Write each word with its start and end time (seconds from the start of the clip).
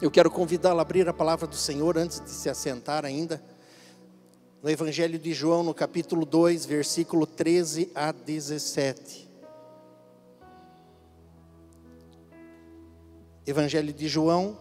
Eu 0.00 0.10
quero 0.10 0.30
convidá-lo 0.30 0.78
a 0.78 0.82
abrir 0.82 1.06
a 1.10 1.12
palavra 1.12 1.46
do 1.46 1.54
Senhor 1.54 1.98
antes 1.98 2.20
de 2.20 2.30
se 2.30 2.48
assentar 2.48 3.04
ainda. 3.04 3.42
No 4.62 4.70
Evangelho 4.70 5.18
de 5.18 5.34
João, 5.34 5.62
no 5.62 5.74
capítulo 5.74 6.24
2, 6.24 6.64
versículo 6.64 7.26
13 7.26 7.92
a 7.94 8.10
17. 8.10 9.28
Evangelho 13.46 13.92
de 13.92 14.08
João, 14.08 14.56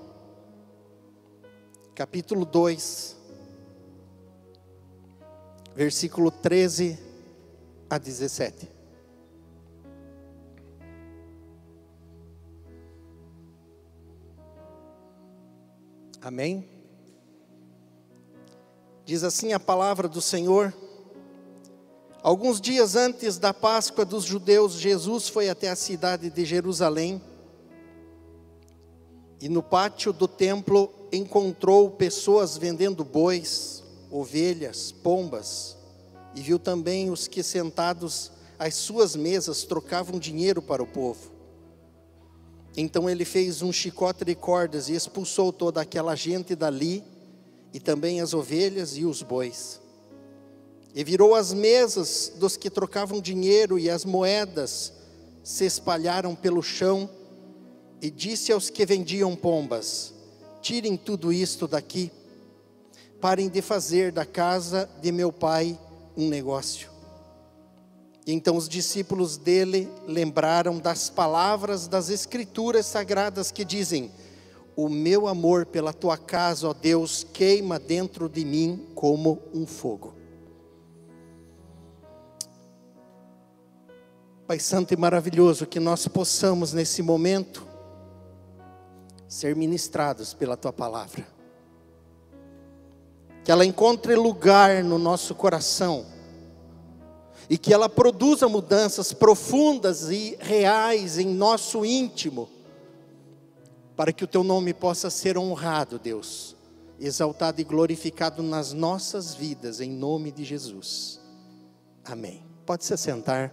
capítulo 1.95 2.43
2, 2.43 3.15
versículo 5.73 6.31
13 6.31 6.99
a 7.89 7.97
17. 7.97 8.78
Amém? 16.21 16.67
Diz 19.05 19.23
assim 19.23 19.53
a 19.53 19.59
palavra 19.59 20.07
do 20.07 20.21
Senhor. 20.21 20.73
Alguns 22.21 22.59
dias 22.59 22.95
antes 22.95 23.37
da 23.37 23.53
Páscoa 23.53 24.03
dos 24.03 24.25
judeus, 24.25 24.73
Jesus 24.73 25.29
foi 25.29 25.49
até 25.49 25.69
a 25.69 25.75
cidade 25.75 26.29
de 26.29 26.45
Jerusalém 26.45 27.21
e 29.41 29.47
no 29.47 29.63
pátio 29.63 30.11
do 30.11 30.27
templo 30.27 30.91
encontrou 31.11 31.91
pessoas 31.91 32.57
vendendo 32.57 33.05
bois, 33.05 33.83
ovelhas, 34.11 34.91
pombas, 34.91 35.77
e 36.35 36.41
viu 36.41 36.59
também 36.59 37.09
os 37.09 37.27
que 37.27 37.41
sentados 37.41 38.31
às 38.57 38.75
suas 38.75 39.15
mesas 39.15 39.63
trocavam 39.63 40.19
dinheiro 40.19 40.61
para 40.61 40.83
o 40.83 40.87
povo. 40.87 41.38
Então 42.77 43.09
ele 43.09 43.25
fez 43.25 43.61
um 43.61 43.71
chicote 43.71 44.23
de 44.23 44.35
cordas 44.35 44.89
e 44.89 44.95
expulsou 44.95 45.51
toda 45.51 45.81
aquela 45.81 46.15
gente 46.15 46.55
dali, 46.55 47.03
e 47.73 47.79
também 47.79 48.19
as 48.19 48.33
ovelhas 48.33 48.97
e 48.97 49.05
os 49.05 49.21
bois. 49.21 49.79
E 50.95 51.03
virou 51.03 51.35
as 51.35 51.53
mesas 51.53 52.33
dos 52.37 52.57
que 52.57 52.69
trocavam 52.69 53.21
dinheiro 53.21 53.77
e 53.77 53.89
as 53.89 54.03
moedas 54.03 54.93
se 55.43 55.65
espalharam 55.65 56.35
pelo 56.35 56.61
chão, 56.61 57.09
e 58.01 58.09
disse 58.09 58.51
aos 58.51 58.69
que 58.69 58.85
vendiam 58.85 59.35
pombas: 59.35 60.13
Tirem 60.61 60.95
tudo 60.95 61.33
isto 61.33 61.67
daqui, 61.67 62.11
parem 63.19 63.49
de 63.49 63.61
fazer 63.61 64.11
da 64.11 64.25
casa 64.25 64.89
de 65.01 65.11
meu 65.11 65.31
pai 65.31 65.77
um 66.15 66.27
negócio. 66.27 66.98
Então 68.27 68.55
os 68.55 68.69
discípulos 68.69 69.37
dele 69.37 69.89
lembraram 70.05 70.77
das 70.77 71.09
palavras 71.09 71.87
das 71.87 72.09
Escrituras 72.09 72.85
sagradas 72.85 73.51
que 73.51 73.65
dizem: 73.65 74.11
O 74.75 74.89
meu 74.89 75.27
amor 75.27 75.65
pela 75.65 75.93
tua 75.93 76.17
casa, 76.17 76.67
ó 76.67 76.73
Deus, 76.73 77.25
queima 77.33 77.79
dentro 77.79 78.29
de 78.29 78.45
mim 78.45 78.87
como 78.93 79.41
um 79.53 79.65
fogo. 79.65 80.13
Pai 84.45 84.59
Santo 84.59 84.93
e 84.93 84.97
maravilhoso, 84.97 85.67
que 85.67 85.79
nós 85.79 86.07
possamos 86.07 86.73
nesse 86.73 87.03
momento 87.03 87.67
ser 89.27 89.55
ministrados 89.55 90.33
pela 90.33 90.57
tua 90.57 90.73
palavra. 90.73 91.25
Que 93.43 93.51
ela 93.51 93.63
encontre 93.63 94.15
lugar 94.15 94.83
no 94.83 94.97
nosso 94.97 95.35
coração 95.35 96.05
e 97.49 97.57
que 97.57 97.73
ela 97.73 97.89
produza 97.89 98.47
mudanças 98.47 99.11
profundas 99.11 100.09
e 100.11 100.37
reais 100.39 101.17
em 101.17 101.25
nosso 101.25 101.83
íntimo, 101.83 102.47
para 103.95 104.13
que 104.13 104.23
o 104.23 104.27
teu 104.27 104.43
nome 104.43 104.73
possa 104.73 105.09
ser 105.09 105.37
honrado, 105.37 105.97
Deus, 105.97 106.55
exaltado 106.99 107.59
e 107.59 107.63
glorificado 107.63 108.43
nas 108.43 108.71
nossas 108.71 109.33
vidas, 109.33 109.81
em 109.81 109.89
nome 109.89 110.31
de 110.31 110.45
Jesus. 110.45 111.19
Amém. 112.05 112.43
Pode 112.65 112.85
se 112.85 112.95
sentar. 112.95 113.51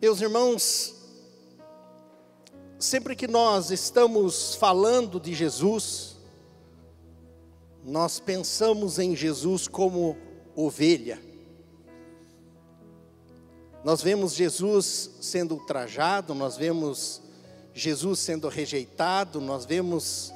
Meus 0.00 0.20
irmãos, 0.22 0.94
sempre 2.78 3.14
que 3.14 3.28
nós 3.28 3.70
estamos 3.70 4.54
falando 4.54 5.20
de 5.20 5.34
Jesus, 5.34 6.09
nós 7.84 8.20
pensamos 8.20 8.98
em 8.98 9.16
Jesus 9.16 9.66
como 9.66 10.16
ovelha. 10.54 11.20
Nós 13.82 14.02
vemos 14.02 14.34
Jesus 14.34 15.10
sendo 15.20 15.54
ultrajado, 15.54 16.34
nós 16.34 16.56
vemos 16.56 17.22
Jesus 17.72 18.18
sendo 18.18 18.48
rejeitado, 18.48 19.40
nós 19.40 19.64
vemos 19.64 20.32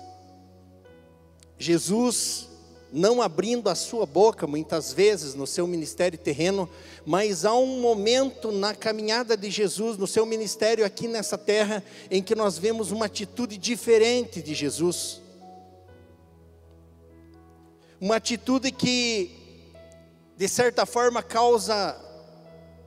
Jesus 1.58 2.48
não 2.90 3.20
abrindo 3.20 3.68
a 3.68 3.74
sua 3.74 4.06
boca 4.06 4.46
muitas 4.46 4.92
vezes 4.92 5.34
no 5.34 5.46
seu 5.46 5.66
ministério 5.66 6.18
terreno, 6.18 6.70
mas 7.04 7.44
há 7.44 7.52
um 7.52 7.80
momento 7.80 8.52
na 8.52 8.72
caminhada 8.72 9.36
de 9.36 9.50
Jesus, 9.50 9.98
no 9.98 10.06
seu 10.06 10.24
ministério 10.24 10.84
aqui 10.84 11.08
nessa 11.08 11.36
terra, 11.36 11.82
em 12.10 12.22
que 12.22 12.34
nós 12.34 12.56
vemos 12.56 12.92
uma 12.92 13.06
atitude 13.06 13.58
diferente 13.58 14.40
de 14.40 14.54
Jesus 14.54 15.23
uma 18.04 18.16
atitude 18.16 18.70
que, 18.70 19.30
de 20.36 20.46
certa 20.46 20.84
forma, 20.84 21.22
causa 21.22 21.98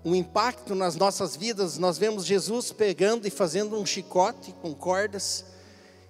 um 0.06 0.14
impacto 0.14 0.76
nas 0.76 0.96
nossas 0.96 1.36
vidas. 1.36 1.80
Nós 1.80 1.98
vemos 1.98 2.24
Jesus 2.24 2.72
pegando 2.72 3.28
e 3.28 3.32
fazendo 3.32 3.80
um 3.80 3.84
chicote 3.84 4.54
com 4.62 4.76
cordas 4.76 5.44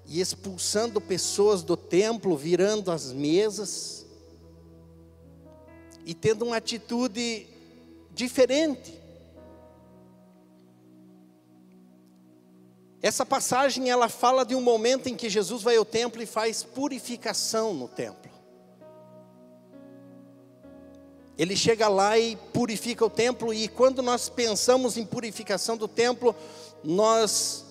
e 0.06 0.20
expulsando 0.20 1.00
pessoas 1.00 1.64
do 1.64 1.78
templo, 1.78 2.36
virando 2.36 2.92
as 2.92 3.14
mesas 3.14 4.06
e 6.06 6.14
tendo 6.14 6.44
uma 6.44 6.58
atitude 6.58 7.48
diferente. 8.14 8.94
Essa 13.02 13.26
passagem 13.26 13.90
ela 13.90 14.10
fala 14.10 14.44
de 14.44 14.54
um 14.54 14.62
momento 14.62 15.08
em 15.08 15.16
que 15.16 15.30
Jesus 15.30 15.64
vai 15.64 15.78
ao 15.78 15.86
templo 15.86 16.22
e 16.22 16.26
faz 16.26 16.62
purificação 16.62 17.74
no 17.74 17.88
templo. 17.88 18.37
Ele 21.38 21.56
chega 21.56 21.88
lá 21.88 22.18
e 22.18 22.36
purifica 22.52 23.06
o 23.06 23.10
templo, 23.10 23.54
e 23.54 23.68
quando 23.68 24.02
nós 24.02 24.28
pensamos 24.28 24.98
em 24.98 25.06
purificação 25.06 25.78
do 25.78 25.88
templo, 25.88 26.36
nós 26.84 27.64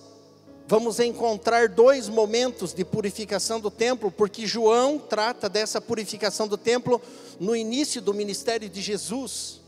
vamos 0.67 0.99
encontrar 1.01 1.67
dois 1.67 2.07
momentos 2.07 2.73
de 2.73 2.85
purificação 2.85 3.59
do 3.59 3.69
templo, 3.69 4.09
porque 4.09 4.47
João 4.47 4.97
trata 4.97 5.49
dessa 5.49 5.81
purificação 5.81 6.47
do 6.47 6.57
templo 6.57 7.01
no 7.39 7.55
início 7.55 8.01
do 8.01 8.13
ministério 8.13 8.69
de 8.69 8.81
Jesus. 8.81 9.59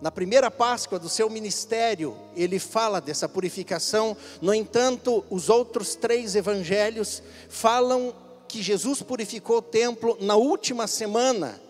Na 0.00 0.10
primeira 0.10 0.50
Páscoa 0.50 0.98
do 0.98 1.08
seu 1.10 1.28
ministério, 1.28 2.16
ele 2.34 2.58
fala 2.58 3.00
dessa 3.00 3.28
purificação, 3.28 4.16
no 4.40 4.54
entanto, 4.54 5.24
os 5.28 5.50
outros 5.50 5.94
três 5.94 6.36
evangelhos 6.36 7.22
falam 7.50 8.14
que 8.46 8.62
Jesus 8.62 9.02
purificou 9.02 9.58
o 9.58 9.62
templo 9.62 10.16
na 10.20 10.36
última 10.36 10.86
semana 10.86 11.67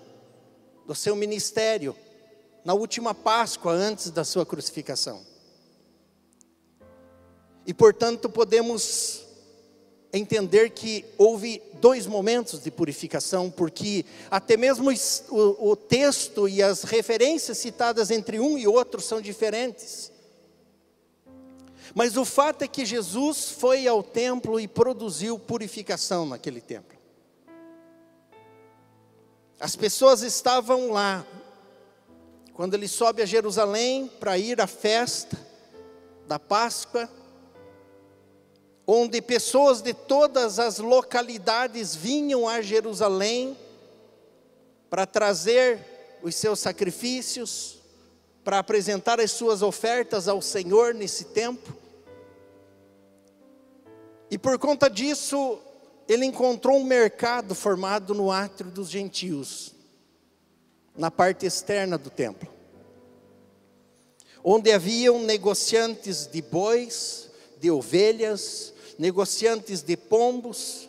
do 0.89 0.95
seu 0.95 1.15
ministério, 1.15 1.95
na 2.65 2.73
última 2.73 3.15
Páscoa 3.15 3.73
antes 3.73 4.11
da 4.11 4.25
sua 4.25 4.47
crucificação. 4.47 5.21
E 7.67 7.75
portanto 7.75 8.31
podemos 8.31 9.23
entender 10.11 10.71
que 10.71 11.05
houve 11.19 11.63
dois 11.75 12.07
momentos 12.07 12.63
de 12.63 12.71
purificação, 12.71 13.51
porque 13.51 14.07
até 14.31 14.57
mesmo 14.57 14.91
o, 15.29 15.73
o, 15.73 15.77
texto 15.77 16.49
e 16.49 16.63
as 16.63 16.85
referências 16.85 17.59
citadas 17.59 18.11
entre 18.11 18.41
um 18.41 18.57
e 18.57 18.67
outro 18.67 19.03
são 19.03 19.21
diferentes. 19.21 20.11
Mas 21.95 22.17
o 22.17 22.25
fato 22.25 22.63
é 22.63 22.69
que 22.69 22.87
Jesus 22.87 23.51
foi 23.51 23.87
ao 23.87 24.03
templo 24.03 24.59
e 24.59 24.67
produziu 24.67 25.39
purificação 25.39 26.25
naquele 26.25 26.63
templo. 26.63 26.98
As 29.61 29.75
pessoas 29.75 30.23
estavam 30.23 30.93
lá, 30.93 31.27
quando 32.55 32.75
ele 32.75 32.87
sobe 32.87 33.23
a 33.23 33.27
Jerusalém 33.27 34.07
para 34.21 34.39
ir 34.39 34.61
à 34.61 34.69
festa 34.69 35.37
da 36.29 36.39
Páscoa, 36.39 37.11
onde 38.87 39.21
pessoas 39.21 39.83
de 39.83 39.93
todas 39.93 40.61
as 40.61 40.79
localidades 40.79 41.95
vinham 41.95 42.49
a 42.49 42.63
Jerusalém 42.63 43.59
para 44.89 45.05
trazer 45.05 45.79
os 46.23 46.37
seus 46.37 46.61
sacrifícios, 46.61 47.79
para 48.45 48.61
apresentar 48.61 49.21
as 49.21 49.33
suas 49.33 49.61
ofertas 49.61 50.29
ao 50.29 50.41
Senhor 50.41 50.95
nesse 50.95 51.25
tempo. 51.25 51.77
E 54.31 54.39
por 54.39 54.57
conta 54.59 54.89
disso, 54.89 55.59
ele 56.09 56.25
encontrou 56.25 56.79
um 56.79 56.85
mercado 56.85 57.55
formado 57.55 58.15
no 58.15 58.31
átrio 58.31 58.71
dos 58.71 58.89
gentios, 58.89 59.75
na 60.97 61.11
parte 61.11 61.45
externa 61.45 61.99
do 61.99 62.11
templo. 62.11 62.49
onde 64.43 64.73
haviam 64.73 65.21
negociantes 65.23 66.27
de 66.27 66.41
bois, 66.41 67.29
de 67.61 67.71
ovelhas, 67.71 68.73
negociantes 68.99 69.83
de 69.83 69.97
pombos, 69.97 70.89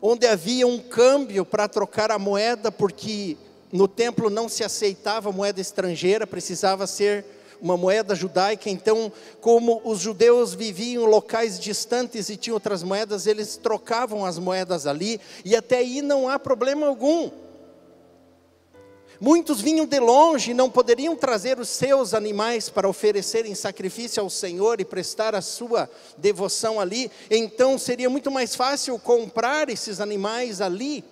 onde 0.00 0.26
havia 0.26 0.66
um 0.66 0.78
câmbio 0.78 1.44
para 1.44 1.66
trocar 1.66 2.12
a 2.12 2.18
moeda, 2.18 2.70
porque 2.70 3.36
no 3.72 3.88
templo 3.88 4.30
não 4.30 4.48
se 4.48 4.62
aceitava 4.62 5.32
moeda 5.32 5.60
estrangeira, 5.60 6.26
precisava 6.26 6.86
ser 6.86 7.24
uma 7.62 7.76
moeda 7.76 8.14
judaica. 8.14 8.68
Então, 8.68 9.12
como 9.40 9.80
os 9.84 10.00
judeus 10.00 10.52
viviam 10.52 11.04
em 11.04 11.06
locais 11.06 11.60
distantes 11.60 12.28
e 12.28 12.36
tinham 12.36 12.54
outras 12.54 12.82
moedas, 12.82 13.26
eles 13.28 13.56
trocavam 13.56 14.26
as 14.26 14.38
moedas 14.38 14.86
ali, 14.86 15.20
e 15.44 15.54
até 15.54 15.78
aí 15.78 16.02
não 16.02 16.28
há 16.28 16.38
problema 16.38 16.88
algum. 16.88 17.30
Muitos 19.20 19.60
vinham 19.60 19.86
de 19.86 20.00
longe 20.00 20.50
e 20.50 20.54
não 20.54 20.68
poderiam 20.68 21.14
trazer 21.14 21.60
os 21.60 21.68
seus 21.68 22.12
animais 22.12 22.68
para 22.68 22.88
oferecerem 22.88 23.54
sacrifício 23.54 24.20
ao 24.20 24.28
Senhor 24.28 24.80
e 24.80 24.84
prestar 24.84 25.32
a 25.32 25.40
sua 25.40 25.88
devoção 26.18 26.80
ali, 26.80 27.08
então 27.30 27.78
seria 27.78 28.10
muito 28.10 28.32
mais 28.32 28.56
fácil 28.56 28.98
comprar 28.98 29.68
esses 29.68 30.00
animais 30.00 30.60
ali. 30.60 31.04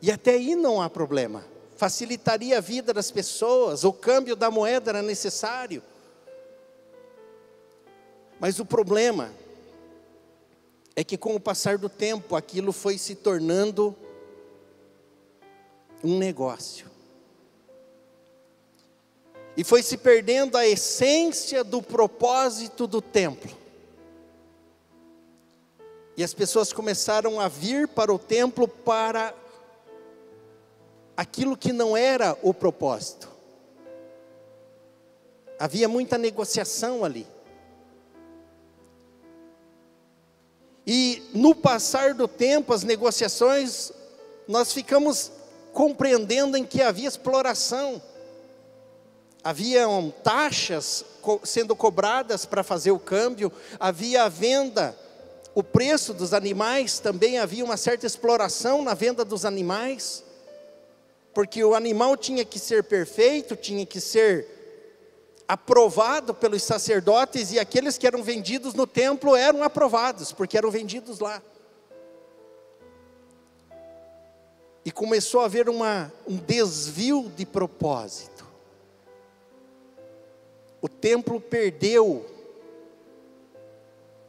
E 0.00 0.10
até 0.10 0.32
aí 0.32 0.56
não 0.56 0.82
há 0.82 0.90
problema, 0.90 1.44
facilitaria 1.82 2.58
a 2.58 2.60
vida 2.60 2.94
das 2.94 3.10
pessoas, 3.10 3.82
o 3.82 3.92
câmbio 3.92 4.36
da 4.36 4.52
moeda 4.52 4.92
era 4.92 5.02
necessário. 5.02 5.82
Mas 8.38 8.60
o 8.60 8.64
problema 8.64 9.32
é 10.94 11.02
que 11.02 11.18
com 11.18 11.34
o 11.34 11.40
passar 11.40 11.78
do 11.78 11.88
tempo 11.88 12.36
aquilo 12.36 12.70
foi 12.70 12.96
se 12.96 13.16
tornando 13.16 13.96
um 16.04 16.18
negócio. 16.18 16.88
E 19.56 19.64
foi 19.64 19.82
se 19.82 19.96
perdendo 19.96 20.56
a 20.56 20.64
essência 20.64 21.64
do 21.64 21.82
propósito 21.82 22.86
do 22.86 23.02
templo. 23.02 23.50
E 26.16 26.22
as 26.22 26.32
pessoas 26.32 26.72
começaram 26.72 27.40
a 27.40 27.48
vir 27.48 27.88
para 27.88 28.14
o 28.14 28.20
templo 28.20 28.68
para 28.68 29.41
aquilo 31.16 31.56
que 31.56 31.72
não 31.72 31.96
era 31.96 32.36
o 32.42 32.52
propósito. 32.54 33.30
Havia 35.58 35.88
muita 35.88 36.18
negociação 36.18 37.04
ali. 37.04 37.26
E 40.86 41.22
no 41.32 41.54
passar 41.54 42.14
do 42.14 42.26
tempo, 42.26 42.72
as 42.72 42.82
negociações, 42.82 43.92
nós 44.48 44.72
ficamos 44.72 45.30
compreendendo 45.72 46.56
em 46.56 46.64
que 46.64 46.82
havia 46.82 47.08
exploração. 47.08 48.02
Haviam 49.44 50.12
taxas 50.22 51.04
sendo 51.44 51.74
cobradas 51.74 52.44
para 52.44 52.62
fazer 52.62 52.90
o 52.90 52.98
câmbio, 52.98 53.50
havia 53.78 54.24
a 54.24 54.28
venda, 54.28 54.96
o 55.54 55.62
preço 55.62 56.12
dos 56.12 56.32
animais, 56.32 56.98
também 56.98 57.38
havia 57.38 57.64
uma 57.64 57.76
certa 57.76 58.06
exploração 58.06 58.82
na 58.82 58.94
venda 58.94 59.24
dos 59.24 59.44
animais, 59.44 60.24
porque 61.34 61.64
o 61.64 61.74
animal 61.74 62.16
tinha 62.16 62.44
que 62.44 62.58
ser 62.58 62.84
perfeito, 62.84 63.56
tinha 63.56 63.86
que 63.86 64.00
ser 64.00 64.46
aprovado 65.48 66.32
pelos 66.32 66.62
sacerdotes, 66.62 67.52
e 67.52 67.58
aqueles 67.58 67.98
que 67.98 68.06
eram 68.06 68.22
vendidos 68.22 68.74
no 68.74 68.86
templo 68.86 69.36
eram 69.36 69.62
aprovados, 69.62 70.32
porque 70.32 70.56
eram 70.56 70.70
vendidos 70.70 71.18
lá. 71.18 71.42
E 74.84 74.90
começou 74.90 75.40
a 75.40 75.44
haver 75.44 75.68
uma, 75.68 76.12
um 76.26 76.36
desvio 76.36 77.30
de 77.36 77.46
propósito. 77.46 78.44
O 80.80 80.88
templo 80.88 81.40
perdeu 81.40 82.26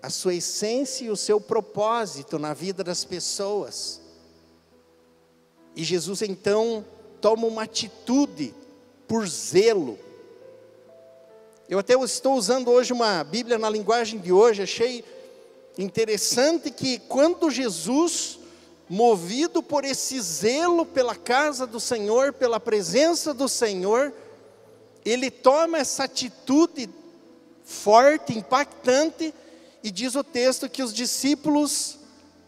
a 0.02 0.10
sua 0.10 0.36
essência 0.36 1.06
e 1.06 1.10
o 1.10 1.16
seu 1.16 1.40
propósito 1.40 2.38
na 2.38 2.54
vida 2.54 2.84
das 2.84 3.04
pessoas. 3.04 4.02
E 5.76 5.84
Jesus 5.84 6.22
então 6.22 6.86
toma 7.24 7.48
uma 7.48 7.64
atitude 7.64 8.54
por 9.08 9.26
zelo. 9.26 9.98
Eu 11.70 11.80
até 11.80 11.94
estou 11.94 12.34
usando 12.34 12.70
hoje 12.70 12.92
uma 12.92 13.24
Bíblia 13.24 13.58
na 13.58 13.70
linguagem 13.70 14.20
de 14.20 14.34
hoje, 14.34 14.62
achei 14.62 15.06
interessante 15.78 16.70
que 16.70 17.00
quando 17.00 17.50
Jesus 17.50 18.40
movido 18.90 19.64
por 19.64 19.86
esse 19.86 20.20
zelo 20.20 20.86
pela 20.86 21.16
casa 21.16 21.66
do 21.66 21.80
Senhor, 21.80 22.34
pela 22.34 22.60
presença 22.60 23.34
do 23.34 23.48
Senhor, 23.48 24.12
ele 25.06 25.32
toma 25.32 25.78
essa 25.78 26.04
atitude 26.04 26.90
forte, 27.64 28.38
impactante, 28.38 29.34
e 29.82 29.90
diz 29.90 30.16
o 30.16 30.26
texto 30.26 30.70
que 30.70 30.84
os 30.84 30.94
discípulos 30.94 32.00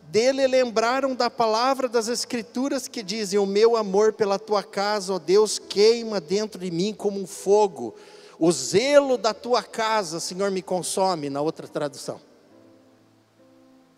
dele 0.10 0.48
lembraram 0.48 1.16
da 1.16 1.30
palavra 1.30 1.88
das 1.88 2.08
Escrituras 2.08 2.88
que 2.88 3.04
dizem: 3.04 3.40
O 3.40 3.46
meu 3.46 3.76
amor 3.76 4.14
pela 4.14 4.40
tua 4.40 4.64
casa, 4.64 5.14
ó 5.14 5.20
Deus, 5.20 5.60
queima 5.60 6.22
dentro 6.22 6.60
de 6.60 6.72
mim 6.72 6.94
como 6.94 7.20
um 7.20 7.28
fogo. 7.28 7.96
O 8.38 8.52
zelo 8.52 9.18
da 9.18 9.34
tua 9.34 9.64
casa, 9.64 10.20
Senhor, 10.20 10.52
me 10.52 10.62
consome, 10.62 11.30
na 11.30 11.42
outra 11.42 11.68
tradução. 11.68 12.20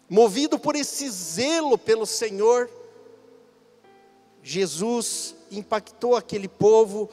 Movido 0.10 0.58
por 0.58 0.76
esse 0.76 1.10
zelo 1.10 1.78
pelo 1.78 2.06
Senhor, 2.06 2.70
Jesus 4.42 5.36
impactou 5.52 6.16
aquele 6.16 6.48
povo 6.48 7.10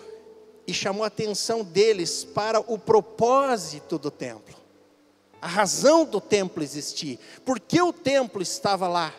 e 0.67 0.73
chamou 0.73 1.02
a 1.05 1.08
atenção 1.08 1.64
deles 1.64 2.25
para 2.25 2.61
o 2.61 2.79
propósito 2.79 3.99
do 3.99 4.11
templo, 4.11 4.55
a 5.44 5.46
razão 5.46 6.06
do 6.06 6.23
templo 6.23 6.62
existir, 6.62 7.20
por 7.44 7.61
que 7.61 7.82
o 7.82 7.93
templo 7.93 8.41
estava 8.41 8.88
lá. 8.88 9.12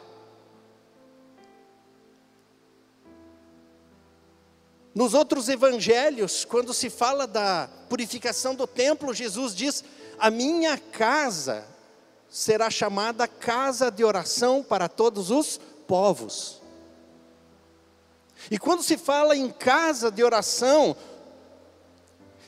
Nos 4.95 5.13
outros 5.13 5.50
evangelhos, 5.50 6.44
quando 6.44 6.74
se 6.74 6.89
fala 6.89 7.27
da 7.27 7.69
purificação 7.88 8.56
do 8.56 8.66
templo, 8.66 9.13
Jesus 9.13 9.54
diz: 9.54 9.83
A 10.18 10.31
minha 10.31 10.80
casa 10.80 11.63
será 12.27 12.72
chamada 12.72 13.27
casa 13.27 13.92
de 13.92 14.04
oração 14.04 14.63
para 14.63 14.89
todos 14.89 15.30
os 15.30 15.60
povos. 15.88 16.60
E 18.50 18.57
quando 18.57 18.81
se 18.81 18.98
fala 18.98 19.36
em 19.36 19.51
casa 19.51 20.10
de 20.10 20.24
oração, 20.24 20.98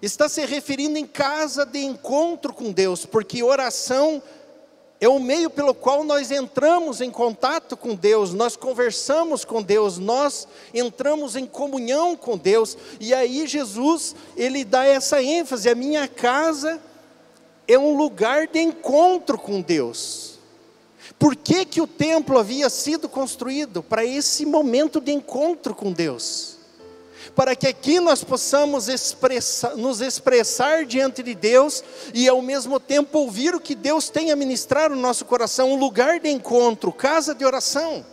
está 0.01 0.29
se 0.29 0.45
referindo 0.45 0.97
em 0.97 1.05
casa 1.05 1.65
de 1.65 1.79
encontro 1.79 2.53
com 2.53 2.71
Deus, 2.71 3.05
porque 3.05 3.41
oração 3.41 4.21
é 4.99 5.07
o 5.07 5.19
meio 5.19 5.49
pelo 5.49 5.73
qual 5.73 6.03
nós 6.03 6.31
entramos 6.31 7.01
em 7.01 7.11
contato 7.11 7.77
com 7.77 7.93
Deus, 7.93 8.33
nós 8.33 8.55
conversamos 8.55 9.45
com 9.45 9.61
Deus, 9.61 9.97
nós 9.97 10.47
entramos 10.73 11.35
em 11.35 11.45
comunhão 11.45 12.15
com 12.15 12.37
Deus, 12.37 12.77
e 12.99 13.13
aí 13.13 13.45
Jesus, 13.45 14.15
ele 14.35 14.65
dá 14.65 14.85
essa 14.85 15.21
ênfase: 15.21 15.69
a 15.69 15.75
minha 15.75 16.07
casa 16.07 16.81
é 17.67 17.77
um 17.77 17.95
lugar 17.95 18.47
de 18.47 18.59
encontro 18.59 19.37
com 19.37 19.61
Deus. 19.61 20.37
Por 21.19 21.35
que, 21.35 21.65
que 21.65 21.81
o 21.81 21.87
templo 21.87 22.37
havia 22.37 22.69
sido 22.69 23.09
construído? 23.09 23.81
Para 23.81 24.05
esse 24.05 24.45
momento 24.45 24.99
de 24.99 25.11
encontro 25.11 25.73
com 25.73 25.91
Deus. 25.91 26.56
Para 27.37 27.55
que 27.55 27.67
aqui 27.67 27.99
nós 27.99 28.23
possamos 28.23 28.89
expressar, 28.89 29.77
nos 29.77 30.01
expressar 30.01 30.85
diante 30.85 31.23
de 31.23 31.35
Deus 31.35 31.83
e 32.13 32.27
ao 32.27 32.41
mesmo 32.41 32.79
tempo 32.79 33.19
ouvir 33.19 33.55
o 33.55 33.61
que 33.61 33.75
Deus 33.75 34.09
tem 34.09 34.31
a 34.31 34.35
ministrar 34.35 34.89
no 34.89 34.95
nosso 34.95 35.23
coração, 35.23 35.71
um 35.71 35.79
lugar 35.79 36.19
de 36.19 36.29
encontro, 36.29 36.91
casa 36.91 37.33
de 37.33 37.45
oração 37.45 38.03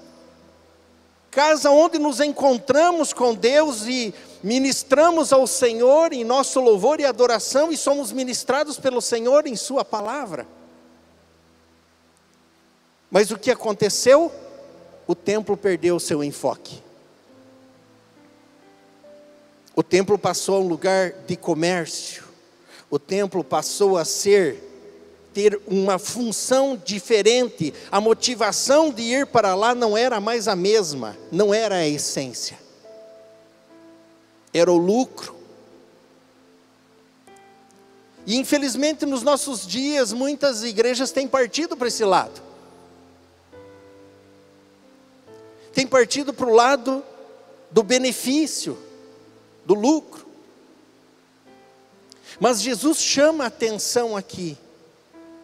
casa 1.35 1.69
onde 1.69 1.99
nos 1.99 2.21
encontramos 2.21 3.13
com 3.13 3.35
Deus 3.35 3.87
e 3.89 4.15
ministramos 4.41 5.33
ao 5.33 5.49
Senhor 5.49 6.13
em 6.13 6.23
nosso 6.23 6.61
louvor 6.61 7.01
e 7.01 7.05
adoração 7.05 7.73
e 7.73 7.77
somos 7.77 8.13
ministrados 8.13 8.79
pelo 8.79 9.03
Senhor 9.03 9.45
em 9.45 9.57
Sua 9.57 9.85
palavra. 9.85 10.47
Mas 13.11 13.33
o 13.33 13.39
que 13.39 13.51
aconteceu? 13.51 14.31
O 15.09 15.15
templo 15.17 15.57
perdeu 15.57 15.99
seu 15.99 16.23
enfoque. 16.23 16.81
O 19.77 19.83
templo 19.83 20.19
passou 20.19 20.57
a 20.57 20.61
um 20.61 20.69
lugar 20.69 21.13
de 21.27 21.37
comércio. 21.37 22.25
O 22.89 22.99
templo 22.99 23.43
passou 23.43 23.99
a 23.99 24.05
ser 24.05 24.63
ter 25.35 25.61
uma 25.67 25.99
função 25.99 26.81
diferente, 26.83 27.75
a 27.91 28.01
motivação 28.01 28.93
de 28.93 29.03
ir 29.03 29.27
para 29.27 29.57
lá 29.57 29.75
não 29.75 29.99
era 29.99 30.21
mais 30.21 30.47
a 30.47 30.55
mesma, 30.55 31.17
não 31.33 31.53
era 31.53 31.75
a 31.75 31.89
essência, 31.89 32.57
era 34.53 34.71
o 34.71 34.77
lucro. 34.77 35.35
E 38.25 38.37
infelizmente 38.37 39.05
nos 39.05 39.25
nossos 39.25 39.67
dias 39.67 40.13
muitas 40.13 40.63
igrejas 40.63 41.11
têm 41.11 41.27
partido 41.27 41.77
para 41.77 41.89
esse 41.89 42.05
lado. 42.05 42.41
Tem 45.73 45.85
partido 45.85 46.33
para 46.33 46.47
o 46.47 46.55
lado 46.55 47.03
do 47.73 47.83
benefício, 47.83 48.79
do 49.65 49.75
lucro. 49.75 50.27
Mas 52.41 52.61
Jesus 52.61 52.99
chama 52.99 53.45
a 53.45 53.49
atenção 53.49 54.17
aqui 54.17 54.59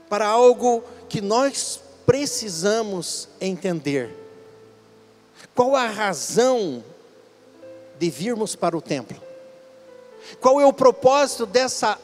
para 0.08 0.26
algo 0.26 0.82
que 1.08 1.20
nós 1.20 1.80
precisamos 2.04 3.28
entender. 3.40 4.10
Qual 5.54 5.76
a 5.76 5.86
razão 5.86 6.84
de 7.98 8.10
virmos 8.10 8.56
para 8.56 8.76
o 8.76 8.82
templo? 8.82 9.20
Qual 10.40 10.60
é 10.60 10.66
o 10.66 10.72
propósito 10.72 11.46
dessa 11.46 11.98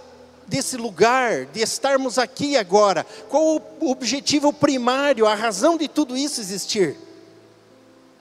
desse 0.47 0.77
lugar, 0.77 1.47
de 1.47 1.61
estarmos 1.61 2.19
aqui 2.19 2.57
agora? 2.57 3.05
Qual 3.29 3.61
o 3.81 3.91
objetivo 3.91 4.53
primário, 4.53 5.27
a 5.27 5.35
razão 5.35 5.77
de 5.77 5.89
tudo 5.89 6.17
isso 6.17 6.41
existir? 6.41 6.97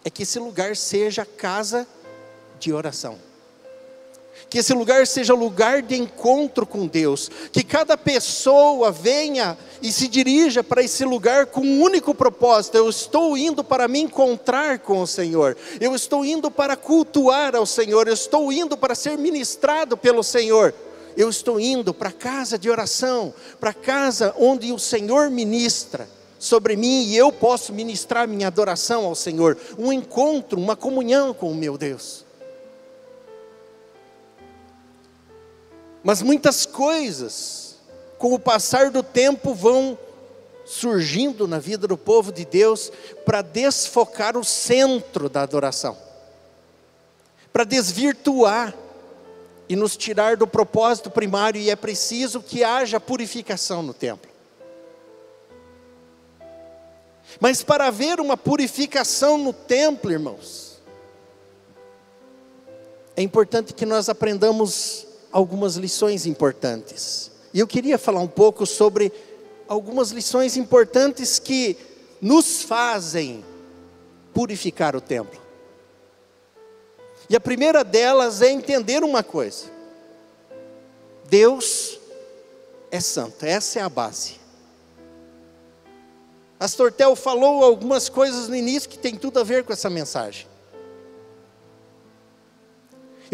É 0.04 0.10
que 0.10 0.24
esse 0.24 0.40
lugar 0.40 0.76
seja 0.76 1.24
casa 1.24 1.88
de 2.60 2.74
oração. 2.74 3.20
Que 4.56 4.60
esse 4.60 4.74
lugar 4.74 5.06
seja 5.06 5.34
lugar 5.34 5.82
de 5.82 5.98
encontro 5.98 6.66
com 6.66 6.88
Deus, 6.88 7.30
que 7.52 7.62
cada 7.62 7.98
pessoa 7.98 8.90
venha 8.90 9.58
e 9.82 9.92
se 9.92 10.08
dirija 10.08 10.64
para 10.64 10.82
esse 10.82 11.04
lugar 11.04 11.48
com 11.48 11.60
um 11.60 11.82
único 11.82 12.16
propósito: 12.16 12.78
eu 12.78 12.90
estou 12.90 13.38
indo 13.38 13.66
para 13.66 13.86
me 13.86 14.00
encontrar 14.00 14.80
com 14.80 15.02
o 15.02 15.06
Senhor, 15.06 15.58
eu 15.82 15.94
estou 15.94 16.24
indo 16.24 16.50
para 16.50 16.78
cultuar 16.78 17.54
ao 17.54 17.66
Senhor, 17.66 18.08
eu 18.08 18.14
estou 18.14 18.50
indo 18.50 18.78
para 18.78 18.96
ser 18.96 19.18
ministrado 19.18 19.98
pelo 19.98 20.24
Senhor. 20.24 20.74
Eu 21.18 21.30
estou 21.30 21.60
indo 21.60 21.94
para 21.94 22.08
a 22.08 22.14
casa 22.14 22.58
de 22.58 22.70
oração, 22.70 23.34
para 23.60 23.72
a 23.72 23.74
casa 23.74 24.34
onde 24.40 24.72
o 24.72 24.80
Senhor 24.80 25.30
ministra 25.30 26.08
sobre 26.40 26.78
mim 26.78 27.04
e 27.04 27.18
eu 27.18 27.30
posso 27.30 27.74
ministrar 27.74 28.26
minha 28.26 28.48
adoração 28.48 29.04
ao 29.04 29.16
Senhor, 29.16 29.58
um 29.78 29.92
encontro, 29.92 30.58
uma 30.58 30.78
comunhão 30.78 31.34
com 31.34 31.52
o 31.52 31.56
meu 31.56 31.78
Deus. 31.78 32.25
Mas 36.06 36.22
muitas 36.22 36.68
coisas, 36.68 37.78
com 38.20 38.32
o 38.32 38.38
passar 38.38 38.92
do 38.92 39.02
tempo, 39.02 39.56
vão 39.56 39.98
surgindo 40.64 41.48
na 41.48 41.58
vida 41.58 41.88
do 41.88 41.98
povo 41.98 42.32
de 42.32 42.46
Deus 42.46 42.92
para 43.26 43.42
desfocar 43.42 44.38
o 44.38 44.44
centro 44.44 45.28
da 45.28 45.42
adoração, 45.42 45.98
para 47.52 47.64
desvirtuar 47.64 48.76
e 49.68 49.76
nos 49.76 49.98
tirar 49.98 50.38
do 50.38 50.46
propósito 50.46 51.10
primário, 51.10 51.60
e 51.60 51.72
é 51.72 51.76
preciso 51.76 52.40
que 52.40 52.64
haja 52.64 53.00
purificação 53.00 53.82
no 53.82 53.92
templo. 53.96 54.30
Mas 57.40 57.64
para 57.64 57.88
haver 57.88 58.20
uma 58.20 58.38
purificação 58.38 59.40
no 59.40 59.52
templo, 59.52 60.12
irmãos, 60.12 60.80
é 63.18 63.24
importante 63.24 63.74
que 63.74 63.88
nós 63.88 64.08
aprendamos 64.08 65.15
algumas 65.36 65.76
lições 65.76 66.26
importantes. 66.26 67.30
E 67.54 67.60
eu 67.60 67.68
queria 67.68 67.98
falar 67.98 68.22
um 68.22 68.28
pouco 68.28 68.66
sobre 68.66 69.12
algumas 69.68 70.12
lições 70.12 70.56
importantes 70.56 71.40
que 71.40 71.76
nos 72.22 72.62
fazem 72.64 73.44
purificar 74.34 74.96
o 74.96 75.02
templo. 75.02 75.42
E 77.30 77.36
a 77.36 77.40
primeira 77.42 77.84
delas 77.84 78.42
é 78.42 78.50
entender 78.50 79.04
uma 79.04 79.24
coisa: 79.24 79.66
Deus 81.26 82.00
é 82.90 83.02
santo, 83.02 83.46
essa 83.46 83.80
é 83.80 83.82
a 83.82 83.90
base. 83.90 84.36
Pastor 86.58 86.94
Tel 86.94 87.14
falou 87.14 87.62
algumas 87.62 88.08
coisas 88.08 88.48
no 88.48 88.56
início 88.56 88.90
que 88.90 88.98
tem 88.98 89.18
tudo 89.18 89.38
a 89.42 89.44
ver 89.44 89.66
com 89.66 89.74
essa 89.74 89.90
mensagem. 89.90 90.48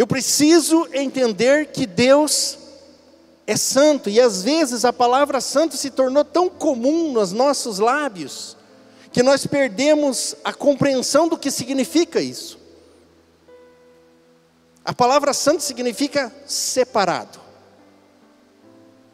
Eu 0.01 0.07
preciso 0.07 0.89
entender 0.93 1.67
que 1.67 1.85
Deus 1.85 2.57
é 3.45 3.55
santo, 3.55 4.09
e 4.09 4.19
às 4.19 4.41
vezes 4.41 4.83
a 4.83 4.91
palavra 4.91 5.39
santo 5.39 5.77
se 5.77 5.91
tornou 5.91 6.25
tão 6.25 6.49
comum 6.49 7.11
nos 7.11 7.31
nossos 7.31 7.77
lábios, 7.77 8.57
que 9.13 9.21
nós 9.21 9.45
perdemos 9.45 10.35
a 10.43 10.55
compreensão 10.55 11.27
do 11.27 11.37
que 11.37 11.51
significa 11.51 12.19
isso. 12.19 12.57
A 14.83 14.91
palavra 14.91 15.35
santo 15.35 15.61
significa 15.61 16.33
separado, 16.47 17.39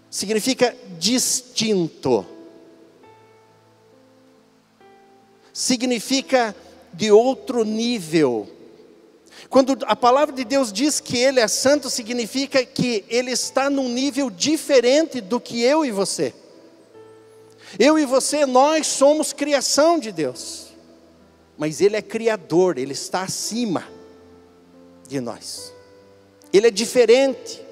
significa 0.10 0.74
distinto, 0.98 2.26
significa 5.52 6.56
de 6.94 7.12
outro 7.12 7.66
nível. 7.66 8.57
Quando 9.50 9.78
a 9.86 9.96
palavra 9.96 10.36
de 10.36 10.44
Deus 10.44 10.74
diz 10.74 11.00
que 11.00 11.18
Ele 11.18 11.40
é 11.40 11.48
santo, 11.48 11.90
significa 11.90 12.66
que 12.66 13.06
Ele 13.08 13.32
está 13.32 13.70
num 13.70 13.88
nível 13.88 14.30
diferente 14.30 15.22
do 15.22 15.40
que 15.40 15.62
eu 15.62 15.86
e 15.86 15.92
você. 15.92 16.34
Eu 17.80 17.98
e 17.98 18.06
você, 18.06 18.46
nós 18.46 18.88
somos 18.88 19.34
criação 19.34 20.00
de 20.00 20.12
Deus, 20.12 20.68
mas 21.58 21.82
Ele 21.82 21.96
é 21.96 22.02
criador, 22.02 22.78
Ele 22.78 22.94
está 22.94 23.24
acima 23.24 23.86
de 25.08 25.20
nós. 25.20 25.74
Ele 26.52 26.68
é 26.68 26.72
diferente. 26.72 27.66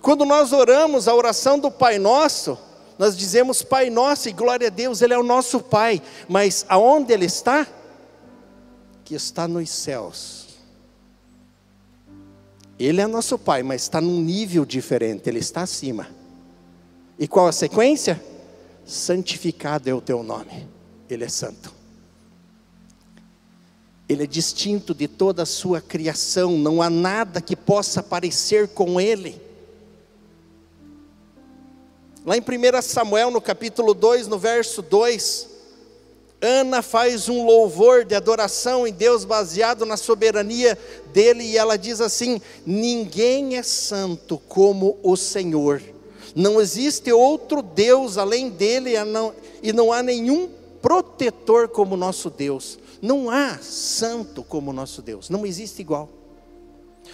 Quando 0.00 0.24
nós 0.24 0.52
oramos 0.52 1.08
a 1.08 1.14
oração 1.14 1.58
do 1.58 1.70
Pai 1.70 1.98
Nosso, 1.98 2.58
nós 2.98 3.16
dizemos 3.16 3.62
Pai 3.62 3.88
Nosso 3.90 4.28
e 4.28 4.32
glória 4.32 4.68
a 4.68 4.70
Deus, 4.70 5.00
Ele 5.00 5.14
é 5.14 5.18
o 5.18 5.22
nosso 5.22 5.60
Pai, 5.60 6.02
mas 6.28 6.64
aonde 6.68 7.12
Ele 7.12 7.26
está? 7.26 7.66
Que 9.04 9.14
está 9.14 9.46
nos 9.46 9.70
céus. 9.70 10.46
Ele 12.78 13.00
é 13.00 13.06
nosso 13.06 13.38
Pai, 13.38 13.62
mas 13.62 13.82
está 13.82 14.00
num 14.00 14.20
nível 14.20 14.64
diferente, 14.64 15.28
Ele 15.28 15.38
está 15.38 15.62
acima. 15.62 16.08
E 17.18 17.28
qual 17.28 17.46
a 17.46 17.52
sequência? 17.52 18.20
Santificado 18.84 19.88
é 19.88 19.94
o 19.94 20.00
teu 20.00 20.22
nome, 20.22 20.68
Ele 21.08 21.24
é 21.24 21.28
santo. 21.28 21.72
Ele 24.08 24.24
é 24.24 24.26
distinto 24.26 24.94
de 24.94 25.08
toda 25.08 25.42
a 25.42 25.46
sua 25.46 25.80
criação, 25.80 26.58
não 26.58 26.82
há 26.82 26.90
nada 26.90 27.40
que 27.40 27.56
possa 27.56 28.02
parecer 28.02 28.68
com 28.68 29.00
ele. 29.00 29.40
Lá 32.24 32.36
em 32.36 32.40
1 32.40 32.82
Samuel, 32.82 33.30
no 33.30 33.40
capítulo 33.40 33.94
2, 33.94 34.26
no 34.28 34.38
verso 34.38 34.82
2, 34.82 35.48
Ana 36.44 36.82
faz 36.82 37.26
um 37.30 37.46
louvor 37.46 38.04
de 38.04 38.14
adoração 38.14 38.86
em 38.86 38.92
Deus 38.92 39.24
baseado 39.24 39.86
na 39.86 39.96
soberania 39.96 40.78
dele, 41.10 41.42
e 41.42 41.56
ela 41.56 41.78
diz 41.78 42.02
assim: 42.02 42.38
Ninguém 42.66 43.56
é 43.56 43.62
santo 43.62 44.38
como 44.46 44.98
o 45.02 45.16
Senhor, 45.16 45.80
não 46.36 46.60
existe 46.60 47.10
outro 47.10 47.62
Deus 47.62 48.18
além 48.18 48.50
dele, 48.50 48.92
e 49.62 49.72
não 49.72 49.90
há 49.90 50.02
nenhum 50.02 50.50
protetor 50.82 51.68
como 51.68 51.96
nosso 51.96 52.28
Deus. 52.28 52.78
Não 53.00 53.30
há 53.30 53.58
santo 53.62 54.42
como 54.42 54.70
nosso 54.70 55.00
Deus, 55.00 55.30
não 55.30 55.46
existe 55.46 55.80
igual. 55.80 56.10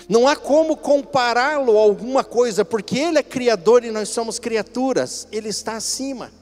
Não 0.08 0.26
há 0.26 0.34
como 0.34 0.76
compará-lo 0.76 1.78
a 1.78 1.82
alguma 1.82 2.25
coisa, 2.25 2.64
porque 2.64 2.99
Ele 2.99 3.18
é 3.18 3.22
Criador 3.22 3.84
e 3.84 3.92
nós 3.92 4.08
somos 4.08 4.40
criaturas, 4.40 5.28
Ele 5.30 5.49
está 5.49 5.76
acima. 5.76 6.39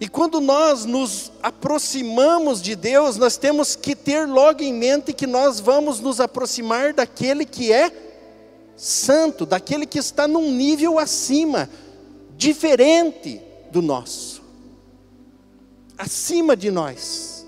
E 0.00 0.08
quando 0.08 0.40
nós 0.40 0.84
nos 0.84 1.32
aproximamos 1.42 2.60
de 2.60 2.74
Deus, 2.74 3.16
nós 3.16 3.36
temos 3.36 3.76
que 3.76 3.94
ter 3.94 4.26
logo 4.26 4.62
em 4.62 4.72
mente 4.72 5.12
que 5.12 5.26
nós 5.26 5.60
vamos 5.60 6.00
nos 6.00 6.20
aproximar 6.20 6.92
daquele 6.92 7.44
que 7.44 7.72
é 7.72 7.92
santo, 8.76 9.46
daquele 9.46 9.86
que 9.86 9.98
está 9.98 10.26
num 10.26 10.50
nível 10.50 10.98
acima, 10.98 11.70
diferente 12.36 13.40
do 13.70 13.80
nosso 13.80 14.34
acima 15.96 16.56
de 16.56 16.70
nós. 16.70 17.46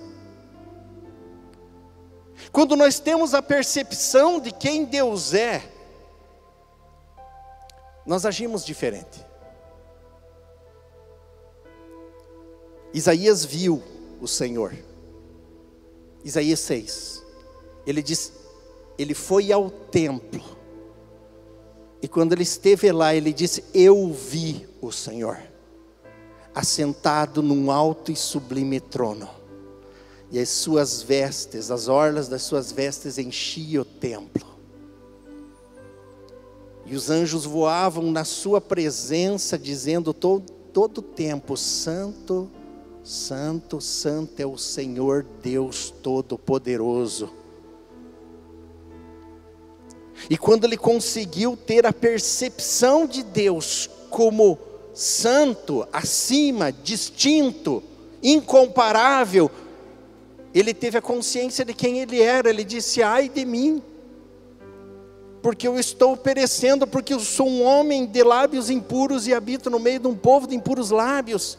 Quando 2.52 2.76
nós 2.76 2.98
temos 2.98 3.34
a 3.34 3.42
percepção 3.42 4.40
de 4.40 4.50
quem 4.50 4.84
Deus 4.84 5.34
é, 5.34 5.62
nós 8.06 8.24
agimos 8.24 8.64
diferente. 8.64 9.25
Isaías 12.92 13.44
viu 13.44 13.82
o 14.20 14.26
Senhor. 14.26 14.74
Isaías 16.24 16.60
6. 16.60 17.22
Ele 17.86 18.02
diz: 18.02 18.32
Ele 18.98 19.14
foi 19.14 19.52
ao 19.52 19.70
templo. 19.70 20.42
E 22.02 22.08
quando 22.08 22.32
ele 22.32 22.42
esteve 22.42 22.90
lá, 22.92 23.14
ele 23.14 23.32
disse: 23.32 23.64
Eu 23.72 24.12
vi 24.12 24.68
o 24.80 24.90
Senhor 24.90 25.38
assentado 26.56 27.42
num 27.42 27.70
alto 27.70 28.10
e 28.10 28.16
sublime 28.16 28.80
trono. 28.80 29.28
E 30.32 30.38
as 30.38 30.48
suas 30.48 31.02
vestes, 31.02 31.70
as 31.70 31.86
orlas 31.86 32.28
das 32.28 32.42
suas 32.42 32.72
vestes 32.72 33.18
enchiam 33.18 33.82
o 33.82 33.84
templo. 33.84 34.46
E 36.86 36.96
os 36.96 37.10
anjos 37.10 37.44
voavam 37.44 38.10
na 38.10 38.24
sua 38.24 38.60
presença, 38.60 39.58
dizendo 39.58 40.14
todo, 40.14 40.50
todo 40.72 41.02
tempo: 41.02 41.56
Santo, 41.56 42.50
Santo, 43.06 43.80
Santo 43.80 44.40
é 44.40 44.44
o 44.44 44.58
Senhor 44.58 45.24
Deus 45.40 45.94
Todo-Poderoso. 46.02 47.30
E 50.28 50.36
quando 50.36 50.64
ele 50.64 50.76
conseguiu 50.76 51.56
ter 51.56 51.86
a 51.86 51.92
percepção 51.92 53.06
de 53.06 53.22
Deus 53.22 53.88
como 54.10 54.58
santo, 54.92 55.86
acima, 55.92 56.72
distinto, 56.72 57.80
incomparável, 58.20 59.52
ele 60.52 60.74
teve 60.74 60.98
a 60.98 61.02
consciência 61.02 61.64
de 61.64 61.74
quem 61.74 62.00
ele 62.00 62.20
era. 62.20 62.50
Ele 62.50 62.64
disse: 62.64 63.04
Ai 63.04 63.28
de 63.28 63.44
mim, 63.44 63.80
porque 65.40 65.68
eu 65.68 65.78
estou 65.78 66.16
perecendo, 66.16 66.88
porque 66.88 67.14
eu 67.14 67.20
sou 67.20 67.46
um 67.46 67.62
homem 67.62 68.04
de 68.04 68.24
lábios 68.24 68.68
impuros 68.68 69.28
e 69.28 69.32
habito 69.32 69.70
no 69.70 69.78
meio 69.78 70.00
de 70.00 70.08
um 70.08 70.16
povo 70.16 70.48
de 70.48 70.56
impuros 70.56 70.90
lábios. 70.90 71.56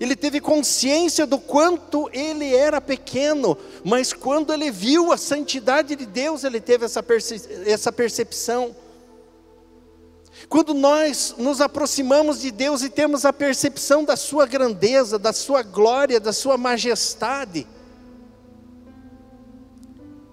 Ele 0.00 0.16
teve 0.16 0.40
consciência 0.40 1.26
do 1.26 1.38
quanto 1.38 2.10
ele 2.12 2.54
era 2.54 2.80
pequeno, 2.80 3.56
mas 3.84 4.12
quando 4.12 4.52
ele 4.52 4.70
viu 4.70 5.12
a 5.12 5.16
santidade 5.16 5.94
de 5.94 6.06
Deus, 6.06 6.44
ele 6.44 6.60
teve 6.60 6.84
essa, 6.84 7.02
perce 7.02 7.40
essa 7.66 7.92
percepção. 7.92 8.74
Quando 10.48 10.74
nós 10.74 11.34
nos 11.38 11.60
aproximamos 11.60 12.40
de 12.40 12.50
Deus 12.50 12.82
e 12.82 12.90
temos 12.90 13.24
a 13.24 13.32
percepção 13.32 14.04
da 14.04 14.16
Sua 14.16 14.46
grandeza, 14.46 15.18
da 15.18 15.32
Sua 15.32 15.62
glória, 15.62 16.18
da 16.18 16.32
Sua 16.32 16.58
majestade, 16.58 17.66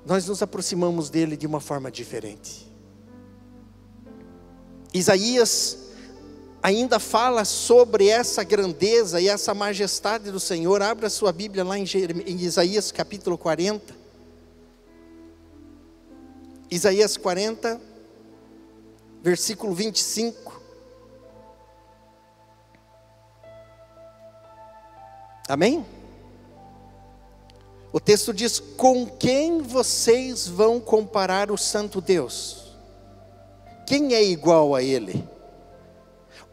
nós 0.06 0.26
nos 0.26 0.42
aproximamos 0.42 1.10
dele 1.10 1.38
de 1.38 1.46
uma 1.46 1.60
forma 1.60 1.92
diferente. 1.92 2.70
Isaías 4.94 5.78
ainda 6.62 7.00
fala 7.00 7.44
sobre 7.44 8.08
essa 8.08 8.44
grandeza 8.44 9.20
e 9.20 9.28
essa 9.28 9.54
majestade 9.54 10.32
do 10.32 10.40
Senhor. 10.40 10.82
Abra 10.82 11.10
sua 11.10 11.32
Bíblia 11.32 11.64
lá 11.64 11.78
em, 11.78 11.86
Isaías 12.28 12.92
capítulo 12.92 13.38
40. 13.38 13.96
Isaías 16.70 17.18
40, 17.18 17.82
versículo 19.22 19.74
25. 19.74 20.62
Amém? 25.50 25.86
O 27.92 28.00
texto 28.00 28.34
diz: 28.34 28.60
Com 28.60 29.06
quem 29.06 29.62
vocês 29.62 30.48
vão 30.48 30.80
comparar 30.80 31.52
o 31.52 31.58
Santo 31.58 32.00
Deus? 32.00 32.74
Quem 33.86 34.14
é 34.14 34.24
igual 34.24 34.74
a 34.74 34.82
Ele? 34.82 35.28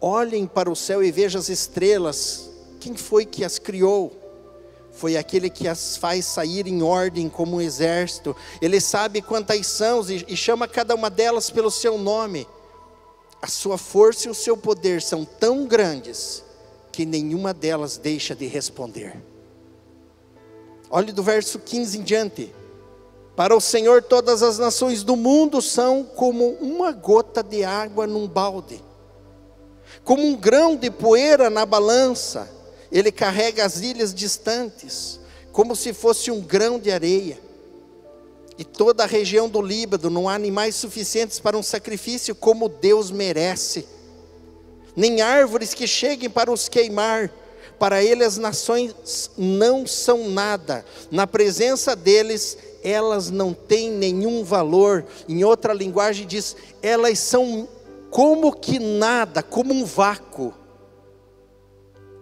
Olhem 0.00 0.46
para 0.46 0.70
o 0.70 0.76
céu 0.76 1.02
e 1.02 1.10
vejam 1.10 1.40
as 1.40 1.48
estrelas. 1.48 2.50
Quem 2.80 2.96
foi 2.96 3.24
que 3.24 3.44
as 3.44 3.58
criou? 3.58 4.12
Foi 4.92 5.16
aquele 5.16 5.48
que 5.48 5.68
as 5.68 5.96
faz 5.96 6.24
sair 6.24 6.66
em 6.66 6.82
ordem 6.82 7.28
como 7.28 7.56
um 7.56 7.60
exército. 7.60 8.34
Ele 8.60 8.80
sabe 8.80 9.22
quantas 9.22 9.66
são 9.66 10.04
e 10.08 10.36
chama 10.36 10.66
cada 10.66 10.94
uma 10.94 11.08
delas 11.08 11.50
pelo 11.50 11.70
seu 11.70 11.98
nome. 11.98 12.46
A 13.40 13.46
sua 13.46 13.78
força 13.78 14.26
e 14.26 14.30
o 14.30 14.34
seu 14.34 14.56
poder 14.56 15.00
são 15.00 15.24
tão 15.24 15.66
grandes 15.66 16.42
que 16.90 17.06
nenhuma 17.06 17.54
delas 17.54 17.96
deixa 17.96 18.34
de 18.34 18.46
responder. 18.46 19.16
Olhe 20.90 21.12
do 21.12 21.22
verso 21.22 21.58
15 21.58 21.98
em 21.98 22.02
diante. 22.02 22.54
Para 23.36 23.54
o 23.54 23.60
Senhor, 23.60 24.02
todas 24.02 24.42
as 24.42 24.58
nações 24.58 25.04
do 25.04 25.14
mundo 25.14 25.62
são 25.62 26.02
como 26.02 26.54
uma 26.60 26.90
gota 26.90 27.40
de 27.40 27.62
água 27.62 28.04
num 28.04 28.26
balde, 28.26 28.82
como 30.04 30.26
um 30.26 30.36
grão 30.36 30.76
de 30.76 30.90
poeira 30.90 31.50
na 31.50 31.64
balança. 31.66 32.48
Ele 32.90 33.12
carrega 33.12 33.64
as 33.64 33.80
ilhas 33.80 34.14
distantes, 34.14 35.20
como 35.52 35.76
se 35.76 35.92
fosse 35.92 36.30
um 36.30 36.40
grão 36.40 36.78
de 36.78 36.90
areia. 36.90 37.38
E 38.56 38.64
toda 38.64 39.04
a 39.04 39.06
região 39.06 39.48
do 39.48 39.62
Líbano 39.62 40.10
não 40.10 40.28
há 40.28 40.34
animais 40.34 40.74
suficientes 40.74 41.38
para 41.38 41.56
um 41.56 41.62
sacrifício 41.62 42.34
como 42.34 42.68
Deus 42.68 43.10
merece, 43.10 43.86
nem 44.96 45.20
árvores 45.20 45.74
que 45.74 45.86
cheguem 45.86 46.28
para 46.28 46.50
os 46.50 46.68
queimar 46.68 47.30
para 47.78 48.02
ele 48.02 48.24
as 48.24 48.36
nações 48.36 49.30
não 49.36 49.86
são 49.86 50.28
nada, 50.28 50.84
na 51.10 51.26
presença 51.26 51.94
deles 51.94 52.58
elas 52.82 53.28
não 53.30 53.52
têm 53.52 53.90
nenhum 53.90 54.44
valor. 54.44 55.04
Em 55.28 55.42
outra 55.42 55.72
linguagem 55.72 56.26
diz, 56.26 56.56
elas 56.80 57.18
são 57.18 57.68
como 58.10 58.52
que 58.52 58.78
nada, 58.78 59.42
como 59.42 59.72
um 59.72 59.84
vácuo. 59.84 60.54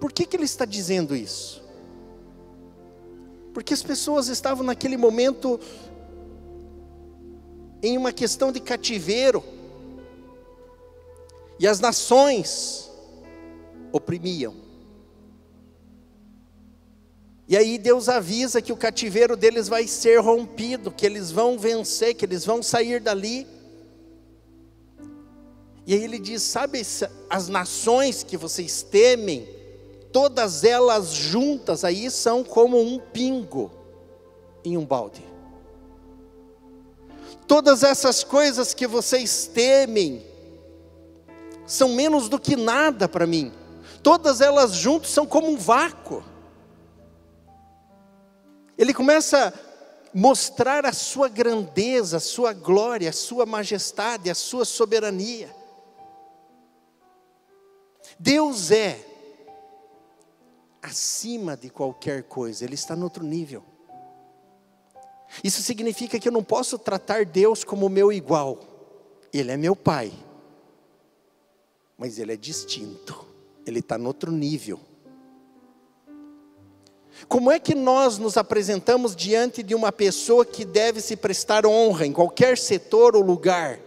Por 0.01 0.13
que, 0.13 0.27
que 0.27 0.37
ele 0.37 0.45
está 0.45 0.65
dizendo 0.65 1.15
isso? 1.15 1.65
Porque 3.55 3.73
as 3.73 3.83
pessoas 3.83 4.29
estavam 4.29 4.65
naquele 4.65 4.97
momento 4.97 5.59
em 7.83 7.97
uma 7.97 8.13
questão 8.13 8.51
de 8.51 8.61
cativeiro, 8.61 9.43
e 11.59 11.67
as 11.67 11.81
nações 11.81 12.91
oprimiam. 13.93 14.55
E 17.49 17.57
aí 17.57 17.79
Deus 17.79 18.09
avisa 18.09 18.61
que 18.61 18.73
o 18.73 18.77
cativeiro 18.77 19.37
deles 19.37 19.69
vai 19.69 19.87
ser 19.87 20.21
rompido, 20.21 20.91
que 20.91 21.07
eles 21.07 21.31
vão 21.31 21.59
vencer, 21.59 22.15
que 22.15 22.25
eles 22.25 22.45
vão 22.45 22.63
sair 22.63 23.01
dali. 23.01 23.47
E 25.87 25.95
aí 25.95 26.03
ele 26.03 26.19
diz: 26.19 26.43
Sabe, 26.43 26.83
as 27.31 27.49
nações 27.49 28.25
que 28.25 28.37
vocês 28.37 28.83
temem, 28.83 29.49
todas 30.13 30.65
elas 30.65 31.13
juntas 31.13 31.85
aí 31.85 32.11
são 32.11 32.43
como 32.43 32.81
um 32.81 32.99
pingo 32.99 33.71
em 34.65 34.77
um 34.77 34.85
balde. 34.85 35.25
Todas 37.47 37.85
essas 37.85 38.25
coisas 38.25 38.75
que 38.75 38.89
vocês 38.89 39.47
temem 39.47 40.27
são 41.65 41.91
menos 41.91 42.29
do 42.29 42.41
que 42.41 42.57
nada 42.57 43.09
para 43.09 43.27
mim. 43.27 43.53
Todas 44.03 44.41
elas 44.41 44.73
juntas 44.73 45.11
são 45.11 45.25
como 45.25 45.49
um 45.49 45.57
vácuo. 45.57 46.25
Ele 48.77 48.93
começa 48.93 49.49
a 49.49 49.53
mostrar 50.13 50.85
a 50.85 50.93
sua 50.93 51.29
grandeza, 51.29 52.17
a 52.17 52.21
sua 52.21 52.53
glória, 52.53 53.09
a 53.09 53.13
sua 53.13 53.47
majestade, 53.47 54.29
a 54.29 54.35
sua 54.35 54.65
soberania. 54.65 55.55
Deus 58.19 58.71
é 58.71 59.05
acima 60.81 61.57
de 61.57 61.69
qualquer 61.69 62.23
coisa, 62.23 62.65
Ele 62.65 62.75
está 62.75 62.95
no 62.95 63.05
outro 63.05 63.25
nível. 63.25 63.63
Isso 65.43 65.61
significa 65.63 66.19
que 66.19 66.29
eu 66.29 66.33
não 66.33 66.45
posso 66.45 66.79
tratar 66.79 67.25
Deus 67.25 67.65
como 67.65 67.89
meu 67.89 68.13
igual, 68.13 68.59
Ele 69.33 69.51
é 69.51 69.57
meu 69.57 69.75
Pai, 69.75 70.13
mas 71.99 72.19
Ele 72.19 72.33
é 72.33 72.37
distinto, 72.37 73.27
Ele 73.67 73.81
está 73.81 73.99
no 73.99 74.07
outro 74.07 74.31
nível. 74.31 74.81
Como 77.29 77.51
é 77.51 77.59
que 77.59 77.75
nós 77.75 78.19
nos 78.19 78.37
apresentamos 78.37 79.17
diante 79.17 79.63
de 79.63 79.75
uma 79.75 79.91
pessoa 79.91 80.45
que 80.45 80.65
deve 80.65 81.01
se 81.01 81.17
prestar 81.17 81.67
honra 81.67 82.07
em 82.07 82.13
qualquer 82.13 82.59
setor 82.59 83.17
ou 83.17 83.23
lugar? 83.23 83.81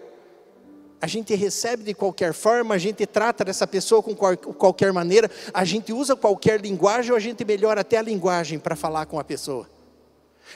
A 1.02 1.08
gente 1.08 1.34
recebe 1.34 1.84
de 1.84 1.94
qualquer 1.94 2.34
forma, 2.34 2.76
a 2.76 2.78
gente 2.78 3.06
trata 3.06 3.46
dessa 3.46 3.66
pessoa 3.66 4.04
com 4.04 4.14
qualquer 4.16 4.92
maneira, 4.92 5.32
a 5.54 5.64
gente 5.64 5.94
usa 5.94 6.16
qualquer 6.16 6.60
linguagem 6.60 7.12
ou 7.12 7.18
a 7.18 7.22
gente 7.22 7.46
melhora 7.46 7.82
até 7.82 7.98
a 7.98 8.02
linguagem 8.02 8.60
para 8.60 8.76
falar 8.76 9.06
com 9.06 9.18
a 9.18 9.24
pessoa. 9.24 9.70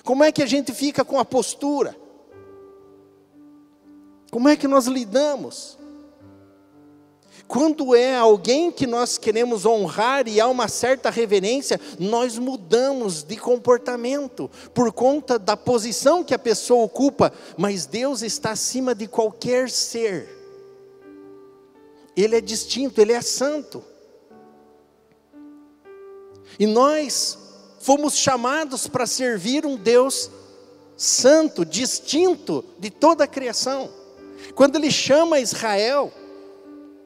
Como 0.04 0.24
é 0.24 0.32
que 0.32 0.44
a 0.44 0.46
gente 0.46 0.74
fica 0.74 1.06
com 1.06 1.18
a 1.18 1.24
postura? 1.24 1.96
Como 4.32 4.50
é 4.50 4.58
que 4.58 4.68
nós 4.68 4.86
lidamos? 4.88 5.78
Quando 7.54 7.94
é 7.94 8.18
alguém 8.18 8.72
que 8.72 8.88
nós 8.88 9.20
queremos 9.20 9.64
honrar 9.64 10.28
e 10.28 10.42
há 10.42 10.48
uma 10.48 10.68
certa 10.68 11.12
reverência, 11.12 11.80
nós 12.00 12.40
mudamos 12.40 13.22
de 13.22 13.38
comportamento 13.38 14.50
por 14.74 14.92
conta 14.92 15.38
da 15.38 15.56
posição 15.56 16.24
que 16.24 16.34
a 16.34 16.40
pessoa 16.40 16.84
ocupa, 16.84 17.32
mas 17.56 17.86
Deus 17.86 18.24
está 18.24 18.50
acima 18.50 18.96
de 18.96 19.06
qualquer 19.06 19.70
ser. 19.70 20.28
Ele 22.18 22.36
é 22.36 22.42
distinto, 22.42 23.00
ele 23.00 23.14
é 23.14 23.22
santo. 23.22 23.84
E 26.58 26.66
nós 26.66 27.38
fomos 27.82 28.16
chamados 28.16 28.88
para 28.88 29.06
servir 29.06 29.64
um 29.64 29.76
Deus 29.76 30.32
santo, 30.98 31.64
distinto 31.64 32.66
de 32.80 32.90
toda 32.90 33.26
a 33.26 33.28
criação. 33.28 33.92
Quando 34.56 34.76
ele 34.78 34.90
chama 34.90 35.40
Israel, 35.40 36.12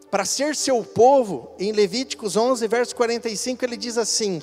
para 0.09 0.23
ser 0.25 0.55
seu 0.55 0.83
povo, 0.83 1.51
em 1.59 1.71
Levíticos 1.71 2.35
11, 2.35 2.67
verso 2.67 2.95
45, 2.95 3.63
ele 3.65 3.75
diz 3.75 3.97
assim: 3.97 4.41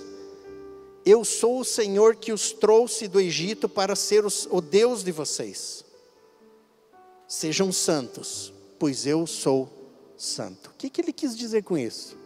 Eu 1.04 1.24
sou 1.24 1.60
o 1.60 1.64
Senhor 1.64 2.16
que 2.16 2.32
os 2.32 2.52
trouxe 2.52 3.08
do 3.08 3.20
Egito 3.20 3.68
para 3.68 3.96
ser 3.96 4.24
os, 4.24 4.46
o 4.50 4.60
Deus 4.60 5.02
de 5.02 5.10
vocês. 5.10 5.84
Sejam 7.26 7.72
santos, 7.72 8.52
pois 8.78 9.06
eu 9.06 9.26
sou 9.26 9.68
santo. 10.16 10.70
O 10.70 10.74
que, 10.76 10.90
que 10.90 11.00
ele 11.00 11.12
quis 11.12 11.36
dizer 11.36 11.62
com 11.62 11.78
isso? 11.78 12.16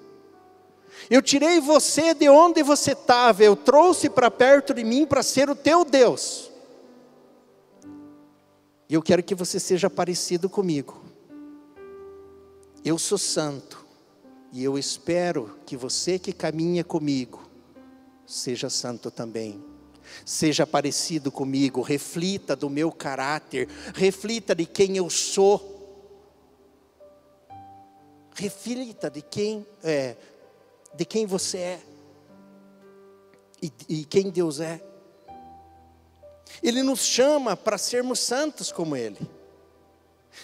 Eu 1.09 1.23
tirei 1.23 1.61
você 1.61 2.13
de 2.13 2.29
onde 2.29 2.63
você 2.63 2.93
estava, 2.93 3.45
eu 3.45 3.55
trouxe 3.55 4.11
para 4.11 4.31
perto 4.31 4.75
de 4.75 4.83
mim 4.83 5.07
para 5.07 5.23
ser 5.23 5.49
o 5.49 5.55
teu 5.55 5.85
Deus. 5.85 6.51
E 8.89 8.95
eu 8.95 9.03
quero 9.03 9.23
que 9.23 9.35
você 9.35 9.61
seja 9.61 9.89
parecido 9.89 10.49
comigo. 10.49 11.08
Eu 12.89 12.97
sou 12.97 13.19
santo. 13.19 13.85
E 14.51 14.65
eu 14.65 14.79
espero 14.79 15.59
que 15.67 15.77
você 15.77 16.19
que 16.19 16.33
caminha 16.33 16.83
comigo 16.83 17.47
seja 18.27 18.71
santo 18.71 19.11
também. 19.11 19.63
Seja 20.25 20.67
parecido 20.67 21.31
comigo, 21.31 21.83
reflita 21.83 22.57
do 22.57 22.71
meu 22.71 22.91
caráter, 22.91 23.69
reflita 23.95 24.55
de 24.55 24.65
quem 24.65 24.97
eu 24.97 25.11
sou. 25.11 25.77
Reflita 28.35 29.11
de 29.11 29.21
quem 29.21 29.67
é, 29.85 30.17
de 30.95 31.05
quem 31.05 31.27
você 31.27 31.59
é 31.59 31.81
e, 33.61 33.71
e 33.87 34.05
quem 34.07 34.31
Deus 34.31 34.61
é. 34.61 34.83
Ele 36.63 36.83
nos 36.83 37.01
chama 37.01 37.55
para 37.55 37.77
sermos 37.77 38.19
santos 38.21 38.73
como 38.73 38.97
Ele. 38.97 39.38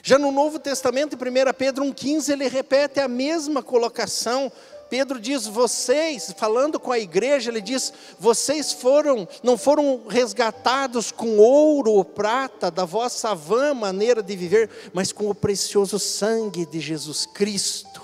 Já 0.03 0.19
no 0.19 0.33
Novo 0.33 0.59
Testamento, 0.59 1.15
em 1.15 1.17
1 1.17 1.53
Pedro 1.57 1.85
1,15, 1.85 2.33
ele 2.33 2.49
repete 2.49 3.01
a 3.01 3.09
mesma 3.09 3.63
colocação. 3.63 4.51
Pedro 4.91 5.19
diz: 5.19 5.47
vocês, 5.47 6.33
falando 6.37 6.79
com 6.79 6.93
a 6.93 6.99
igreja, 6.99 7.51
ele 7.51 7.61
diz: 7.61 7.93
vocês 8.19 8.73
foram, 8.73 9.27
não 9.43 9.57
foram 9.57 10.07
resgatados 10.07 11.11
com 11.11 11.39
ouro 11.39 11.93
ou 11.93 12.05
prata 12.05 12.71
da 12.71 12.85
vossa 12.85 13.35
vã 13.35 13.75
maneira 13.75 14.23
de 14.23 14.37
viver, 14.37 14.71
mas 14.93 15.13
com 15.13 15.29
o 15.29 15.35
precioso 15.35 15.99
sangue 15.99 16.67
de 16.67 16.81
Jesus 16.81 17.27
Cristo. 17.27 18.03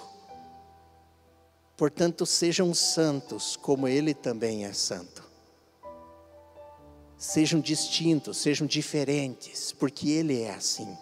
Portanto, 1.76 2.26
sejam 2.26 2.74
santos, 2.74 3.56
como 3.56 3.88
Ele 3.88 4.12
também 4.12 4.64
é 4.64 4.72
santo. 4.72 5.24
Sejam 7.16 7.60
distintos, 7.60 8.38
sejam 8.38 8.66
diferentes, 8.66 9.72
porque 9.72 10.10
Ele 10.10 10.42
é 10.42 10.50
assim. 10.50 10.96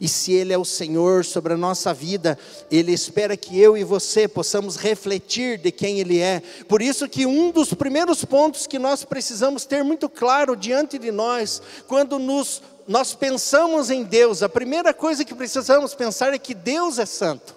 E 0.00 0.06
se 0.08 0.32
Ele 0.32 0.52
é 0.52 0.58
o 0.58 0.64
Senhor 0.64 1.24
sobre 1.24 1.54
a 1.54 1.56
nossa 1.56 1.92
vida, 1.92 2.38
Ele 2.70 2.92
espera 2.92 3.36
que 3.36 3.58
eu 3.58 3.76
e 3.76 3.82
você 3.82 4.28
possamos 4.28 4.76
refletir 4.76 5.58
de 5.58 5.72
quem 5.72 5.98
Ele 5.98 6.20
é. 6.20 6.40
Por 6.68 6.80
isso 6.80 7.08
que 7.08 7.26
um 7.26 7.50
dos 7.50 7.74
primeiros 7.74 8.24
pontos 8.24 8.66
que 8.66 8.78
nós 8.78 9.04
precisamos 9.04 9.64
ter 9.64 9.82
muito 9.82 10.08
claro 10.08 10.54
diante 10.54 10.98
de 10.98 11.10
nós, 11.10 11.60
quando 11.88 12.18
nos, 12.18 12.62
nós 12.86 13.12
pensamos 13.14 13.90
em 13.90 14.04
Deus, 14.04 14.42
a 14.42 14.48
primeira 14.48 14.94
coisa 14.94 15.24
que 15.24 15.34
precisamos 15.34 15.94
pensar 15.94 16.32
é 16.32 16.38
que 16.38 16.54
Deus 16.54 16.98
é 16.98 17.06
santo, 17.06 17.56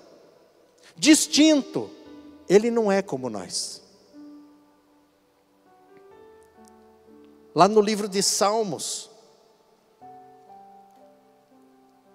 distinto, 0.98 1.92
Ele 2.50 2.72
não 2.72 2.92
é 2.92 3.04
como 3.04 3.30
nós. 3.30 3.82
Lá 7.54 7.68
no 7.68 7.82
livro 7.82 8.08
de 8.08 8.24
Salmos, 8.24 9.11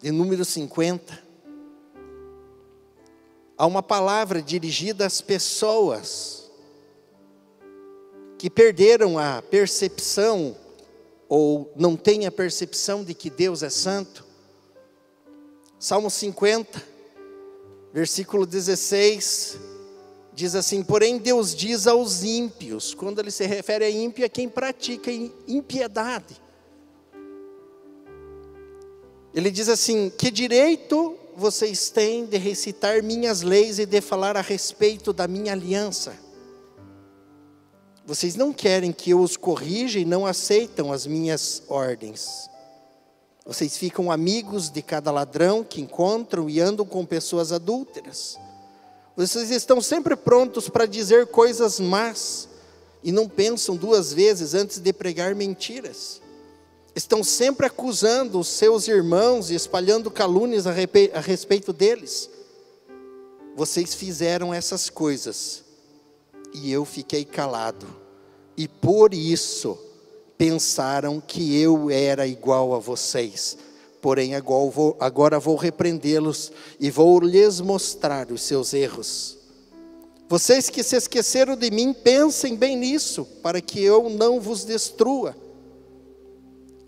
de 0.06 0.12
número 0.12 0.44
50, 0.44 1.20
há 3.58 3.66
uma 3.66 3.82
palavra 3.82 4.40
dirigida 4.40 5.04
às 5.04 5.20
pessoas 5.20 6.48
que 8.38 8.48
perderam 8.48 9.18
a 9.18 9.42
percepção 9.42 10.56
ou 11.28 11.72
não 11.74 11.96
têm 11.96 12.24
a 12.24 12.30
percepção 12.30 13.02
de 13.02 13.14
que 13.14 13.28
Deus 13.28 13.64
é 13.64 13.68
santo. 13.68 14.24
Salmo 15.76 16.08
50, 16.08 16.80
versículo 17.92 18.46
16, 18.46 19.58
diz 20.32 20.54
assim: 20.54 20.84
Porém, 20.84 21.18
Deus 21.18 21.52
diz 21.52 21.88
aos 21.88 22.22
ímpios, 22.22 22.94
quando 22.94 23.18
ele 23.18 23.32
se 23.32 23.44
refere 23.44 23.84
a 23.84 23.90
ímpio, 23.90 24.24
é 24.24 24.28
quem 24.28 24.48
pratica 24.48 25.10
impiedade. 25.48 26.45
Ele 29.36 29.50
diz 29.50 29.68
assim: 29.68 30.10
Que 30.16 30.30
direito 30.30 31.14
vocês 31.36 31.90
têm 31.90 32.24
de 32.24 32.38
recitar 32.38 33.02
minhas 33.02 33.42
leis 33.42 33.78
e 33.78 33.84
de 33.84 34.00
falar 34.00 34.34
a 34.34 34.40
respeito 34.40 35.12
da 35.12 35.28
minha 35.28 35.52
aliança? 35.52 36.16
Vocês 38.06 38.34
não 38.34 38.50
querem 38.50 38.92
que 38.92 39.10
eu 39.10 39.20
os 39.20 39.36
corrija 39.36 39.98
e 39.98 40.06
não 40.06 40.24
aceitam 40.24 40.90
as 40.90 41.06
minhas 41.06 41.62
ordens. 41.68 42.48
Vocês 43.44 43.76
ficam 43.76 44.10
amigos 44.10 44.70
de 44.70 44.80
cada 44.80 45.10
ladrão 45.10 45.62
que 45.62 45.82
encontram 45.82 46.48
e 46.48 46.58
andam 46.58 46.86
com 46.86 47.04
pessoas 47.04 47.52
adúlteras. 47.52 48.38
Vocês 49.14 49.50
estão 49.50 49.82
sempre 49.82 50.16
prontos 50.16 50.68
para 50.70 50.86
dizer 50.86 51.26
coisas 51.26 51.78
más 51.78 52.48
e 53.04 53.12
não 53.12 53.28
pensam 53.28 53.76
duas 53.76 54.14
vezes 54.14 54.54
antes 54.54 54.78
de 54.78 54.92
pregar 54.94 55.34
mentiras 55.34 56.22
estão 56.96 57.22
sempre 57.22 57.66
acusando 57.66 58.40
os 58.40 58.48
seus 58.48 58.88
irmãos 58.88 59.50
e 59.50 59.54
espalhando 59.54 60.10
calúnias 60.10 60.66
a 60.66 60.72
respeito 61.20 61.70
deles. 61.70 62.30
Vocês 63.54 63.94
fizeram 63.94 64.52
essas 64.52 64.88
coisas 64.88 65.62
e 66.54 66.72
eu 66.72 66.86
fiquei 66.86 67.22
calado, 67.22 67.86
e 68.56 68.66
por 68.66 69.12
isso 69.12 69.78
pensaram 70.38 71.20
que 71.20 71.60
eu 71.60 71.90
era 71.90 72.26
igual 72.26 72.74
a 72.74 72.78
vocês. 72.78 73.58
Porém, 74.00 74.34
agora 74.34 74.70
vou, 74.70 74.96
agora 74.98 75.38
vou 75.38 75.56
repreendê-los 75.56 76.50
e 76.80 76.90
vou 76.90 77.20
lhes 77.20 77.60
mostrar 77.60 78.30
os 78.32 78.40
seus 78.40 78.72
erros. 78.72 79.36
Vocês 80.28 80.70
que 80.70 80.82
se 80.82 80.96
esqueceram 80.96 81.56
de 81.56 81.70
mim, 81.70 81.92
pensem 81.92 82.56
bem 82.56 82.74
nisso, 82.76 83.26
para 83.42 83.60
que 83.60 83.82
eu 83.82 84.08
não 84.08 84.40
vos 84.40 84.64
destrua. 84.64 85.36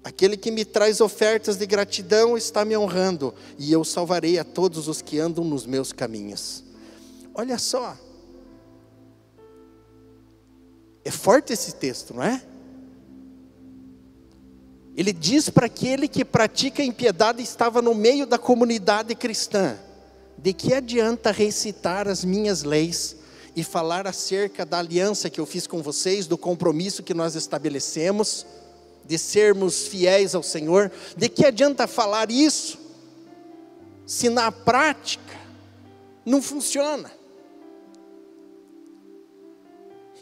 Aquele 0.09 0.39
que 0.39 0.51
me 0.51 0.65
traz 0.65 1.03
ofertas 1.03 1.59
de 1.59 1.67
gratidão 1.67 2.35
está 2.35 2.65
me 2.65 2.75
honrando, 2.75 3.35
e 3.59 3.71
eu 3.71 3.85
salvarei 3.85 4.39
a 4.39 4.43
todos 4.43 4.89
os 4.89 5.03
que 5.03 5.19
andam 5.19 5.45
nos 5.45 5.67
meus 5.67 5.93
caminhos. 5.93 6.65
Olha 7.35 7.59
só. 7.59 7.95
É 11.05 11.11
forte 11.11 11.53
esse 11.53 11.75
texto, 11.75 12.15
não 12.15 12.23
é? 12.23 12.43
Ele 14.97 15.13
diz 15.13 15.51
para 15.51 15.67
aquele 15.67 16.09
que 16.09 16.25
pratica 16.25 16.83
impiedade 16.83 17.43
estava 17.43 17.83
no 17.83 17.95
meio 17.95 18.27
da 18.27 18.39
comunidade 18.39 19.15
cristã: 19.15 19.79
de 20.39 20.55
que 20.55 20.73
adianta 20.73 21.31
recitar 21.31 22.09
as 22.09 22.25
minhas 22.25 22.63
leis 22.63 23.15
e 23.55 23.63
falar 23.63 24.07
acerca 24.07 24.65
da 24.65 24.79
aliança 24.79 25.29
que 25.29 25.39
eu 25.39 25.45
fiz 25.45 25.67
com 25.67 25.83
vocês, 25.83 26.27
do 26.27 26.39
compromisso 26.39 27.03
que 27.03 27.13
nós 27.13 27.35
estabelecemos? 27.35 28.47
De 29.09 29.19
sermos 29.19 29.87
fiéis 29.87 30.35
ao 30.35 30.43
Senhor, 30.43 30.93
de 31.17 31.31
que 31.31 31.47
adianta 31.47 31.87
falar 31.87 32.31
isso, 32.31 32.79
se 34.07 34.29
na 34.29 34.53
prática 34.53 35.35
não 36.27 36.43
funciona? 36.43 37.11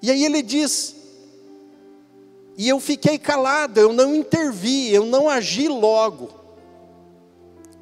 E 0.00 0.08
aí 0.08 0.24
ele 0.24 0.40
diz: 0.40 0.94
e 2.56 2.68
eu 2.68 2.78
fiquei 2.78 3.18
calado, 3.18 3.80
eu 3.80 3.92
não 3.92 4.14
intervi, 4.14 4.94
eu 4.94 5.04
não 5.04 5.28
agi 5.28 5.66
logo, 5.66 6.30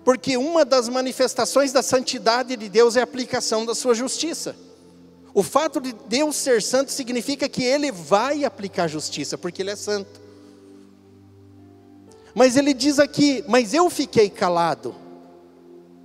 porque 0.02 0.38
uma 0.38 0.64
das 0.64 0.88
manifestações 0.88 1.70
da 1.70 1.82
santidade 1.82 2.56
de 2.56 2.68
Deus 2.70 2.96
é 2.96 3.00
a 3.00 3.04
aplicação 3.04 3.66
da 3.66 3.74
sua 3.74 3.94
justiça. 3.94 4.56
O 5.34 5.42
fato 5.42 5.80
de 5.80 5.92
Deus 5.92 6.36
ser 6.36 6.62
santo 6.62 6.92
significa 6.92 7.46
que 7.46 7.62
Ele 7.62 7.92
vai 7.92 8.44
aplicar 8.44 8.88
justiça, 8.88 9.36
porque 9.36 9.60
Ele 9.60 9.72
é 9.72 9.76
santo. 9.76 10.23
Mas 12.34 12.56
ele 12.56 12.74
diz 12.74 12.98
aqui: 12.98 13.44
Mas 13.46 13.72
eu 13.72 13.88
fiquei 13.88 14.28
calado, 14.28 14.94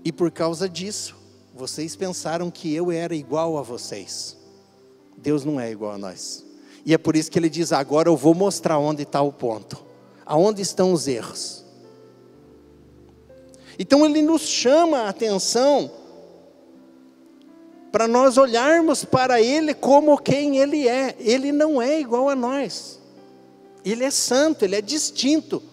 e 0.03 0.11
por 0.11 0.31
causa 0.31 0.69
disso, 0.69 1.15
vocês 1.53 1.95
pensaram 1.95 2.51
que 2.51 2.73
eu 2.73 2.91
era 2.91 3.15
igual 3.15 3.57
a 3.57 3.61
vocês. 3.61 4.37
Deus 5.17 5.43
não 5.43 5.59
é 5.59 5.71
igual 5.71 5.93
a 5.93 5.97
nós. 5.97 6.45
E 6.85 6.93
é 6.93 6.97
por 6.97 7.15
isso 7.15 7.31
que 7.31 7.39
ele 7.39 7.49
diz: 7.49 7.71
Agora 7.71 8.09
eu 8.09 8.15
vou 8.15 8.33
mostrar 8.33 8.77
onde 8.77 9.03
está 9.03 9.21
o 9.21 9.33
ponto, 9.33 9.83
aonde 10.25 10.61
estão 10.61 10.93
os 10.93 11.07
erros. 11.07 11.65
Então 13.77 14.05
ele 14.05 14.21
nos 14.21 14.41
chama 14.41 14.99
a 14.99 15.09
atenção 15.09 15.89
para 17.91 18.07
nós 18.07 18.37
olharmos 18.37 19.03
para 19.03 19.41
ele 19.41 19.73
como 19.73 20.17
quem 20.17 20.57
ele 20.57 20.87
é. 20.87 21.15
Ele 21.19 21.51
não 21.51 21.81
é 21.81 21.99
igual 21.99 22.29
a 22.29 22.35
nós. 22.35 22.99
Ele 23.83 24.03
é 24.03 24.11
santo, 24.11 24.63
ele 24.63 24.75
é 24.75 24.81
distinto. 24.81 25.63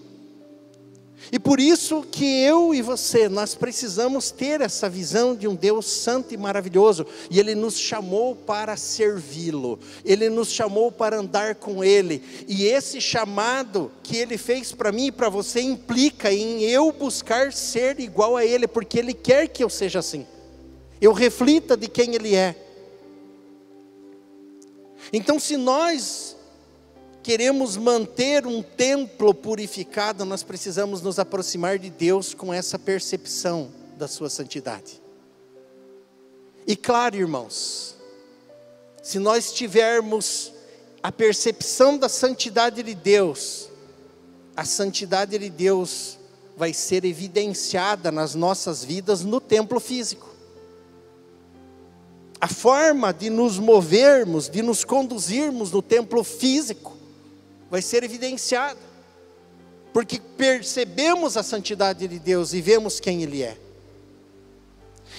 E 1.32 1.38
por 1.38 1.58
isso 1.58 2.04
que 2.10 2.24
eu 2.42 2.72
e 2.72 2.80
você, 2.80 3.28
nós 3.28 3.54
precisamos 3.54 4.30
ter 4.30 4.60
essa 4.60 4.88
visão 4.88 5.34
de 5.34 5.48
um 5.48 5.54
Deus 5.54 5.86
santo 5.86 6.32
e 6.32 6.36
maravilhoso, 6.36 7.04
e 7.30 7.40
Ele 7.40 7.54
nos 7.54 7.76
chamou 7.76 8.36
para 8.36 8.76
servi-lo, 8.76 9.78
Ele 10.04 10.28
nos 10.28 10.50
chamou 10.52 10.92
para 10.92 11.18
andar 11.18 11.56
com 11.56 11.82
Ele, 11.82 12.22
e 12.46 12.66
esse 12.66 13.00
chamado 13.00 13.90
que 14.02 14.16
Ele 14.16 14.38
fez 14.38 14.72
para 14.72 14.92
mim 14.92 15.06
e 15.06 15.12
para 15.12 15.28
você 15.28 15.60
implica 15.60 16.32
em 16.32 16.62
eu 16.62 16.92
buscar 16.92 17.52
ser 17.52 17.98
igual 17.98 18.36
a 18.36 18.44
Ele, 18.44 18.68
porque 18.68 18.98
Ele 18.98 19.14
quer 19.14 19.48
que 19.48 19.64
eu 19.64 19.70
seja 19.70 19.98
assim, 19.98 20.24
eu 21.00 21.12
reflita 21.12 21.76
de 21.76 21.88
quem 21.88 22.14
Ele 22.14 22.36
é. 22.36 22.54
Então, 25.12 25.38
se 25.38 25.56
nós 25.56 26.35
queremos 27.26 27.76
manter 27.76 28.46
um 28.46 28.62
templo 28.62 29.34
purificado, 29.34 30.24
nós 30.24 30.44
precisamos 30.44 31.02
nos 31.02 31.18
aproximar 31.18 31.76
de 31.76 31.90
Deus 31.90 32.32
com 32.32 32.54
essa 32.54 32.78
percepção 32.78 33.68
da 33.98 34.06
Sua 34.06 34.30
santidade. 34.30 35.02
E 36.68 36.76
claro, 36.76 37.16
irmãos, 37.16 37.96
se 39.02 39.18
nós 39.18 39.52
tivermos 39.52 40.52
a 41.02 41.10
percepção 41.10 41.98
da 41.98 42.08
santidade 42.08 42.80
de 42.80 42.94
Deus, 42.94 43.70
a 44.56 44.64
santidade 44.64 45.36
de 45.36 45.50
Deus 45.50 46.16
vai 46.56 46.72
ser 46.72 47.04
evidenciada 47.04 48.12
nas 48.12 48.36
nossas 48.36 48.84
vidas 48.84 49.24
no 49.24 49.40
templo 49.40 49.80
físico. 49.80 50.32
A 52.40 52.46
forma 52.46 53.12
de 53.12 53.30
nos 53.30 53.58
movermos, 53.58 54.48
de 54.48 54.62
nos 54.62 54.84
conduzirmos 54.84 55.72
no 55.72 55.82
templo 55.82 56.22
físico, 56.22 56.95
vai 57.70 57.82
ser 57.82 58.04
evidenciada, 58.04 58.80
porque 59.92 60.20
percebemos 60.20 61.36
a 61.36 61.42
santidade 61.42 62.06
de 62.06 62.18
Deus 62.18 62.52
e 62.52 62.60
vemos 62.60 63.00
quem 63.00 63.22
Ele 63.22 63.42
é. 63.42 63.58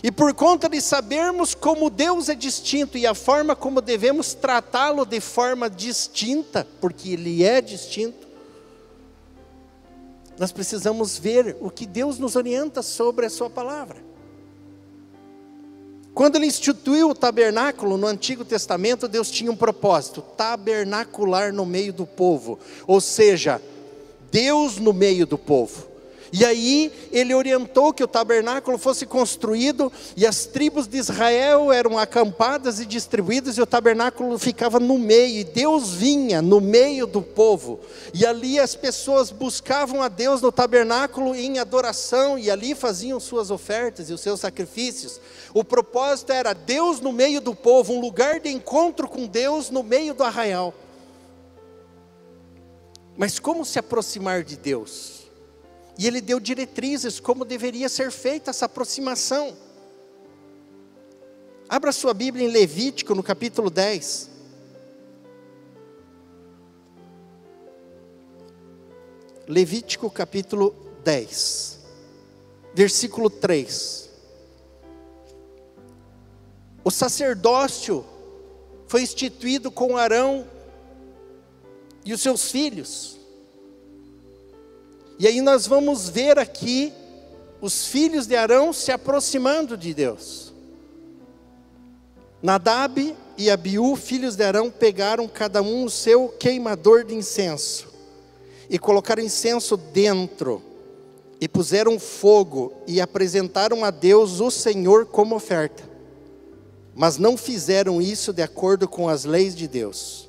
E 0.04 0.12
por 0.12 0.34
conta 0.34 0.70
de 0.70 0.80
sabermos 0.80 1.56
como 1.56 1.90
Deus 1.90 2.30
é 2.30 2.36
distinto 2.36 2.98
e 2.98 3.08
a 3.08 3.16
forma 3.16 3.56
como 3.56 3.82
devemos 3.82 4.34
tratá-lo 4.34 5.06
de 5.06 5.20
forma 5.20 5.70
distinta, 5.70 6.68
porque 6.80 7.10
Ele 7.10 7.44
é 7.44 7.62
distinto, 7.62 8.28
nós 10.38 10.52
precisamos 10.52 11.18
ver 11.18 11.58
o 11.60 11.72
que 11.72 11.88
Deus 11.88 12.20
nos 12.20 12.36
orienta 12.36 12.84
sobre 12.84 13.26
a 13.26 13.30
Sua 13.30 13.50
palavra. 13.50 14.07
Quando 16.17 16.36
ele 16.36 16.47
instituiu 16.47 17.12
o 17.12 17.13
tabernáculo 17.13 17.95
no 17.95 18.08
Antigo 18.08 18.43
Testamento, 18.43 19.08
Deus 19.08 19.30
tinha 19.30 19.51
um 19.51 19.56
propósito: 19.56 20.23
tabernacular 20.36 21.53
no 21.53 21.63
meio 21.63 21.93
do 21.93 22.08
povo, 22.08 22.58
ou 22.88 22.99
seja, 22.99 23.62
Deus 24.32 24.80
no 24.80 24.93
meio 24.93 25.27
do 25.27 25.38
povo. 25.38 25.88
E 26.32 26.46
aí 26.46 26.92
ele 27.12 27.34
orientou 27.34 27.94
que 27.94 28.04
o 28.04 28.08
tabernáculo 28.08 28.78
fosse 28.78 29.06
construído 29.06 29.92
e 30.16 30.26
as 30.26 30.46
tribos 30.46 30.88
de 30.88 30.98
Israel 30.98 31.72
eram 31.72 31.98
acampadas 31.98 32.80
e 32.80 32.86
distribuídas 32.86 33.58
e 33.58 33.62
o 33.62 33.66
tabernáculo 33.66 34.38
ficava 34.38 34.80
no 34.80 34.98
meio 34.98 35.40
e 35.40 35.44
Deus 35.44 35.94
vinha 35.94 36.42
no 36.42 36.60
meio 36.60 37.08
do 37.08 37.22
povo. 37.22 37.80
E 38.13 38.26
ali 38.26 38.60
as 38.60 38.76
pessoas 38.76 39.32
buscavam 39.32 40.02
a 40.02 40.08
Deus 40.08 40.42
no 40.42 40.52
tabernáculo 40.52 41.34
em 41.34 41.60
adoração 41.60 42.38
e 42.38 42.52
ali 42.52 42.76
faziam 42.76 43.20
suas 43.20 43.50
ofertas 43.50 44.10
e 44.10 44.13
os 44.13 44.22
seus 44.22 44.40
sacrifícios. 44.40 45.20
O 45.54 45.63
propósito 45.63 46.34
era 46.34 46.54
Deus 46.54 47.00
no 47.00 47.12
meio 47.12 47.40
do 47.40 47.56
povo, 47.56 47.94
um 47.94 48.02
lugar 48.02 48.40
de 48.40 48.50
encontro 48.50 49.08
com 49.08 49.26
Deus 49.26 49.70
no 49.70 49.82
meio 49.82 50.13
do 50.13 50.24
arraial. 50.24 50.74
Mas 53.18 53.40
como 53.40 53.66
se 53.66 53.80
aproximar 53.80 54.44
de 54.44 54.56
Deus? 54.56 55.16
E 55.98 56.06
ele 56.06 56.22
deu 56.22 56.40
diretrizes 56.40 57.20
como 57.20 57.44
deveria 57.44 57.90
ser 57.90 58.12
feita 58.12 58.52
essa 58.52 58.66
aproximação. 58.66 59.58
Abra 61.68 61.92
sua 61.92 62.14
Bíblia 62.14 62.48
em 62.48 62.52
Levítico, 62.52 63.16
no 63.16 63.24
capítulo 63.24 63.70
10. 63.70 64.30
Levítico 69.48 70.10
capítulo 70.12 70.76
10, 71.04 71.80
versículo 72.74 73.30
3. 73.30 74.10
O 76.84 76.92
sacerdócio 76.92 78.06
foi 78.88 79.02
instituído 79.02 79.72
com 79.72 79.98
Arão 79.98 80.48
e 82.06 82.14
os 82.14 82.22
seus 82.22 82.52
filhos. 82.52 83.16
E 85.19 85.27
aí 85.27 85.41
nós 85.41 85.65
vamos 85.65 86.10
ver 86.10 86.38
aqui 86.38 86.93
os 87.60 87.88
filhos 87.88 88.27
de 88.27 88.36
Arão 88.36 88.71
se 88.71 88.91
aproximando 88.91 89.75
de 89.75 89.93
Deus. 89.93 90.53
Nadab 92.41 93.15
e 93.38 93.49
Abiú, 93.49 93.95
filhos 93.95 94.36
de 94.36 94.43
Arão, 94.43 94.69
pegaram 94.69 95.27
cada 95.27 95.62
um 95.62 95.84
o 95.84 95.89
seu 95.89 96.30
queimador 96.30 97.03
de 97.03 97.15
incenso 97.15 97.88
e 98.69 98.77
colocaram 98.77 99.23
incenso 99.23 99.75
dentro 99.75 100.62
e 101.39 101.47
puseram 101.47 101.99
fogo 101.99 102.73
e 102.86 103.01
apresentaram 103.01 103.84
a 103.84 103.91
Deus 103.91 104.39
o 104.39 104.51
Senhor 104.51 105.06
como 105.06 105.36
oferta. 105.36 105.84
Mas 106.95 107.17
não 107.17 107.38
fizeram 107.38 108.01
isso 108.01 108.34
de 108.34 108.41
acordo 108.41 108.88
com 108.88 109.08
as 109.08 109.23
leis 109.23 109.56
de 109.56 109.67
Deus. 109.67 110.27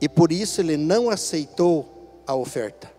E 0.00 0.08
por 0.08 0.32
isso 0.32 0.60
ele 0.60 0.76
não 0.76 1.08
aceitou 1.08 2.22
a 2.26 2.34
oferta. 2.34 2.93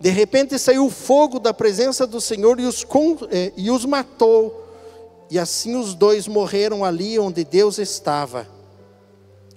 De 0.00 0.08
repente 0.08 0.58
saiu 0.58 0.88
fogo 0.88 1.38
da 1.38 1.52
presença 1.52 2.06
do 2.06 2.22
Senhor 2.22 2.58
e 2.58 2.64
os, 2.64 2.86
eh, 3.30 3.52
e 3.54 3.70
os 3.70 3.84
matou. 3.84 4.66
E 5.30 5.38
assim 5.38 5.76
os 5.76 5.94
dois 5.94 6.26
morreram 6.26 6.82
ali 6.82 7.18
onde 7.18 7.44
Deus 7.44 7.78
estava. 7.78 8.48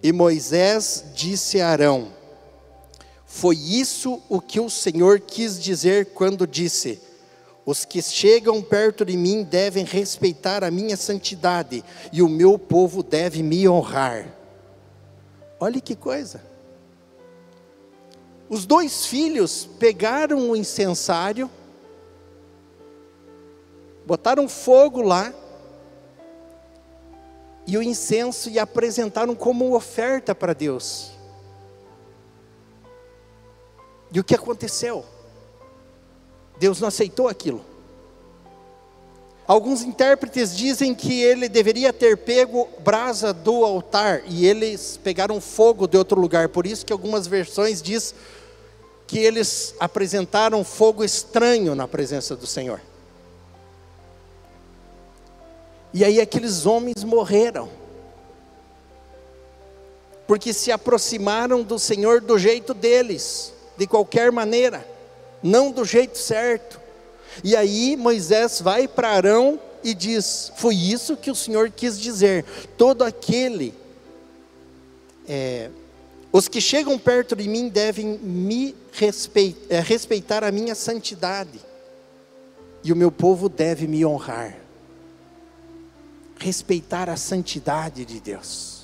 E 0.04 0.12
Moisés 0.12 1.06
disse 1.16 1.62
a 1.62 1.70
Arão: 1.70 2.10
Foi 3.26 3.56
isso 3.56 4.22
o 4.28 4.42
que 4.42 4.60
o 4.60 4.70
Senhor 4.70 5.22
quis 5.22 5.58
dizer 5.58 6.08
quando 6.08 6.46
disse: 6.46 7.00
Os 7.66 7.86
que 7.86 8.02
chegam 8.02 8.62
perto 8.62 9.06
de 9.06 9.16
mim 9.16 9.44
devem 9.44 9.86
respeitar 9.86 10.62
a 10.62 10.70
minha 10.70 10.98
santidade, 10.98 11.86
e 12.12 12.22
o 12.22 12.28
meu 12.28 12.60
povo 12.60 13.02
deve 13.02 13.42
me 13.42 13.66
honrar. 13.66 14.28
Olha 15.58 15.80
que 15.80 15.96
coisa. 15.96 16.53
Os 18.54 18.68
dois 18.68 19.08
filhos 19.08 19.68
pegaram 19.80 20.52
o 20.52 20.56
incensário, 20.56 21.50
botaram 24.06 24.48
fogo 24.48 25.02
lá, 25.02 25.34
e 27.66 27.76
o 27.76 27.82
incenso 27.82 28.52
e 28.52 28.60
apresentaram 28.60 29.34
como 29.34 29.76
oferta 29.76 30.36
para 30.36 30.54
Deus. 30.54 31.14
E 34.12 34.20
o 34.20 34.24
que 34.24 34.36
aconteceu? 34.36 35.04
Deus 36.60 36.80
não 36.80 36.90
aceitou 36.90 37.28
aquilo. 37.28 37.66
Alguns 39.48 39.82
intérpretes 39.82 40.56
dizem 40.56 40.94
que 40.94 41.24
ele 41.24 41.50
deveria 41.50 41.92
ter 41.92 42.18
pego 42.18 42.70
brasa 42.84 43.34
do 43.34 43.66
altar 43.66 44.22
e 44.28 44.46
eles 44.46 44.96
pegaram 45.04 45.42
fogo 45.42 45.88
de 45.88 45.98
outro 45.98 46.22
lugar. 46.22 46.50
Por 46.50 46.68
isso 46.68 46.86
que 46.86 46.94
algumas 46.94 47.26
versões 47.26 47.82
diz 47.82 48.14
que 49.08 49.20
eles 49.20 49.76
apresentaram 49.80 50.64
fogo 50.64 51.04
estranho 51.04 51.76
na 51.76 51.88
presença 51.88 52.36
do 52.36 52.48
Senhor. 52.48 52.82
E 55.94 56.04
aí 56.04 56.20
aqueles 56.20 56.66
homens 56.66 57.04
morreram. 57.04 57.70
Porque 60.26 60.54
se 60.54 60.72
aproximaram 60.72 61.62
do 61.62 61.78
Senhor 61.78 62.22
do 62.22 62.40
jeito 62.40 62.74
deles, 62.74 63.54
de 63.78 63.86
qualquer 63.86 64.32
maneira, 64.32 64.88
não 65.44 65.70
do 65.70 65.86
jeito 65.86 66.18
certo. 66.18 66.80
E 67.44 67.56
aí 67.56 67.96
Moisés 67.96 68.62
vai 68.62 68.88
para 68.88 69.10
Arão 69.10 69.60
e 69.84 69.94
diz: 69.94 70.52
Foi 70.56 70.76
isso 70.76 71.18
que 71.18 71.30
o 71.30 71.36
Senhor 71.36 71.70
quis 71.70 72.00
dizer. 72.00 72.46
Todo 72.78 73.04
aquele, 73.04 73.74
é, 75.28 75.70
os 76.34 76.48
que 76.48 76.60
chegam 76.60 76.98
perto 76.98 77.36
de 77.36 77.48
mim 77.48 77.70
devem 77.70 78.18
me 78.18 78.76
respeitar, 78.92 79.68
é, 79.70 79.80
respeitar 79.80 80.44
a 80.44 80.52
minha 80.52 80.74
santidade, 80.74 81.62
e 82.84 82.92
o 82.92 82.96
meu 82.96 83.12
povo 83.12 83.48
deve 83.48 83.88
me 83.88 84.04
honrar. 84.04 84.58
Respeitar 86.40 87.08
a 87.08 87.16
santidade 87.16 88.04
de 88.04 88.20
Deus. 88.20 88.82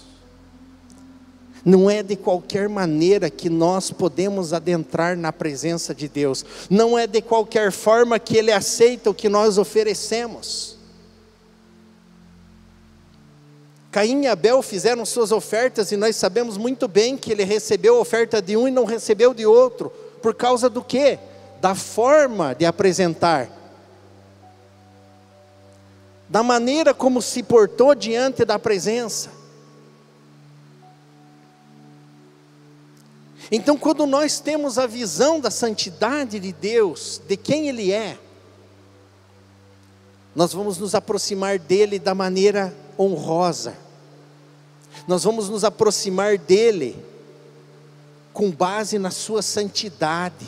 Não 1.66 1.90
é 1.90 2.02
de 2.02 2.16
qualquer 2.16 2.70
maneira 2.70 3.30
que 3.30 3.50
nós 3.50 3.92
podemos 3.92 4.54
adentrar 4.54 5.18
na 5.18 5.34
presença 5.34 5.94
de 5.94 6.08
Deus. 6.08 6.46
Não 6.70 6.98
é 6.98 7.06
de 7.06 7.22
qualquer 7.22 7.72
forma 7.72 8.18
que 8.18 8.38
Ele 8.38 8.52
aceita 8.52 9.10
o 9.10 9.14
que 9.14 9.28
nós 9.28 9.58
oferecemos. 9.58 10.79
Caim 13.92 14.22
e 14.24 14.28
Abel 14.28 14.62
fizeram 14.62 15.04
suas 15.06 15.32
ofertas 15.32 15.92
e 15.92 15.98
nós 15.98 16.16
sabemos 16.16 16.58
muito 16.58 16.88
bem 16.88 17.18
que 17.18 17.32
ele 17.32 17.44
recebeu 17.44 17.96
a 17.98 18.00
oferta 18.00 18.42
de 18.42 18.56
um 18.56 18.68
e 18.68 18.72
não 18.72 18.86
recebeu 18.86 19.34
de 19.34 19.46
outro. 19.46 19.90
Por 20.22 20.36
causa 20.36 20.70
do 20.70 20.84
quê? 20.84 21.18
Da 21.60 21.74
forma 21.74 22.54
de 22.54 22.66
apresentar. 22.66 23.50
Da 26.28 26.44
maneira 26.44 26.94
como 26.94 27.20
se 27.20 27.42
portou 27.42 27.96
diante 27.96 28.46
da 28.46 28.60
presença. 28.60 29.32
Então, 33.52 33.76
quando 33.76 34.06
nós 34.06 34.40
temos 34.40 34.78
a 34.78 34.86
visão 34.86 35.40
da 35.40 35.50
santidade 35.50 36.40
de 36.40 36.54
Deus, 36.54 37.20
de 37.28 37.36
quem 37.36 37.68
Ele 37.68 37.92
é, 37.92 38.16
nós 40.36 40.54
vamos 40.54 40.78
nos 40.78 40.94
aproximar 40.94 41.58
dele 41.58 41.98
da 41.98 42.14
maneira 42.14 42.72
honrosa, 43.00 43.78
nós 45.08 45.24
vamos 45.24 45.50
nos 45.50 45.64
aproximar 45.64 46.38
dele 46.38 47.02
com 48.34 48.52
base 48.52 49.00
na 49.00 49.10
sua 49.10 49.42
santidade, 49.42 50.46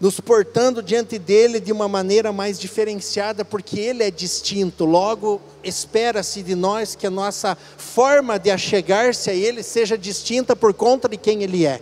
nos 0.00 0.18
portando 0.20 0.82
diante 0.82 1.18
dele 1.18 1.60
de 1.60 1.72
uma 1.72 1.88
maneira 1.88 2.32
mais 2.32 2.58
diferenciada, 2.58 3.44
porque 3.44 3.78
ele 3.78 4.02
é 4.02 4.10
distinto. 4.10 4.84
Logo, 4.84 5.40
espera-se 5.62 6.42
de 6.42 6.54
nós 6.54 6.96
que 6.96 7.06
a 7.06 7.10
nossa 7.10 7.56
forma 7.76 8.38
de 8.38 8.50
achegar-se 8.50 9.30
a 9.30 9.34
ele 9.34 9.62
seja 9.62 9.96
distinta 9.96 10.56
por 10.56 10.74
conta 10.74 11.08
de 11.08 11.16
quem 11.16 11.42
ele 11.42 11.64
é. 11.64 11.80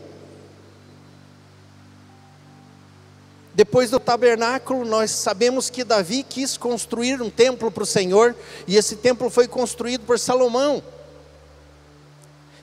Depois 3.53 3.91
do 3.91 3.99
tabernáculo, 3.99 4.85
nós 4.85 5.11
sabemos 5.11 5.69
que 5.69 5.83
Davi 5.83 6.23
quis 6.23 6.57
construir 6.57 7.21
um 7.21 7.29
templo 7.29 7.71
para 7.71 7.83
o 7.83 7.87
Senhor, 7.87 8.35
e 8.67 8.77
esse 8.77 8.97
templo 8.97 9.29
foi 9.29 9.49
construído 9.49 10.03
por 10.07 10.19
Salomão. 10.19 10.83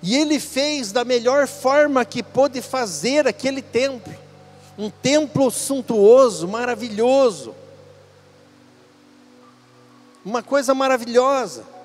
E 0.01 0.15
ele 0.15 0.39
fez 0.39 0.91
da 0.91 1.03
melhor 1.03 1.47
forma 1.47 2.05
que 2.05 2.23
pôde 2.23 2.61
fazer 2.61 3.27
aquele 3.27 3.61
templo, 3.61 4.13
um 4.77 4.89
templo 4.89 5.51
suntuoso, 5.51 6.47
maravilhoso, 6.47 7.53
uma 10.23 10.41
coisa 10.41 10.73
maravilhosa. 10.73 11.76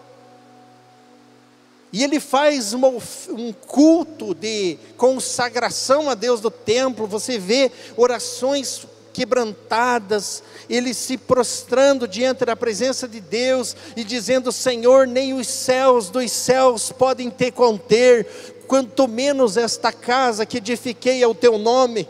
E 1.92 2.02
ele 2.02 2.18
faz 2.18 2.72
uma, 2.72 2.88
um 2.88 3.52
culto 3.52 4.34
de 4.34 4.78
consagração 4.96 6.08
a 6.08 6.14
Deus 6.14 6.40
do 6.40 6.50
templo. 6.50 7.06
Você 7.06 7.38
vê 7.38 7.70
orações 7.96 8.86
quebrantadas, 9.12 10.42
ele 10.70 10.94
se 10.94 11.18
prostrando 11.18 12.08
diante 12.08 12.46
da 12.46 12.56
presença 12.56 13.06
de 13.06 13.20
Deus 13.20 13.76
e 13.94 14.02
dizendo: 14.02 14.50
Senhor, 14.50 15.06
nem 15.06 15.34
os 15.34 15.46
céus 15.46 16.08
dos 16.08 16.32
céus 16.32 16.90
podem 16.90 17.28
te 17.28 17.50
conter, 17.50 18.26
quanto 18.66 19.06
menos 19.06 19.58
esta 19.58 19.92
casa 19.92 20.46
que 20.46 20.56
edifiquei 20.56 21.22
ao 21.22 21.34
teu 21.34 21.58
nome. 21.58 22.08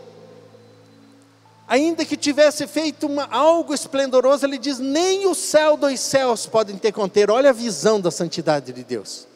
Ainda 1.67 2.05
que 2.05 2.15
tivesse 2.15 2.67
feito 2.67 3.07
uma, 3.07 3.25
algo 3.25 3.73
esplendoroso, 3.73 4.45
ele 4.45 4.57
diz: 4.57 4.79
nem 4.79 5.27
o 5.27 5.35
céu 5.35 5.75
dos 5.75 5.99
céus 5.99 6.45
podem 6.45 6.77
te 6.77 6.89
conter. 6.89 7.29
Olha 7.29 7.49
a 7.49 7.53
visão 7.53 7.99
da 7.99 8.11
santidade 8.11 8.71
de 8.71 8.83
Deus. 8.85 9.32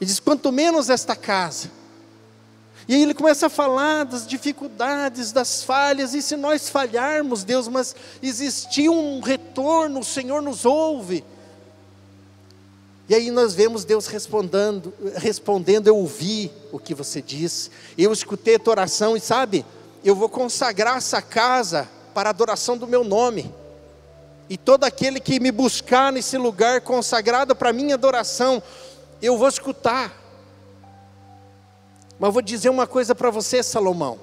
Ele 0.00 0.06
diz: 0.06 0.20
quanto 0.20 0.50
menos 0.52 0.90
esta 0.90 1.14
casa. 1.16 1.70
E 2.86 2.94
aí 2.94 3.02
ele 3.02 3.14
começa 3.14 3.46
a 3.46 3.50
falar 3.50 4.04
das 4.04 4.26
dificuldades, 4.26 5.32
das 5.32 5.62
falhas, 5.62 6.12
e 6.12 6.20
se 6.20 6.36
nós 6.36 6.68
falharmos, 6.68 7.42
Deus, 7.42 7.66
mas 7.66 7.96
existiu 8.22 8.92
um 8.92 9.20
retorno, 9.20 10.00
o 10.00 10.04
Senhor 10.04 10.42
nos 10.42 10.66
ouve. 10.66 11.24
E 13.08 13.14
aí 13.14 13.30
nós 13.30 13.54
vemos 13.54 13.84
Deus 13.84 14.06
respondendo, 14.06 14.92
respondendo, 15.16 15.88
eu 15.88 15.96
ouvi 15.96 16.50
o 16.72 16.78
que 16.78 16.94
você 16.94 17.22
disse, 17.22 17.70
eu 17.96 18.12
escutei 18.12 18.56
a 18.56 18.58
tua 18.58 18.72
oração, 18.72 19.16
e 19.16 19.20
sabe, 19.20 19.64
eu 20.04 20.14
vou 20.14 20.28
consagrar 20.28 20.98
essa 20.98 21.22
casa 21.22 21.88
para 22.12 22.28
a 22.28 22.32
adoração 22.32 22.76
do 22.76 22.86
meu 22.86 23.02
nome. 23.02 23.52
E 24.48 24.58
todo 24.58 24.84
aquele 24.84 25.20
que 25.20 25.40
me 25.40 25.50
buscar 25.50 26.12
nesse 26.12 26.36
lugar 26.36 26.82
consagrado 26.82 27.56
para 27.56 27.72
minha 27.72 27.94
adoração, 27.94 28.62
eu 29.20 29.36
vou 29.38 29.48
escutar. 29.48 30.12
Mas 32.18 32.32
vou 32.32 32.42
dizer 32.42 32.68
uma 32.68 32.86
coisa 32.86 33.14
para 33.14 33.30
você, 33.30 33.62
Salomão. 33.62 34.18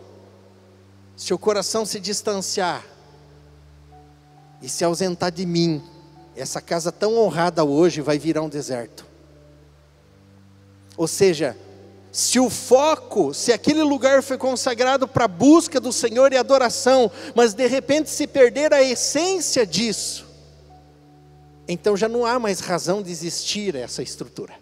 Se 1.16 1.34
o 1.34 1.38
coração 1.38 1.86
se 1.86 2.00
distanciar 2.00 2.84
e 4.62 4.70
se 4.70 4.84
ausentar 4.84 5.32
de 5.32 5.46
mim, 5.46 5.84
essa 6.36 6.62
casa 6.62 6.92
tão 6.92 7.18
honrada 7.18 7.64
hoje 7.64 8.02
vai 8.02 8.18
virar 8.18 8.42
um 8.42 8.50
deserto. 8.50 9.06
Ou 10.98 11.08
seja, 11.08 11.58
se 12.12 12.40
o 12.40 12.50
foco, 12.50 13.34
se 13.34 13.54
aquele 13.54 13.84
lugar 13.84 14.22
foi 14.22 14.38
consagrado 14.38 15.08
para 15.08 15.26
a 15.26 15.30
busca 15.30 15.80
do 15.80 15.94
Senhor 15.94 16.34
e 16.34 16.38
adoração, 16.38 17.10
mas 17.34 17.54
de 17.54 17.66
repente 17.68 18.10
se 18.10 18.28
perder 18.28 18.74
a 18.74 18.84
essência 18.84 19.66
disso, 19.66 20.28
então 21.68 21.96
já 21.96 22.10
não 22.10 22.26
há 22.26 22.38
mais 22.38 22.60
razão 22.60 23.02
de 23.02 23.12
existir 23.12 23.76
essa 23.76 24.04
estrutura. 24.04 24.61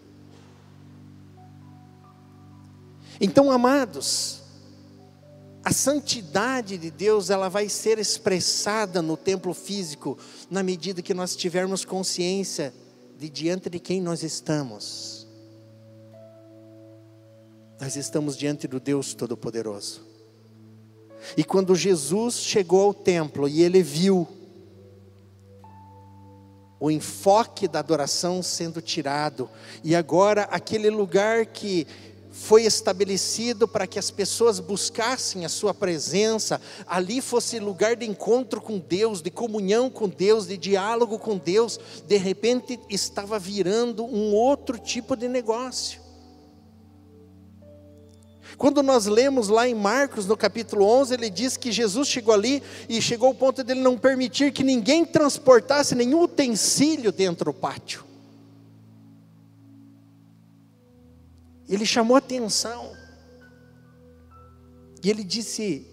Então, 3.22 3.52
amados, 3.52 4.42
a 5.64 5.74
santidade 5.74 6.78
de 6.78 6.90
Deus, 6.90 7.30
ela 7.30 7.50
vai 7.50 7.68
ser 7.68 8.00
expressada 8.00 9.02
no 9.02 9.18
templo 9.18 9.54
físico 9.54 10.18
na 10.50 10.64
medida 10.64 11.02
que 11.02 11.14
nós 11.14 11.36
tivermos 11.36 11.84
consciência 11.84 12.74
de 13.18 13.30
diante 13.30 13.70
de 13.70 13.80
quem 13.80 14.02
nós 14.02 14.24
estamos. 14.24 15.28
Nós 17.80 17.98
estamos 17.98 18.38
diante 18.38 18.68
do 18.68 18.80
Deus 18.80 19.14
Todo-Poderoso. 19.14 20.08
E 21.36 21.44
quando 21.44 21.76
Jesus 21.76 22.36
chegou 22.36 22.86
ao 22.86 22.94
templo 22.94 23.48
e 23.48 23.62
ele 23.62 23.84
viu 23.84 24.28
o 26.80 26.90
enfoque 26.90 27.68
da 27.68 27.80
adoração 27.80 28.42
sendo 28.42 28.82
tirado, 28.82 29.50
e 29.84 29.94
agora 29.94 30.44
aquele 30.44 30.90
lugar 30.90 31.46
que 31.46 31.86
foi 32.32 32.64
estabelecido 32.64 33.68
para 33.68 33.88
que 33.88 33.98
as 33.98 34.12
pessoas 34.12 34.60
buscassem 34.60 35.46
a 35.46 35.50
sua 35.50 35.74
presença, 35.74 36.62
ali 36.86 37.22
fosse 37.22 37.60
lugar 37.60 37.96
de 37.96 38.06
encontro 38.06 38.62
com 38.62 38.78
Deus, 38.78 39.22
de 39.22 39.32
comunhão 39.32 39.90
com 39.90 40.08
Deus, 40.08 40.48
de 40.48 40.58
diálogo 40.58 41.18
com 41.18 41.38
Deus, 41.38 41.80
de 42.08 42.18
repente 42.18 42.80
estava 42.90 43.40
virando 43.40 44.06
um 44.06 44.34
outro 44.34 44.78
tipo 44.78 45.16
de 45.16 45.28
negócio. 45.28 46.10
Quando 48.58 48.84
nós 48.84 49.06
lemos 49.06 49.48
lá 49.48 49.68
em 49.68 49.76
Marcos, 49.76 50.26
no 50.26 50.36
capítulo 50.36 50.86
11, 50.86 51.14
ele 51.14 51.30
diz 51.30 51.56
que 51.56 51.72
Jesus 51.72 52.10
chegou 52.10 52.34
ali 52.34 52.62
e 52.90 53.02
chegou 53.02 53.30
ao 53.30 53.34
ponto 53.34 53.64
dele 53.64 53.80
não 53.80 53.98
permitir 53.98 54.52
que 54.52 54.64
ninguém 54.64 55.06
transportasse 55.06 55.96
nenhum 55.96 56.24
utensílio 56.24 57.12
dentro 57.12 57.46
do 57.46 57.54
pátio. 57.54 58.09
Ele 61.70 61.86
chamou 61.86 62.18
atenção. 62.18 62.92
E 65.04 65.10
ele 65.10 65.24
disse: 65.24 65.86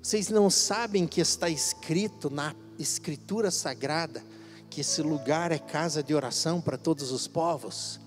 Vocês 0.00 0.28
não 0.28 0.48
sabem 0.48 1.06
que 1.06 1.20
está 1.20 1.48
escrito 1.48 2.30
na 2.30 2.54
Escritura 2.78 3.50
Sagrada 3.50 4.22
que 4.70 4.80
esse 4.80 5.02
lugar 5.02 5.52
é 5.52 5.58
casa 5.58 6.02
de 6.02 6.14
oração 6.14 6.60
para 6.60 6.78
todos 6.78 7.10
os 7.10 7.26
povos? 7.26 7.98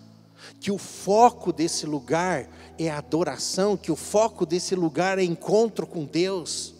Que 0.59 0.71
o 0.71 0.77
foco 0.77 1.51
desse 1.51 1.85
lugar 1.85 2.49
é 2.77 2.89
adoração, 2.89 3.75
que 3.75 3.91
o 3.91 3.95
foco 3.95 4.45
desse 4.45 4.73
lugar 4.73 5.19
é 5.19 5.23
encontro 5.23 5.85
com 5.85 6.05
Deus. 6.05 6.73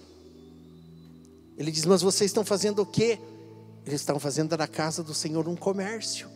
Ele 1.57 1.69
diz: 1.69 1.83
Mas 1.85 2.01
vocês 2.01 2.29
estão 2.29 2.45
fazendo 2.45 2.81
o 2.81 2.85
quê? 2.85 3.19
Eles 3.85 4.01
estão 4.01 4.19
fazendo 4.19 4.55
da 4.55 4.67
casa 4.67 5.03
do 5.03 5.13
Senhor 5.13 5.47
um 5.49 5.55
comércio. 5.55 6.29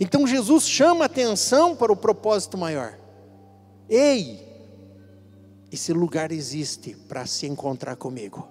Então 0.00 0.26
Jesus 0.26 0.66
chama 0.66 1.04
atenção 1.04 1.76
para 1.76 1.92
o 1.92 1.96
propósito 1.96 2.56
maior. 2.56 2.98
Ei, 3.88 4.42
esse 5.70 5.92
lugar 5.92 6.32
existe 6.32 6.94
para 7.08 7.26
se 7.26 7.46
encontrar 7.46 7.96
comigo. 7.96 8.48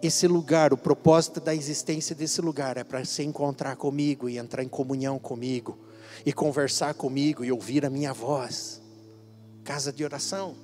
Esse 0.00 0.26
lugar, 0.26 0.72
o 0.72 0.76
propósito 0.76 1.40
da 1.40 1.54
existência 1.54 2.14
desse 2.14 2.40
lugar 2.40 2.76
é 2.76 2.84
para 2.84 3.04
se 3.04 3.22
encontrar 3.22 3.76
comigo 3.76 4.28
e 4.28 4.38
entrar 4.38 4.62
em 4.62 4.68
comunhão 4.68 5.18
comigo, 5.18 5.78
e 6.24 6.32
conversar 6.32 6.94
comigo 6.94 7.44
e 7.44 7.50
ouvir 7.50 7.84
a 7.84 7.90
minha 7.90 8.12
voz. 8.12 8.80
Casa 9.64 9.92
de 9.92 10.04
oração. 10.04 10.54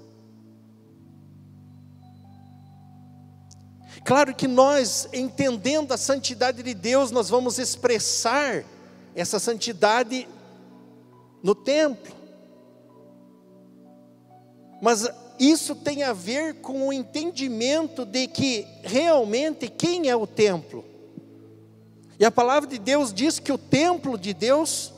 Claro 4.04 4.34
que 4.34 4.46
nós, 4.46 5.08
entendendo 5.12 5.92
a 5.92 5.96
santidade 5.96 6.62
de 6.62 6.74
Deus, 6.74 7.10
nós 7.10 7.28
vamos 7.28 7.58
expressar 7.58 8.64
essa 9.14 9.38
santidade 9.38 10.28
no 11.42 11.54
templo. 11.54 12.14
Mas 14.80 15.08
isso 15.38 15.74
tem 15.74 16.02
a 16.02 16.12
ver 16.12 16.60
com 16.60 16.88
o 16.88 16.92
entendimento 16.92 18.04
de 18.04 18.26
que 18.26 18.66
realmente 18.82 19.68
quem 19.68 20.08
é 20.08 20.16
o 20.16 20.26
templo. 20.26 20.84
E 22.18 22.24
a 22.24 22.30
palavra 22.30 22.68
de 22.68 22.78
Deus 22.78 23.12
diz 23.12 23.38
que 23.38 23.52
o 23.52 23.58
templo 23.58 24.18
de 24.18 24.34
Deus 24.34 24.92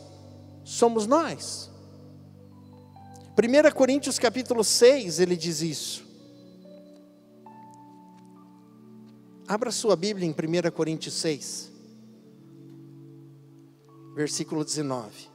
somos 0.64 1.06
nós. 1.06 1.70
1 3.36 3.74
Coríntios 3.74 4.18
capítulo 4.18 4.62
6, 4.62 5.18
ele 5.20 5.36
diz 5.36 5.62
isso. 5.62 6.04
Abra 9.46 9.70
sua 9.70 9.96
Bíblia 9.96 10.26
em 10.26 10.30
1 10.30 10.70
Coríntios 10.70 11.14
6 11.14 11.69
versículo 14.14 14.64
19. 14.64 15.30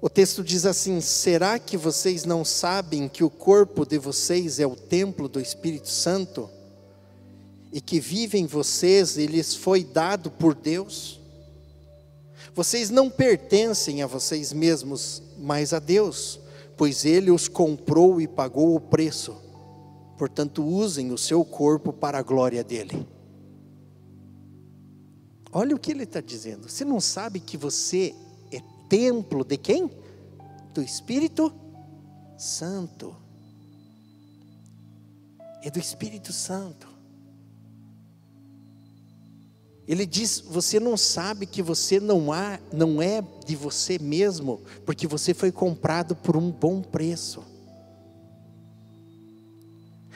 O 0.00 0.10
texto 0.10 0.42
diz 0.42 0.66
assim: 0.66 1.00
Será 1.00 1.58
que 1.60 1.76
vocês 1.76 2.24
não 2.24 2.44
sabem 2.44 3.08
que 3.08 3.22
o 3.22 3.30
corpo 3.30 3.86
de 3.86 3.98
vocês 3.98 4.58
é 4.58 4.66
o 4.66 4.74
templo 4.74 5.28
do 5.28 5.40
Espírito 5.40 5.88
Santo 5.88 6.50
e 7.72 7.80
que 7.80 7.98
vive 7.98 8.36
em 8.38 8.46
vocês, 8.46 9.16
e 9.16 9.26
lhes 9.26 9.54
foi 9.54 9.82
dado 9.82 10.30
por 10.30 10.54
Deus. 10.54 11.20
Vocês 12.54 12.90
não 12.90 13.08
pertencem 13.08 14.02
a 14.02 14.06
vocês 14.06 14.52
mesmos, 14.52 15.22
mas 15.38 15.72
a 15.72 15.78
Deus, 15.78 16.38
pois 16.76 17.06
Ele 17.06 17.30
os 17.30 17.48
comprou 17.48 18.20
e 18.20 18.28
pagou 18.28 18.74
o 18.74 18.80
preço. 18.80 19.41
Portanto, 20.22 20.64
usem 20.64 21.10
o 21.10 21.18
seu 21.18 21.44
corpo 21.44 21.92
para 21.92 22.16
a 22.16 22.22
glória 22.22 22.62
dele. 22.62 23.04
Olha 25.50 25.74
o 25.74 25.78
que 25.80 25.90
ele 25.90 26.04
está 26.04 26.20
dizendo. 26.20 26.68
Você 26.68 26.84
não 26.84 27.00
sabe 27.00 27.40
que 27.40 27.56
você 27.56 28.14
é 28.52 28.60
templo 28.88 29.42
de 29.42 29.56
quem? 29.56 29.90
Do 30.72 30.80
Espírito 30.80 31.52
Santo. 32.38 33.16
É 35.60 35.68
do 35.68 35.80
Espírito 35.80 36.32
Santo. 36.32 36.86
Ele 39.88 40.06
diz: 40.06 40.38
você 40.38 40.78
não 40.78 40.96
sabe 40.96 41.46
que 41.46 41.60
você 41.60 41.98
não, 41.98 42.32
há, 42.32 42.60
não 42.72 43.02
é 43.02 43.24
de 43.44 43.56
você 43.56 43.98
mesmo, 43.98 44.60
porque 44.86 45.04
você 45.08 45.34
foi 45.34 45.50
comprado 45.50 46.14
por 46.14 46.36
um 46.36 46.48
bom 46.48 46.80
preço. 46.80 47.50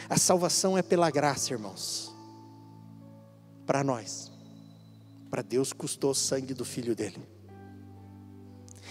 A 0.08 0.16
salvação 0.16 0.76
é 0.78 0.82
pela 0.82 1.10
graça, 1.10 1.52
irmãos. 1.52 2.12
Para 3.66 3.82
nós. 3.82 4.30
Para 5.30 5.42
Deus 5.42 5.72
custou 5.72 6.12
o 6.12 6.14
sangue 6.14 6.54
do 6.54 6.64
filho 6.64 6.94
dele. 6.94 7.20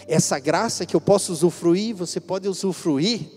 Essa 0.07 0.37
graça 0.37 0.85
que 0.85 0.95
eu 0.95 1.01
posso 1.01 1.31
usufruir, 1.31 1.95
você 1.95 2.19
pode 2.19 2.47
usufruir. 2.47 3.29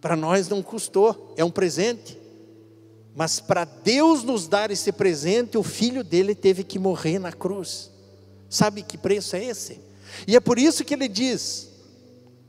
Para 0.00 0.16
nós 0.16 0.48
não 0.48 0.62
custou, 0.62 1.34
é 1.36 1.44
um 1.44 1.50
presente. 1.50 2.18
Mas 3.14 3.38
para 3.38 3.64
Deus 3.64 4.24
nos 4.24 4.48
dar 4.48 4.70
esse 4.70 4.90
presente, 4.92 5.58
o 5.58 5.62
filho 5.62 6.02
dele 6.02 6.34
teve 6.34 6.64
que 6.64 6.78
morrer 6.78 7.18
na 7.18 7.32
cruz. 7.32 7.90
Sabe 8.48 8.82
que 8.82 8.96
preço 8.96 9.36
é 9.36 9.44
esse? 9.44 9.80
E 10.26 10.34
é 10.34 10.40
por 10.40 10.58
isso 10.58 10.84
que 10.84 10.94
ele 10.94 11.08
diz: 11.08 11.68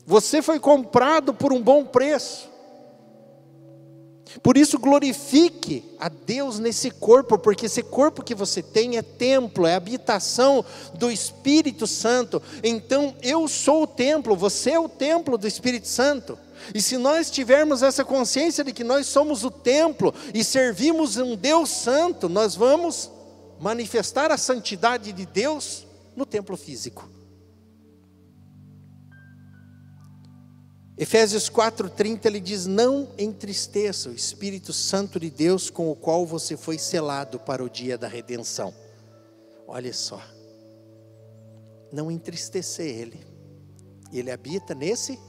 Você 0.06 0.42
foi 0.42 0.60
comprado 0.60 1.34
por 1.34 1.52
um 1.52 1.62
bom 1.62 1.86
preço. 1.86 2.51
Por 4.42 4.58
isso, 4.58 4.80
glorifique 4.80 5.84
a 6.00 6.10
Deus 6.10 6.60
nesse 6.60 6.90
corpo, 6.90 7.38
porque 7.38 7.66
esse 7.66 7.84
corpo 7.84 8.24
que 8.24 8.34
você 8.34 8.62
tem 8.62 8.98
é 8.98 9.02
templo, 9.02 9.66
é 9.66 9.76
habitação 9.76 10.64
do 10.94 11.12
Espírito 11.12 11.86
Santo. 11.86 12.42
Então, 12.64 13.16
eu 13.22 13.48
sou 13.48 13.84
o 13.84 13.88
templo, 13.88 14.36
você 14.36 14.72
é 14.72 14.80
o 14.80 14.90
templo 14.90 15.38
do 15.38 15.48
Espírito 15.48 15.88
Santo. 15.88 16.38
E 16.74 16.82
se 16.82 16.98
nós 16.98 17.30
tivermos 17.32 17.82
essa 17.82 18.06
consciência 18.06 18.64
de 18.64 18.72
que 18.72 18.84
nós 18.84 19.08
somos 19.08 19.44
o 19.44 19.52
templo 19.52 20.14
e 20.34 20.44
servimos 20.44 21.18
um 21.18 21.36
Deus 21.36 21.70
santo, 21.70 22.30
nós 22.30 22.56
vamos 22.56 23.10
manifestar 23.60 24.32
a 24.32 24.38
santidade 24.38 25.12
de 25.12 25.26
Deus 25.26 25.86
no 26.16 26.26
templo 26.26 26.56
físico. 26.56 27.10
Efésios 31.02 31.50
4:30 31.50 32.28
ele 32.28 32.40
diz: 32.40 32.68
"Não 32.68 33.10
entristeça 33.18 34.08
o 34.08 34.14
Espírito 34.14 34.72
Santo 34.72 35.20
de 35.20 35.32
Deus 35.32 35.68
com 35.68 35.90
o 35.90 35.96
qual 35.96 36.28
você 36.28 36.56
foi 36.56 36.78
selado 36.78 37.40
para 37.40 37.64
o 37.64 37.70
dia 37.70 37.98
da 37.98 38.08
redenção." 38.08 38.72
Olha 39.68 39.92
só. 39.94 40.22
Não 41.92 42.12
entristecer 42.12 42.86
ele. 42.86 43.20
Ele 44.14 44.30
habita 44.30 44.76
nesse 44.76 45.20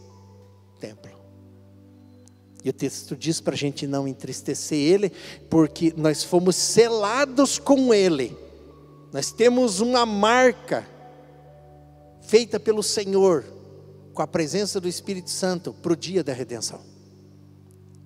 templo. 0.78 1.10
E 2.62 2.68
o 2.68 2.72
texto 2.74 3.16
diz 3.16 3.40
para 3.40 3.54
a 3.54 3.56
gente 3.56 3.86
não 3.86 4.06
entristecer 4.06 4.78
ele, 4.78 5.10
porque 5.48 5.94
nós 5.96 6.22
fomos 6.22 6.54
selados 6.54 7.58
com 7.58 7.94
ele. 7.94 8.36
Nós 9.10 9.32
temos 9.32 9.80
uma 9.80 10.04
marca 10.04 10.86
feita 12.20 12.60
pelo 12.60 12.82
Senhor, 12.82 13.61
com 14.12 14.22
a 14.22 14.26
presença 14.26 14.80
do 14.80 14.88
Espírito 14.88 15.30
Santo, 15.30 15.72
para 15.72 15.92
o 15.92 15.96
dia 15.96 16.22
da 16.22 16.32
redenção. 16.32 16.80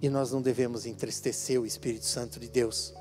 E 0.00 0.08
nós 0.08 0.30
não 0.30 0.42
devemos 0.42 0.86
entristecer 0.86 1.60
o 1.60 1.66
Espírito 1.66 2.04
Santo 2.04 2.38
de 2.38 2.48
Deus. 2.48 2.94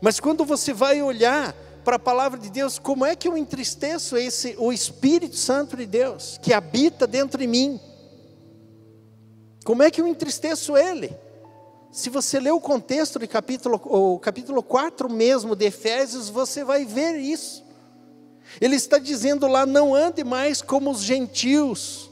Mas 0.00 0.18
quando 0.18 0.44
você 0.44 0.72
vai 0.72 1.02
olhar 1.02 1.54
para 1.84 1.96
a 1.96 2.00
palavra 2.00 2.38
de 2.38 2.50
Deus, 2.50 2.78
como 2.78 3.04
é 3.04 3.14
que 3.14 3.28
eu 3.28 3.36
entristeço 3.36 4.16
esse, 4.16 4.56
o 4.58 4.72
Espírito 4.72 5.36
Santo 5.36 5.76
de 5.76 5.86
Deus, 5.86 6.38
que 6.42 6.52
habita 6.52 7.06
dentro 7.06 7.38
de 7.38 7.46
mim? 7.46 7.80
Como 9.64 9.82
é 9.82 9.90
que 9.90 10.00
eu 10.00 10.06
entristeço 10.06 10.76
ele? 10.76 11.16
Se 11.92 12.10
você 12.10 12.38
ler 12.38 12.52
o 12.52 12.60
contexto 12.60 13.18
do 13.18 13.26
capítulo, 13.26 13.80
o 13.84 14.18
capítulo 14.18 14.62
4 14.62 15.08
mesmo 15.08 15.56
de 15.56 15.66
Efésios, 15.66 16.28
você 16.28 16.64
vai 16.64 16.84
ver 16.84 17.16
isso. 17.16 17.65
Ele 18.60 18.76
está 18.76 18.98
dizendo 18.98 19.46
lá: 19.46 19.66
não 19.66 19.94
ande 19.94 20.24
mais 20.24 20.62
como 20.62 20.90
os 20.90 21.02
gentios, 21.02 22.10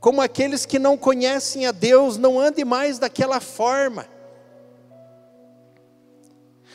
como 0.00 0.20
aqueles 0.20 0.64
que 0.64 0.78
não 0.78 0.96
conhecem 0.96 1.66
a 1.66 1.72
Deus, 1.72 2.16
não 2.16 2.38
ande 2.38 2.64
mais 2.64 2.98
daquela 2.98 3.40
forma. 3.40 4.06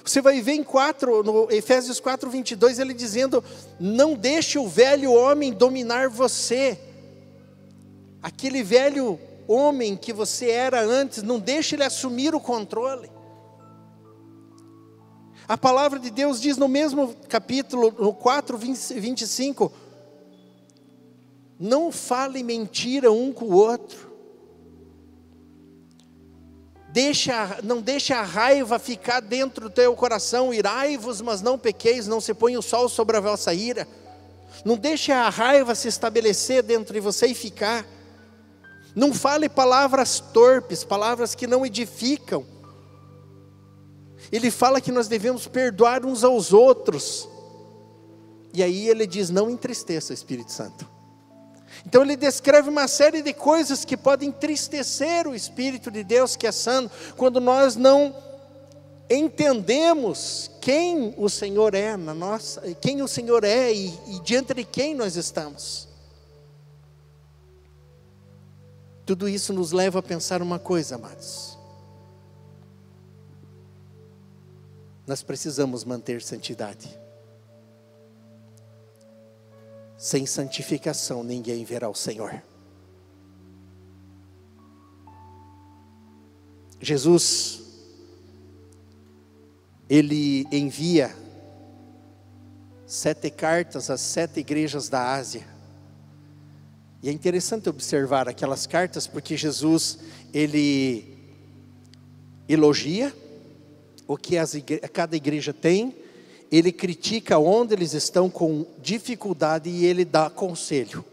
Você 0.03 0.21
vai 0.21 0.41
ver 0.41 0.53
em 0.53 0.63
4, 0.63 1.23
no 1.23 1.49
Efésios 1.49 1.99
4, 1.99 2.29
22, 2.29 2.79
ele 2.79 2.93
dizendo: 2.93 3.43
Não 3.79 4.15
deixe 4.15 4.59
o 4.59 4.67
velho 4.67 5.13
homem 5.13 5.53
dominar 5.53 6.09
você, 6.09 6.77
aquele 8.21 8.61
velho 8.61 9.17
homem 9.47 9.95
que 9.95 10.11
você 10.11 10.49
era 10.49 10.81
antes, 10.81 11.23
não 11.23 11.39
deixe 11.39 11.75
ele 11.75 11.83
assumir 11.83 12.35
o 12.35 12.41
controle. 12.41 13.12
A 15.47 15.57
palavra 15.57 15.99
de 15.99 16.09
Deus 16.09 16.39
diz 16.39 16.57
no 16.57 16.67
mesmo 16.67 17.15
capítulo, 17.27 17.93
no 17.99 18.13
4, 18.13 18.57
25, 18.57 19.71
não 21.59 21.91
fale 21.91 22.43
mentira 22.43 23.11
um 23.11 23.31
com 23.33 23.45
o 23.45 23.55
outro. 23.55 24.11
Deixa, 26.89 27.59
não 27.63 27.81
deixe 27.81 28.13
a 28.13 28.21
raiva 28.21 28.77
ficar 28.77 29.19
dentro 29.19 29.67
do 29.67 29.73
teu 29.73 29.95
coração, 29.95 30.53
irai-vos, 30.53 31.21
mas 31.21 31.41
não 31.41 31.57
pequeis, 31.57 32.07
não 32.07 32.21
se 32.21 32.33
põe 32.33 32.55
o 32.55 32.61
sol 32.61 32.87
sobre 32.87 33.17
a 33.17 33.19
vossa 33.19 33.53
ira. 33.53 33.87
Não 34.63 34.77
deixe 34.77 35.11
a 35.11 35.27
raiva 35.27 35.73
se 35.73 35.87
estabelecer 35.87 36.61
dentro 36.61 36.93
de 36.93 36.99
você 36.99 37.27
e 37.27 37.33
ficar. 37.33 37.85
Não 38.95 39.11
fale 39.11 39.49
palavras 39.49 40.19
torpes, 40.19 40.83
palavras 40.83 41.33
que 41.33 41.47
não 41.47 41.65
edificam. 41.65 42.45
Ele 44.33 44.49
fala 44.49 44.81
que 44.81 44.91
nós 44.91 45.07
devemos 45.07 45.47
perdoar 45.47 46.03
uns 46.03 46.23
aos 46.23 46.51
outros. 46.51 47.29
E 48.51 48.63
aí 48.63 48.89
ele 48.89 49.05
diz: 49.05 49.29
não 49.29 49.47
entristeça 49.47 50.11
o 50.11 50.13
Espírito 50.15 50.51
Santo. 50.51 50.89
Então 51.85 52.01
ele 52.01 52.15
descreve 52.15 52.67
uma 52.67 52.87
série 52.87 53.21
de 53.21 53.31
coisas 53.31 53.85
que 53.85 53.95
podem 53.95 54.29
entristecer 54.29 55.27
o 55.27 55.35
Espírito 55.35 55.91
de 55.91 56.03
Deus 56.03 56.35
que 56.35 56.47
é 56.47 56.51
santo, 56.51 56.91
quando 57.15 57.39
nós 57.39 57.75
não 57.75 58.15
entendemos 59.07 60.49
quem 60.59 61.13
o 61.15 61.29
Senhor 61.29 61.75
é 61.75 61.95
na 61.95 62.15
nossa, 62.15 62.61
quem 62.81 63.03
o 63.03 63.07
Senhor 63.07 63.43
é 63.43 63.71
e, 63.71 63.93
e 64.07 64.19
diante 64.23 64.55
de 64.55 64.63
quem 64.63 64.95
nós 64.95 65.15
estamos. 65.15 65.87
Tudo 69.05 69.29
isso 69.29 69.53
nos 69.53 69.71
leva 69.71 69.99
a 69.99 70.03
pensar 70.03 70.41
uma 70.41 70.57
coisa, 70.57 70.95
amados. 70.95 71.52
Nós 75.05 75.21
precisamos 75.21 75.83
manter 75.83 76.21
santidade. 76.21 76.89
Sem 79.97 80.25
santificação 80.25 81.23
ninguém 81.23 81.65
verá 81.65 81.89
o 81.89 81.95
Senhor. 81.95 82.41
Jesus, 86.79 87.61
ele 89.89 90.45
envia 90.51 91.15
sete 92.85 93.29
cartas 93.29 93.89
às 93.89 94.01
sete 94.01 94.39
igrejas 94.41 94.89
da 94.89 95.13
Ásia. 95.13 95.47
E 97.01 97.09
é 97.09 97.11
interessante 97.11 97.69
observar 97.69 98.29
aquelas 98.29 98.67
cartas 98.67 99.07
porque 99.07 99.35
Jesus 99.35 99.99
ele 100.33 101.17
elogia 102.47 103.13
o 104.07 104.17
que 104.17 104.35
igre 104.35 104.79
cada 104.91 105.15
igreja 105.15 105.53
tem, 105.53 105.95
ele 106.51 106.71
critica 106.71 107.39
onde 107.39 107.73
eles 107.73 107.93
estão 107.93 108.29
com 108.29 108.65
dificuldade 108.81 109.69
e 109.69 109.85
ele 109.85 110.05
dá 110.05 110.29
conselho 110.29 111.03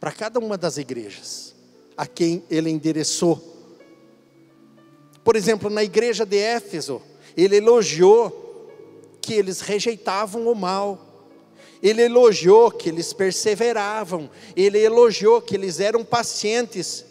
para 0.00 0.10
cada 0.10 0.40
uma 0.40 0.58
das 0.58 0.76
igrejas 0.76 1.54
a 1.96 2.06
quem 2.06 2.42
ele 2.50 2.70
endereçou. 2.70 3.40
Por 5.22 5.36
exemplo, 5.36 5.70
na 5.70 5.84
igreja 5.84 6.26
de 6.26 6.36
Éfeso, 6.36 7.00
ele 7.36 7.56
elogiou 7.56 8.68
que 9.20 9.34
eles 9.34 9.60
rejeitavam 9.60 10.48
o 10.48 10.54
mal, 10.54 11.28
ele 11.80 12.02
elogiou 12.02 12.70
que 12.72 12.88
eles 12.88 13.12
perseveravam, 13.12 14.28
ele 14.56 14.78
elogiou 14.78 15.40
que 15.40 15.54
eles 15.54 15.78
eram 15.78 16.04
pacientes 16.04 17.04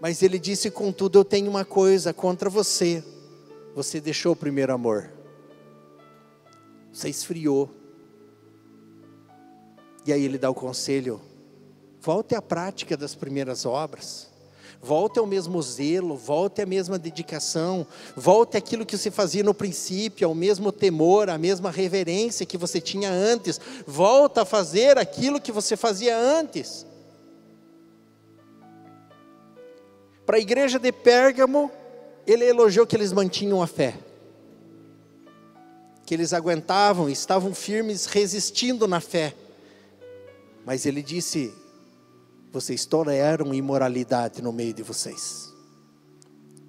Mas 0.00 0.22
ele 0.22 0.38
disse: 0.38 0.70
Contudo, 0.70 1.18
eu 1.18 1.24
tenho 1.24 1.50
uma 1.50 1.64
coisa 1.64 2.12
contra 2.12 2.48
você. 2.48 3.04
Você 3.80 3.98
deixou 3.98 4.32
o 4.32 4.36
primeiro 4.36 4.74
amor. 4.74 5.10
Você 6.92 7.08
esfriou. 7.08 7.70
E 10.04 10.12
aí 10.12 10.22
ele 10.22 10.36
dá 10.36 10.50
o 10.50 10.54
conselho: 10.54 11.18
volte 11.98 12.34
à 12.34 12.42
prática 12.42 12.94
das 12.94 13.14
primeiras 13.14 13.64
obras. 13.64 14.28
Volte 14.82 15.18
ao 15.18 15.24
mesmo 15.24 15.62
zelo, 15.62 16.14
volte 16.14 16.60
à 16.60 16.66
mesma 16.66 16.98
dedicação, 16.98 17.86
volte 18.14 18.58
àquilo 18.58 18.84
que 18.84 18.98
você 18.98 19.10
fazia 19.10 19.42
no 19.42 19.54
princípio, 19.54 20.28
ao 20.28 20.34
mesmo 20.34 20.70
temor, 20.70 21.30
à 21.30 21.38
mesma 21.38 21.70
reverência 21.70 22.44
que 22.44 22.58
você 22.58 22.82
tinha 22.82 23.10
antes. 23.10 23.58
Volta 23.86 24.42
a 24.42 24.44
fazer 24.44 24.98
aquilo 24.98 25.40
que 25.40 25.50
você 25.52 25.74
fazia 25.74 26.18
antes. 26.18 26.84
Para 30.26 30.36
a 30.36 30.40
igreja 30.40 30.78
de 30.78 30.92
Pérgamo, 30.92 31.70
ele 32.26 32.44
elogiou 32.44 32.86
que 32.86 32.96
eles 32.96 33.12
mantinham 33.12 33.62
a 33.62 33.66
fé, 33.66 33.98
que 36.04 36.14
eles 36.14 36.32
aguentavam, 36.32 37.08
estavam 37.08 37.54
firmes, 37.54 38.06
resistindo 38.06 38.86
na 38.86 39.00
fé. 39.00 39.34
Mas 40.64 40.86
ele 40.86 41.02
disse: 41.02 41.52
vocês 42.52 42.84
toleram 42.84 43.54
imoralidade 43.54 44.42
no 44.42 44.52
meio 44.52 44.74
de 44.74 44.82
vocês, 44.82 45.52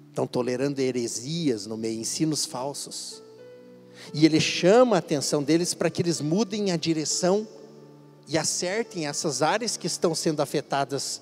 estão 0.08 0.26
tolerando 0.26 0.80
heresias 0.80 1.66
no 1.66 1.76
meio, 1.76 2.00
ensinos 2.00 2.44
falsos. 2.44 3.22
E 4.14 4.24
ele 4.24 4.40
chama 4.40 4.96
a 4.96 4.98
atenção 4.98 5.42
deles 5.42 5.74
para 5.74 5.90
que 5.90 6.02
eles 6.02 6.20
mudem 6.20 6.72
a 6.72 6.76
direção 6.76 7.46
e 8.26 8.38
acertem 8.38 9.06
essas 9.06 9.42
áreas 9.42 9.76
que 9.76 9.86
estão 9.86 10.14
sendo 10.14 10.40
afetadas 10.40 11.20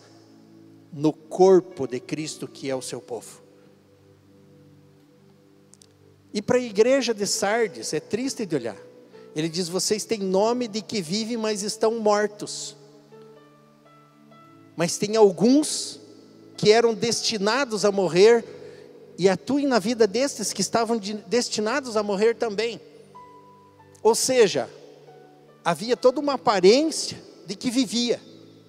no 0.92 1.12
corpo 1.12 1.86
de 1.86 2.00
Cristo, 2.00 2.46
que 2.46 2.68
é 2.70 2.74
o 2.74 2.82
seu 2.82 3.00
povo. 3.00 3.39
E 6.32 6.40
para 6.40 6.58
a 6.58 6.60
igreja 6.60 7.12
de 7.12 7.26
Sardes, 7.26 7.92
é 7.92 8.00
triste 8.00 8.46
de 8.46 8.54
olhar. 8.54 8.76
Ele 9.34 9.48
diz: 9.48 9.68
Vocês 9.68 10.04
têm 10.04 10.20
nome 10.20 10.68
de 10.68 10.80
que 10.80 11.02
vivem, 11.02 11.36
mas 11.36 11.62
estão 11.62 11.98
mortos. 11.98 12.76
Mas 14.76 14.96
tem 14.96 15.16
alguns 15.16 16.00
que 16.56 16.70
eram 16.70 16.94
destinados 16.94 17.84
a 17.84 17.90
morrer, 17.90 18.44
e 19.18 19.28
atuem 19.28 19.66
na 19.66 19.78
vida 19.78 20.06
destes 20.06 20.52
que 20.52 20.60
estavam 20.60 20.96
de, 20.96 21.14
destinados 21.14 21.96
a 21.96 22.02
morrer 22.02 22.34
também. 22.34 22.80
Ou 24.02 24.14
seja, 24.14 24.70
havia 25.64 25.96
toda 25.96 26.20
uma 26.20 26.34
aparência 26.34 27.18
de 27.46 27.54
que 27.54 27.70
vivia, 27.70 28.20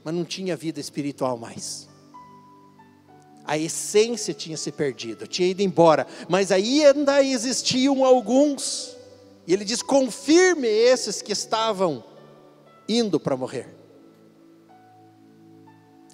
mas 0.04 0.14
não 0.14 0.26
tinha 0.26 0.56
vida 0.58 0.80
espiritual 0.80 1.38
mais 1.38 1.91
a 3.52 3.58
essência 3.58 4.34
tinha 4.34 4.56
se 4.56 4.72
perdido, 4.72 5.28
tinha 5.28 5.50
ido 5.50 5.62
embora, 5.62 6.08
mas 6.30 6.54
aí 6.54 6.86
ainda 6.86 7.22
existiam 7.22 8.06
alguns, 8.06 8.96
e 9.46 9.52
ele 9.52 9.66
diz: 9.66 9.82
confirme 9.82 10.70
esses 10.70 11.22
que 11.22 11.34
estavam 11.34 12.02
indo 12.88 13.20
para 13.20 13.36
morrer, 13.36 13.68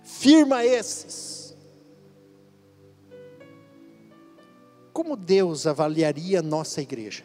firma 0.03 0.65
esses. 0.65 1.55
Como 4.91 5.15
Deus 5.15 5.67
avaliaria 5.67 6.41
nossa 6.41 6.81
igreja? 6.81 7.23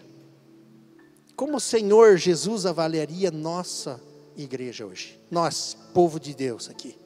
Como 1.34 1.56
o 1.56 1.60
Senhor 1.60 2.18
Jesus 2.18 2.66
avaliaria 2.66 3.30
nossa 3.30 3.98
igreja 4.36 4.84
hoje? 4.84 5.18
Nós, 5.30 5.74
povo 5.94 6.20
de 6.20 6.34
Deus 6.34 6.68
aqui. 6.68 7.01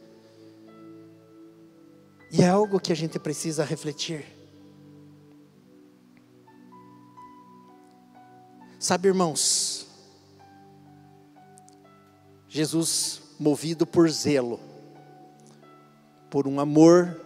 E 2.30 2.42
é 2.42 2.48
algo 2.48 2.80
que 2.80 2.92
a 2.92 2.96
gente 2.96 3.18
precisa 3.18 3.64
refletir. 3.64 4.24
Sabe, 8.78 9.08
irmãos, 9.08 9.86
Jesus, 12.48 13.22
movido 13.38 13.86
por 13.86 14.08
zelo, 14.08 14.60
por 16.30 16.46
um 16.46 16.60
amor 16.60 17.20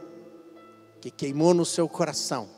que 1.01 1.11
queimou 1.11 1.55
no 1.55 1.65
seu 1.65 1.89
coração, 1.89 2.49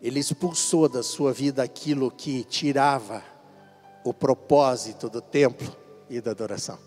ele 0.00 0.20
expulsou 0.20 0.88
da 0.88 1.02
sua 1.02 1.32
vida 1.32 1.62
aquilo 1.62 2.10
que 2.10 2.44
tirava 2.44 3.22
o 4.04 4.14
propósito 4.14 5.08
do 5.08 5.20
templo 5.20 5.74
e 6.08 6.20
da 6.20 6.30
adoração. 6.30 6.78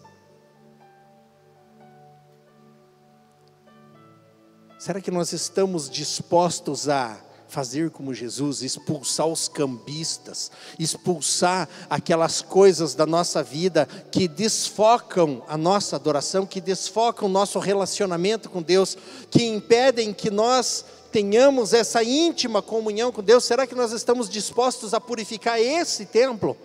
Será 4.80 5.02
que 5.02 5.12
nós 5.12 5.34
estamos 5.34 5.90
dispostos 5.90 6.88
a 6.88 7.20
fazer 7.50 7.90
como 7.90 8.14
Jesus, 8.14 8.62
expulsar 8.62 9.28
os 9.28 9.50
cambistas, 9.50 10.50
expulsar 10.80 11.68
aquelas 11.90 12.42
coisas 12.42 12.96
da 12.96 13.06
nossa 13.06 13.44
vida 13.44 13.86
que 14.10 14.26
desfocam 14.26 15.44
a 15.50 15.58
nossa 15.58 15.98
adoração, 15.98 16.46
que 16.46 16.62
desfocam 16.62 17.28
o 17.28 17.32
nosso 17.32 17.60
relacionamento 17.60 18.50
com 18.50 18.62
Deus, 18.62 18.98
que 19.30 19.44
impedem 19.44 20.14
que 20.14 20.32
nós 20.32 20.86
tenhamos 21.12 21.74
essa 21.74 22.02
íntima 22.02 22.62
comunhão 22.62 23.12
com 23.12 23.22
Deus? 23.22 23.44
Será 23.44 23.68
que 23.68 23.76
nós 23.76 23.92
estamos 23.92 24.30
dispostos 24.30 24.94
a 24.94 25.02
purificar 25.02 25.60
esse 25.60 26.06
templo? 26.06 26.56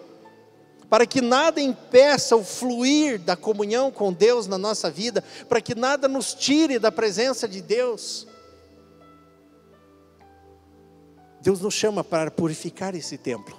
Para 0.95 1.07
que 1.07 1.21
nada 1.21 1.61
impeça 1.61 2.37
o 2.37 2.45
fluir 2.45 3.19
da 3.19 3.35
comunhão 3.35 3.91
com 3.91 4.13
Deus 4.13 4.47
na 4.47 4.57
nossa 4.57 4.89
vida, 4.89 5.25
para 5.49 5.61
que 5.61 5.75
nada 5.75 6.07
nos 6.07 6.33
tire 6.33 6.79
da 6.79 6.93
presença 6.93 7.49
de 7.49 7.61
Deus. 7.61 8.29
Deus 11.43 11.61
nos 11.61 11.75
chama 11.75 12.05
para 12.05 12.31
purificar 12.31 12.95
esse 12.95 13.19
templo. 13.19 13.59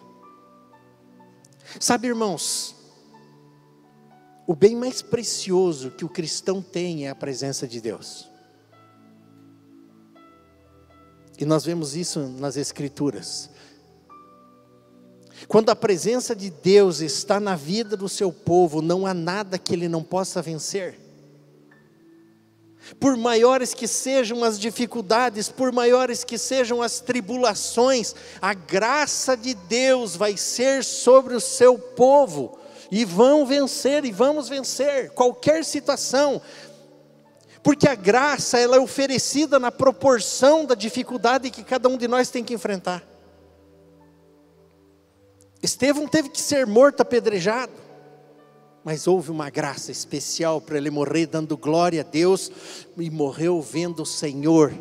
Sabe, 1.77 2.07
irmãos, 2.07 2.73
o 4.47 4.55
bem 4.55 4.73
mais 4.73 5.01
precioso 5.01 5.91
que 5.91 6.05
o 6.05 6.09
cristão 6.09 6.61
tem 6.61 7.05
é 7.05 7.09
a 7.09 7.15
presença 7.15 7.67
de 7.67 7.81
Deus. 7.81 8.31
E 11.37 11.43
nós 11.43 11.65
vemos 11.65 11.97
isso 11.97 12.29
nas 12.29 12.55
Escrituras. 12.55 13.49
Quando 15.47 15.69
a 15.69 15.75
presença 15.75 16.35
de 16.35 16.49
Deus 16.49 17.01
está 17.01 17.39
na 17.39 17.55
vida 17.55 17.95
do 17.95 18.09
seu 18.09 18.31
povo, 18.31 18.81
não 18.81 19.05
há 19.05 19.13
nada 19.13 19.57
que 19.57 19.73
ele 19.73 19.87
não 19.87 20.03
possa 20.03 20.41
vencer. 20.41 20.99
Por 22.99 23.17
maiores 23.17 23.73
que 23.73 23.87
sejam 23.87 24.43
as 24.43 24.59
dificuldades, 24.59 25.49
por 25.49 25.71
maiores 25.71 26.23
que 26.23 26.37
sejam 26.37 26.81
as 26.81 26.99
tribulações, 26.99 28.13
a 28.41 28.53
graça 28.53 29.35
de 29.35 29.53
Deus 29.53 30.15
vai 30.15 30.37
ser 30.37 30.83
sobre 30.83 31.35
o 31.35 31.41
seu 31.41 31.77
povo, 31.79 32.59
e 32.91 33.03
vão 33.03 33.45
vencer, 33.45 34.05
e 34.05 34.11
vamos 34.11 34.47
vencer 34.47 35.09
qualquer 35.11 35.65
situação, 35.65 36.41
porque 37.63 37.87
a 37.87 37.95
graça 37.95 38.59
ela 38.59 38.75
é 38.75 38.79
oferecida 38.79 39.57
na 39.57 39.71
proporção 39.71 40.65
da 40.65 40.75
dificuldade 40.75 41.49
que 41.49 41.63
cada 41.63 41.89
um 41.89 41.97
de 41.97 42.07
nós 42.07 42.29
tem 42.29 42.43
que 42.43 42.53
enfrentar. 42.53 43.14
Estevão 45.65 46.07
teve 46.07 46.29
que 46.29 46.39
ser 46.39 46.67
morto 46.67 47.01
apedrejado, 47.01 47.73
mas 48.83 49.07
houve 49.07 49.31
uma 49.31 49.49
graça 49.49 49.91
especial 49.91 50.61
para 50.61 50.77
ele 50.77 50.91
morrer 50.91 51.25
dando 51.25 51.57
glória 51.57 52.01
a 52.01 52.03
Deus 52.03 52.51
e 52.95 53.09
morreu 53.09 53.59
vendo 53.59 54.03
o 54.03 54.05
Senhor, 54.05 54.71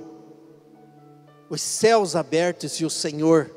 os 1.48 1.62
céus 1.62 2.14
abertos 2.14 2.74
e 2.80 2.84
o 2.84 2.90
Senhor. 2.90 3.50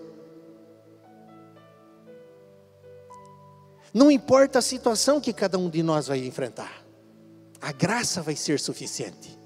Não 3.93 4.09
importa 4.09 4.59
a 4.59 4.61
situação 4.61 5.19
que 5.19 5.33
cada 5.33 5.57
um 5.57 5.69
de 5.69 5.83
nós 5.83 6.07
vai 6.07 6.25
enfrentar, 6.25 6.81
a 7.59 7.73
graça 7.73 8.21
vai 8.21 8.37
ser 8.37 8.57
suficiente. 8.57 9.37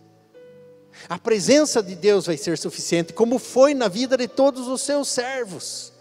A 1.09 1.17
presença 1.17 1.81
de 1.81 1.95
Deus 1.95 2.27
vai 2.27 2.37
ser 2.37 2.59
suficiente, 2.59 3.11
como 3.11 3.39
foi 3.39 3.73
na 3.73 3.87
vida 3.87 4.15
de 4.15 4.27
todos 4.27 4.67
os 4.67 4.81
seus 4.81 5.07
servos. 5.07 5.91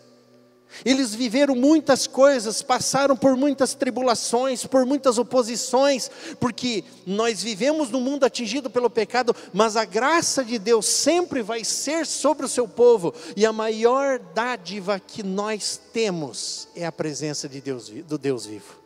Eles 0.85 1.14
viveram 1.14 1.55
muitas 1.55 2.07
coisas, 2.07 2.62
passaram 2.62 3.16
por 3.16 3.37
muitas 3.37 3.75
tribulações, 3.75 4.64
por 4.66 4.87
muitas 4.87 5.18
oposições, 5.18 6.11
porque 6.39 6.85
nós 7.07 7.43
vivemos 7.43 7.91
num 7.91 8.01
mundo 8.01 8.25
atingido 8.25 8.71
pelo 8.71 8.89
pecado, 8.89 9.35
mas 9.53 9.77
a 9.77 9.85
graça 9.85 10.45
de 10.45 10.59
Deus 10.59 10.87
sempre 10.87 11.43
vai 11.43 11.64
ser 11.64 12.07
sobre 12.07 12.47
o 12.47 12.49
seu 12.49 12.66
povo, 12.66 13.14
e 13.37 13.45
a 13.45 13.53
maior 13.53 14.18
dádiva 14.18 15.01
que 15.01 15.23
nós 15.23 15.81
temos 15.93 16.68
é 16.75 16.87
a 16.87 16.93
presença 16.93 17.49
de 17.49 17.61
Deus, 17.61 17.89
do 17.89 18.16
Deus 18.16 18.47
vivo. 18.47 18.81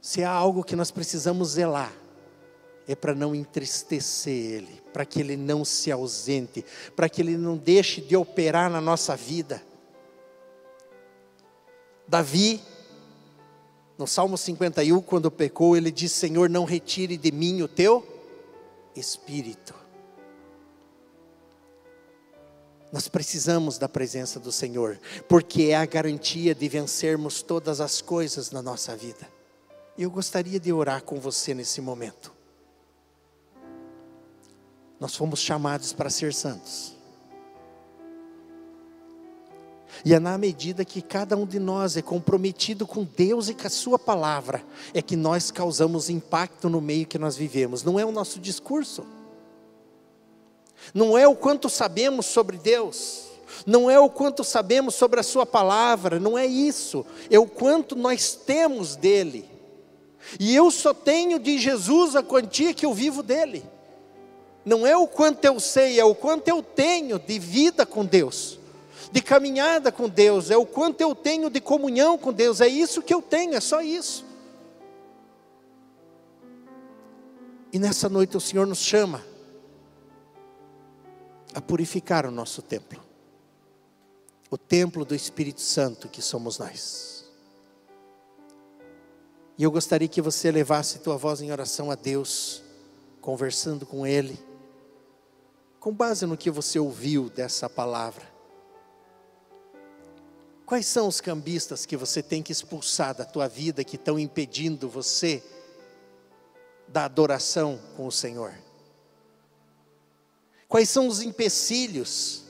Se 0.00 0.24
há 0.24 0.30
algo 0.30 0.64
que 0.64 0.74
nós 0.74 0.90
precisamos 0.90 1.50
zelar, 1.50 1.92
é 2.88 2.94
para 2.94 3.14
não 3.14 3.34
entristecer 3.34 4.32
Ele, 4.32 4.81
para 4.92 5.04
que 5.04 5.20
Ele 5.20 5.36
não 5.36 5.64
se 5.64 5.90
ausente, 5.90 6.64
para 6.94 7.08
que 7.08 7.22
Ele 7.22 7.36
não 7.36 7.56
deixe 7.56 8.00
de 8.00 8.16
operar 8.16 8.70
na 8.70 8.80
nossa 8.80 9.16
vida. 9.16 9.62
Davi, 12.06 12.60
no 13.96 14.06
Salmo 14.06 14.36
51, 14.36 15.00
quando 15.00 15.30
pecou, 15.30 15.76
ele 15.76 15.90
disse: 15.90 16.16
Senhor, 16.16 16.50
não 16.50 16.64
retire 16.64 17.16
de 17.16 17.32
mim 17.32 17.62
o 17.62 17.68
teu 17.68 18.06
Espírito. 18.94 19.74
Nós 22.92 23.08
precisamos 23.08 23.78
da 23.78 23.88
presença 23.88 24.38
do 24.38 24.52
Senhor, 24.52 25.00
porque 25.26 25.70
é 25.70 25.76
a 25.76 25.86
garantia 25.86 26.54
de 26.54 26.68
vencermos 26.68 27.40
todas 27.40 27.80
as 27.80 28.02
coisas 28.02 28.50
na 28.50 28.60
nossa 28.60 28.94
vida. 28.94 29.26
E 29.96 30.02
eu 30.02 30.10
gostaria 30.10 30.60
de 30.60 30.70
orar 30.70 31.02
com 31.02 31.18
você 31.18 31.54
nesse 31.54 31.80
momento. 31.80 32.41
Nós 35.02 35.16
fomos 35.16 35.40
chamados 35.40 35.92
para 35.92 36.08
ser 36.08 36.32
santos. 36.32 36.94
E 40.04 40.14
é 40.14 40.20
na 40.20 40.38
medida 40.38 40.84
que 40.84 41.02
cada 41.02 41.36
um 41.36 41.44
de 41.44 41.58
nós 41.58 41.96
é 41.96 42.02
comprometido 42.02 42.86
com 42.86 43.04
Deus 43.04 43.48
e 43.48 43.54
com 43.54 43.66
a 43.66 43.70
Sua 43.70 43.98
palavra, 43.98 44.64
é 44.94 45.02
que 45.02 45.16
nós 45.16 45.50
causamos 45.50 46.08
impacto 46.08 46.70
no 46.70 46.80
meio 46.80 47.04
que 47.04 47.18
nós 47.18 47.36
vivemos. 47.36 47.82
Não 47.82 47.98
é 47.98 48.04
o 48.04 48.12
nosso 48.12 48.38
discurso 48.38 49.04
não 50.92 51.16
é 51.16 51.26
o 51.26 51.34
quanto 51.34 51.68
sabemos 51.68 52.26
sobre 52.26 52.56
Deus, 52.56 53.24
não 53.66 53.90
é 53.90 53.98
o 53.98 54.10
quanto 54.10 54.42
sabemos 54.42 54.94
sobre 54.94 55.20
a 55.20 55.22
Sua 55.22 55.46
palavra, 55.46 56.18
não 56.18 56.36
é 56.36 56.46
isso, 56.46 57.04
é 57.30 57.38
o 57.38 57.46
quanto 57.46 57.94
nós 57.94 58.34
temos 58.34 58.96
dele. 58.96 59.48
E 60.38 60.54
eu 60.54 60.70
só 60.70 60.94
tenho 60.94 61.38
de 61.38 61.58
Jesus 61.58 62.16
a 62.16 62.22
quantia 62.22 62.74
que 62.74 62.86
eu 62.86 62.94
vivo 62.94 63.22
dele. 63.22 63.64
Não 64.64 64.86
é 64.86 64.96
o 64.96 65.06
quanto 65.06 65.44
eu 65.44 65.58
sei, 65.58 65.98
é 65.98 66.04
o 66.04 66.14
quanto 66.14 66.48
eu 66.48 66.62
tenho 66.62 67.18
de 67.18 67.38
vida 67.38 67.84
com 67.84 68.04
Deus, 68.04 68.58
de 69.10 69.20
caminhada 69.20 69.90
com 69.90 70.08
Deus, 70.08 70.50
é 70.50 70.56
o 70.56 70.64
quanto 70.64 71.00
eu 71.00 71.14
tenho 71.14 71.50
de 71.50 71.60
comunhão 71.60 72.16
com 72.16 72.32
Deus, 72.32 72.60
é 72.60 72.68
isso 72.68 73.02
que 73.02 73.12
eu 73.12 73.20
tenho, 73.20 73.54
é 73.54 73.60
só 73.60 73.82
isso. 73.82 74.24
E 77.72 77.78
nessa 77.78 78.08
noite 78.08 78.36
o 78.36 78.40
Senhor 78.40 78.66
nos 78.66 78.78
chama 78.78 79.24
a 81.54 81.60
purificar 81.60 82.26
o 82.26 82.30
nosso 82.30 82.62
templo, 82.62 83.02
o 84.50 84.56
templo 84.56 85.04
do 85.04 85.14
Espírito 85.14 85.60
Santo 85.60 86.08
que 86.08 86.22
somos 86.22 86.58
nós. 86.58 87.12
E 89.58 89.64
eu 89.64 89.70
gostaria 89.70 90.08
que 90.08 90.20
você 90.20 90.50
levasse 90.50 91.00
tua 91.00 91.16
voz 91.16 91.40
em 91.40 91.50
oração 91.50 91.90
a 91.90 91.94
Deus, 91.94 92.62
conversando 93.20 93.84
com 93.84 94.06
Ele, 94.06 94.38
com 95.82 95.92
base 95.92 96.24
no 96.26 96.36
que 96.36 96.48
você 96.48 96.78
ouviu 96.78 97.28
dessa 97.28 97.68
palavra. 97.68 98.24
Quais 100.64 100.86
são 100.86 101.08
os 101.08 101.20
cambistas 101.20 101.84
que 101.84 101.96
você 101.96 102.22
tem 102.22 102.40
que 102.40 102.52
expulsar 102.52 103.16
da 103.16 103.24
tua 103.24 103.48
vida 103.48 103.82
que 103.82 103.96
estão 103.96 104.16
impedindo 104.16 104.88
você 104.88 105.42
da 106.86 107.04
adoração 107.04 107.80
com 107.96 108.06
o 108.06 108.12
Senhor? 108.12 108.54
Quais 110.68 110.88
são 110.88 111.08
os 111.08 111.20
empecilhos 111.20 112.44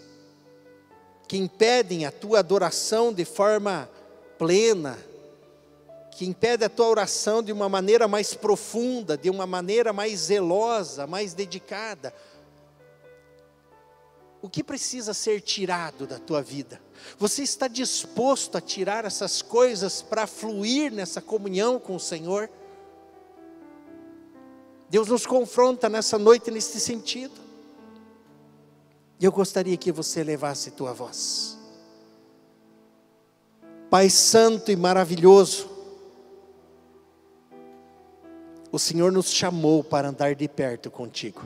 que 1.27 1.39
impedem 1.39 2.05
a 2.05 2.13
tua 2.13 2.41
adoração 2.41 3.15
de 3.15 3.25
forma 3.25 3.89
plena, 4.37 4.99
que 6.11 6.27
impedem 6.27 6.67
a 6.67 6.69
tua 6.71 6.89
oração 6.89 7.43
de 7.43 7.51
uma 7.51 7.67
maneira 7.67 8.07
mais 8.07 8.35
profunda, 8.35 9.17
de 9.17 9.31
uma 9.31 9.47
maneira 9.47 9.91
mais 9.91 10.21
zelosa, 10.21 11.07
mais 11.07 11.33
dedicada? 11.33 12.13
O 14.43 14.51
que 14.51 14.65
precisa 14.65 15.15
ser 15.15 15.41
tirado 15.41 16.05
da 16.05 16.19
tua 16.19 16.43
vida? 16.43 16.83
Você 17.17 17.45
está 17.45 17.69
disposto 17.69 18.59
a 18.59 18.61
tirar 18.61 19.05
essas 19.05 19.41
coisas 19.41 20.03
para 20.03 20.27
fluir 20.27 20.93
nessa 20.93 21.23
comunhão 21.23 21.79
com 21.79 21.95
o 21.95 22.01
Senhor? 22.01 22.51
Deus 24.91 25.07
nos 25.07 25.25
confronta 25.25 25.89
nessa 25.89 26.19
noite 26.19 26.51
nesse 26.51 26.81
sentido. 26.81 27.41
E 29.21 29.25
eu 29.25 29.31
gostaria 29.31 29.77
que 29.77 29.93
você 29.93 30.25
levasse 30.25 30.73
tua 30.73 30.93
voz. 30.93 31.57
Pai 33.89 34.11
Santo 34.11 34.73
e 34.73 34.77
maravilhoso, 34.77 35.71
o 38.73 38.79
Senhor 38.79 39.13
nos 39.13 39.31
chamou 39.31 39.85
para 39.85 40.09
andar 40.09 40.35
de 40.35 40.49
perto 40.49 40.91
contigo. 40.91 41.43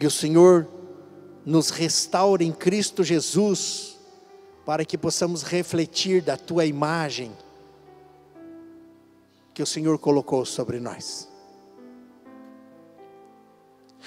E 0.00 0.06
o 0.06 0.10
Senhor 0.10 0.68
nos 1.44 1.70
restaura 1.70 2.44
em 2.44 2.52
Cristo 2.52 3.02
Jesus, 3.02 3.98
para 4.64 4.84
que 4.84 4.96
possamos 4.96 5.42
refletir 5.42 6.22
da 6.22 6.36
tua 6.36 6.64
imagem 6.64 7.36
que 9.52 9.62
o 9.62 9.66
Senhor 9.66 9.98
colocou 9.98 10.44
sobre 10.44 10.80
nós. 10.80 11.28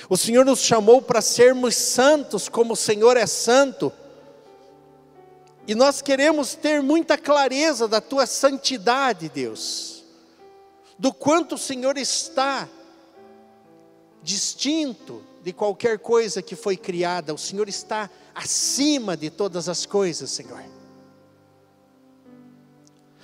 O 0.10 0.18
Senhor 0.18 0.46
nos 0.46 0.60
chamou 0.60 1.02
para 1.02 1.22
sermos 1.22 1.76
santos, 1.76 2.50
como 2.50 2.74
o 2.74 2.78
Senhor 2.78 3.16
é 3.18 3.26
santo. 3.26 3.92
E 5.68 5.74
nós 5.74 6.02
queremos 6.02 6.54
ter 6.56 6.82
muita 6.82 7.18
clareza 7.18 7.88
da 7.88 8.02
tua 8.02 8.26
santidade, 8.26 9.30
Deus. 9.30 10.04
Do 10.98 11.14
quanto 11.14 11.56
o 11.56 11.58
Senhor 11.58 11.98
está 11.98 12.68
distinto 14.22 15.24
de 15.46 15.54
qualquer 15.54 16.00
coisa 16.00 16.42
que 16.42 16.58
foi 16.58 16.76
criada. 16.76 17.34
O 17.34 17.38
Senhor 17.38 17.70
está 17.70 18.10
acima 18.34 19.16
de 19.16 19.30
todas 19.30 19.70
as 19.70 19.86
coisas, 19.86 20.30
Senhor. 20.30 20.62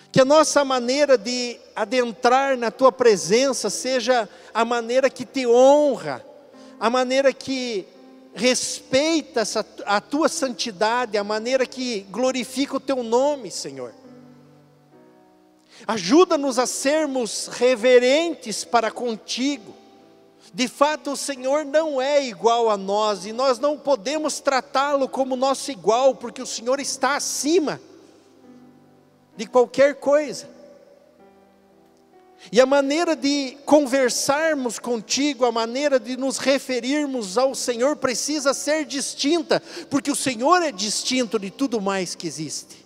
Que 0.10 0.22
a 0.22 0.26
nossa 0.26 0.64
maneira 0.64 1.18
de 1.18 1.60
adentrar 1.76 2.56
na 2.56 2.72
tua 2.72 2.94
presença 2.94 3.70
seja 3.70 4.30
a 4.54 4.64
maneira 4.64 5.10
que 5.10 5.26
te 5.26 5.46
honra 5.46 6.26
a 6.82 6.90
maneira 6.90 7.32
que 7.32 7.86
respeita 8.34 9.44
a 9.86 10.02
tua 10.02 10.28
santidade, 10.28 11.16
a 11.16 11.24
maneira 11.24 11.64
que 11.64 12.08
glorifica 12.10 12.78
o 12.78 12.80
teu 12.80 13.04
nome, 13.04 13.52
Senhor. 13.52 13.94
Ajuda-nos 15.86 16.58
a 16.58 16.66
sermos 16.66 17.48
reverentes 17.52 18.64
para 18.64 18.90
contigo. 18.90 19.76
De 20.54 20.68
fato, 20.68 21.12
o 21.12 21.18
Senhor 21.18 21.64
não 21.64 22.02
é 22.02 22.26
igual 22.26 22.70
a 22.70 22.76
nós 22.76 23.26
e 23.26 23.32
nós 23.32 23.58
não 23.58 23.78
podemos 23.78 24.42
tratá-lo 24.42 25.08
como 25.08 25.36
nosso 25.36 25.72
igual, 25.72 26.14
porque 26.16 26.42
o 26.42 26.46
Senhor 26.46 26.80
está 26.80 27.16
acima 27.16 27.82
de 29.38 29.46
qualquer 29.46 29.96
coisa. 29.96 30.50
E 32.52 32.60
a 32.60 32.66
maneira 32.66 33.16
de 33.16 33.58
conversarmos 33.66 34.78
contigo, 34.78 35.46
a 35.46 35.52
maneira 35.52 36.00
de 36.00 36.18
nos 36.18 36.38
referirmos 36.38 37.38
ao 37.38 37.56
Senhor 37.56 37.96
precisa 37.96 38.54
ser 38.54 38.84
distinta, 38.84 39.62
porque 39.90 40.12
o 40.12 40.16
Senhor 40.16 40.62
é 40.62 40.72
distinto 40.72 41.40
de 41.40 41.50
tudo 41.50 41.80
mais 41.80 42.14
que 42.14 42.28
existe 42.28 42.81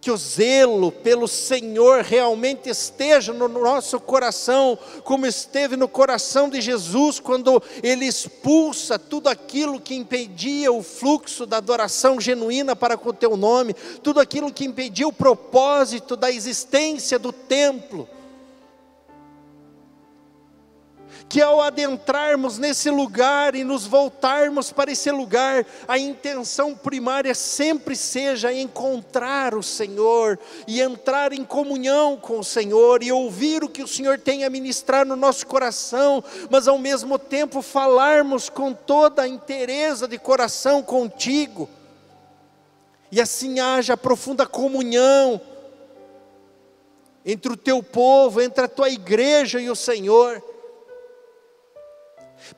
que 0.00 0.10
o 0.10 0.16
zelo 0.16 0.90
pelo 0.90 1.28
Senhor 1.28 2.02
realmente 2.02 2.70
esteja 2.70 3.32
no 3.32 3.48
nosso 3.48 4.00
coração, 4.00 4.78
como 5.04 5.26
esteve 5.26 5.76
no 5.76 5.86
coração 5.86 6.48
de 6.48 6.60
Jesus, 6.60 7.20
quando 7.20 7.62
ele 7.82 8.06
expulsa 8.06 8.98
tudo 8.98 9.28
aquilo 9.28 9.80
que 9.80 9.94
impedia 9.94 10.72
o 10.72 10.82
fluxo 10.82 11.44
da 11.44 11.58
adoração 11.58 12.20
genuína 12.20 12.74
para 12.74 12.96
com 12.96 13.10
o 13.10 13.14
teu 13.14 13.36
nome, 13.36 13.74
tudo 14.02 14.20
aquilo 14.20 14.52
que 14.52 14.64
impedia 14.64 15.06
o 15.06 15.12
propósito 15.12 16.16
da 16.16 16.30
existência 16.30 17.18
do 17.18 17.32
templo 17.32 18.08
que 21.30 21.40
ao 21.40 21.60
adentrarmos 21.60 22.58
nesse 22.58 22.90
lugar 22.90 23.54
e 23.54 23.62
nos 23.62 23.86
voltarmos 23.86 24.72
para 24.72 24.90
esse 24.90 25.12
lugar, 25.12 25.64
a 25.86 25.96
intenção 25.96 26.74
primária 26.74 27.36
sempre 27.36 27.94
seja 27.94 28.52
encontrar 28.52 29.54
o 29.54 29.62
Senhor 29.62 30.36
e 30.66 30.80
entrar 30.80 31.32
em 31.32 31.44
comunhão 31.44 32.16
com 32.16 32.40
o 32.40 32.44
Senhor 32.44 33.00
e 33.04 33.12
ouvir 33.12 33.62
o 33.62 33.68
que 33.68 33.80
o 33.80 33.86
Senhor 33.86 34.18
tem 34.18 34.44
a 34.44 34.50
ministrar 34.50 35.06
no 35.06 35.14
nosso 35.14 35.46
coração, 35.46 36.22
mas 36.50 36.66
ao 36.66 36.78
mesmo 36.78 37.16
tempo 37.16 37.62
falarmos 37.62 38.50
com 38.50 38.72
toda 38.72 39.22
a 39.22 39.28
inteireza 39.28 40.08
de 40.08 40.18
coração 40.18 40.82
contigo. 40.82 41.70
E 43.12 43.20
assim 43.20 43.60
haja 43.60 43.96
profunda 43.96 44.48
comunhão 44.48 45.40
entre 47.24 47.52
o 47.52 47.56
teu 47.56 47.84
povo, 47.84 48.42
entre 48.42 48.64
a 48.64 48.68
tua 48.68 48.90
igreja 48.90 49.60
e 49.60 49.70
o 49.70 49.76
Senhor 49.76 50.42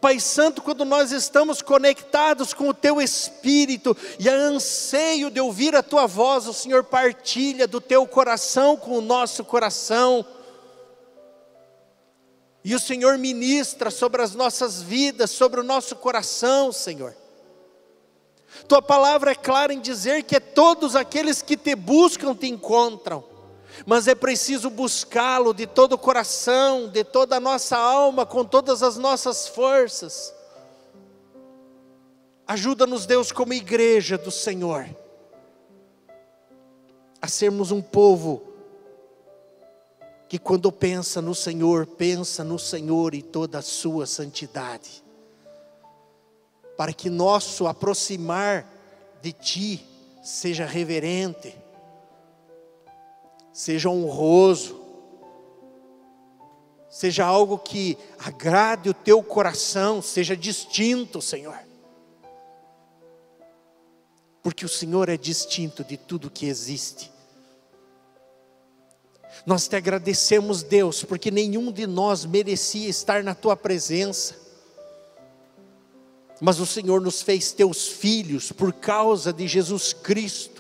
Pai 0.01 0.19
Santo, 0.19 0.63
quando 0.63 0.85
nós 0.85 1.13
estamos 1.13 1.61
conectados 1.61 2.55
com 2.55 2.69
o 2.69 2.75
Teu 2.75 3.01
Espírito 3.01 3.97
e 4.19 4.29
a 4.29 4.35
anseio 4.35 5.31
de 5.31 5.41
ouvir 5.41 5.75
a 5.75 5.83
Tua 5.83 6.07
voz, 6.07 6.47
o 6.47 6.53
Senhor 6.53 6.85
partilha 6.85 7.67
do 7.67 7.81
Teu 7.81 8.07
coração 8.07 8.77
com 8.77 8.99
o 8.99 9.03
nosso 9.03 9.45
coração. 9.45 10.25
E 12.65 12.75
o 12.75 12.81
Senhor 12.81 13.19
ministra 13.19 13.91
sobre 13.91 14.23
as 14.23 14.35
nossas 14.35 14.81
vidas, 14.81 15.31
sobre 15.31 15.61
o 15.61 15.65
nosso 15.65 15.97
coração, 15.97 16.71
Senhor. 16.73 17.15
Tua 18.69 18.83
palavra 18.83 19.33
é 19.33 19.35
clara 19.35 19.73
em 19.73 19.81
dizer 19.81 20.23
que 20.23 20.37
é 20.37 20.41
todos 20.41 20.95
aqueles 20.95 21.43
que 21.43 21.57
te 21.57 21.75
buscam 21.75 22.35
te 22.35 22.47
encontram. 22.47 23.32
Mas 23.87 24.07
é 24.07 24.15
preciso 24.15 24.71
buscá-lo 24.71 25.53
de 25.53 25.67
todo 25.67 25.95
o 25.95 25.99
coração, 25.99 26.89
de 26.89 27.05
toda 27.05 27.37
a 27.37 27.41
nossa 27.41 27.77
alma, 27.77 28.25
com 28.27 28.45
todas 28.45 28.83
as 28.83 28.97
nossas 28.97 29.49
forças. 29.49 30.35
Ajuda-nos, 32.47 33.07
Deus, 33.07 33.33
como 33.33 33.53
igreja 33.53 34.19
do 34.19 34.31
Senhor, 34.31 34.89
a 37.21 37.29
sermos 37.29 37.71
um 37.71 37.81
povo 37.81 38.43
que, 40.29 40.39
quando 40.39 40.73
pensa 40.73 41.23
no 41.23 41.35
Senhor, 41.35 41.87
pensa 41.87 42.43
no 42.43 42.59
Senhor 42.59 43.15
e 43.15 43.23
toda 43.23 43.59
a 43.59 43.63
sua 43.63 44.07
santidade, 44.07 45.05
para 46.77 46.93
que 46.93 47.09
nosso 47.09 47.67
aproximar 47.67 48.67
de 49.21 49.33
Ti 49.33 49.87
seja 50.23 50.67
reverente, 50.67 51.62
seja 53.53 53.89
honroso, 53.91 54.81
seja 56.89 57.25
algo 57.25 57.59
que 57.59 57.97
agrade 58.19 58.89
o 58.89 58.95
teu 58.95 59.23
coração, 59.23 60.01
seja 60.03 60.37
distinto, 60.37 61.21
Senhor. 61.21 61.59
Porque 64.43 64.65
o 64.65 64.69
Senhor 64.69 65.09
é 65.09 65.17
distinto 65.17 65.85
de 65.85 65.97
tudo 65.97 66.31
que 66.31 66.47
existe. 66.47 67.13
Nós 69.47 69.67
te 69.67 69.75
agradecemos, 69.77 70.63
Deus, 70.63 71.03
porque 71.03 71.31
nenhum 71.31 71.73
de 71.73 71.87
nós 71.87 72.25
merecia 72.25 72.89
estar 72.89 73.25
na 73.25 73.35
tua 73.35 73.57
presença. 73.57 74.37
Mas 76.41 76.59
o 76.61 76.67
Senhor 76.67 77.01
nos 77.01 77.23
fez 77.23 77.53
teus 77.53 77.87
filhos 77.89 78.53
por 78.53 78.73
causa 78.73 79.33
de 79.33 79.47
Jesus 79.47 79.93
Cristo. 79.93 80.52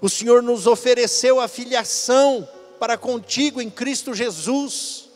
O 0.00 0.08
Senhor 0.08 0.42
nos 0.42 0.66
ofereceu 0.66 1.40
a 1.40 1.48
filiação 1.48 2.48
para 2.78 2.96
contigo 2.98 3.60
em 3.60 3.70
Cristo 3.70 4.14
Jesus. 4.14 5.08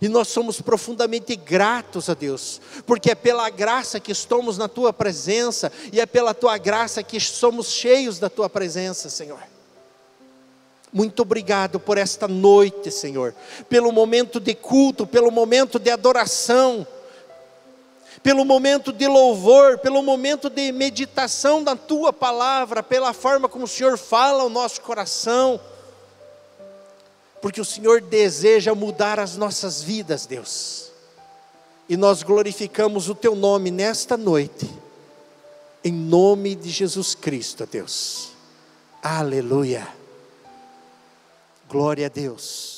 E 0.00 0.08
nós 0.08 0.28
somos 0.28 0.60
profundamente 0.60 1.36
gratos 1.36 2.08
a 2.08 2.14
Deus, 2.14 2.60
porque 2.84 3.12
é 3.12 3.14
pela 3.14 3.48
graça 3.50 4.00
que 4.00 4.10
estamos 4.10 4.58
na 4.58 4.66
tua 4.66 4.92
presença 4.92 5.70
e 5.92 6.00
é 6.00 6.06
pela 6.06 6.34
tua 6.34 6.58
graça 6.58 7.02
que 7.04 7.20
somos 7.20 7.68
cheios 7.68 8.18
da 8.18 8.28
tua 8.28 8.50
presença, 8.50 9.08
Senhor. 9.08 9.38
Muito 10.92 11.22
obrigado 11.22 11.80
por 11.80 11.96
esta 11.98 12.26
noite, 12.26 12.90
Senhor, 12.90 13.34
pelo 13.68 13.92
momento 13.92 14.38
de 14.38 14.54
culto, 14.54 15.06
pelo 15.06 15.30
momento 15.30 15.78
de 15.78 15.90
adoração 15.90 16.86
pelo 18.22 18.44
momento 18.44 18.92
de 18.92 19.06
louvor, 19.08 19.78
pelo 19.78 20.02
momento 20.02 20.48
de 20.48 20.70
meditação 20.70 21.62
da 21.62 21.74
tua 21.74 22.12
palavra, 22.12 22.82
pela 22.82 23.12
forma 23.12 23.48
como 23.48 23.64
o 23.64 23.68
Senhor 23.68 23.98
fala 23.98 24.44
ao 24.44 24.48
nosso 24.48 24.80
coração, 24.80 25.60
porque 27.40 27.60
o 27.60 27.64
Senhor 27.64 28.00
deseja 28.00 28.74
mudar 28.74 29.18
as 29.18 29.36
nossas 29.36 29.82
vidas, 29.82 30.24
Deus, 30.24 30.92
e 31.88 31.96
nós 31.96 32.22
glorificamos 32.22 33.08
o 33.08 33.14
teu 33.14 33.34
nome 33.34 33.72
nesta 33.72 34.16
noite, 34.16 34.70
em 35.82 35.92
nome 35.92 36.54
de 36.54 36.70
Jesus 36.70 37.16
Cristo, 37.16 37.66
Deus, 37.66 38.30
aleluia, 39.02 39.88
glória 41.68 42.06
a 42.06 42.08
Deus. 42.08 42.71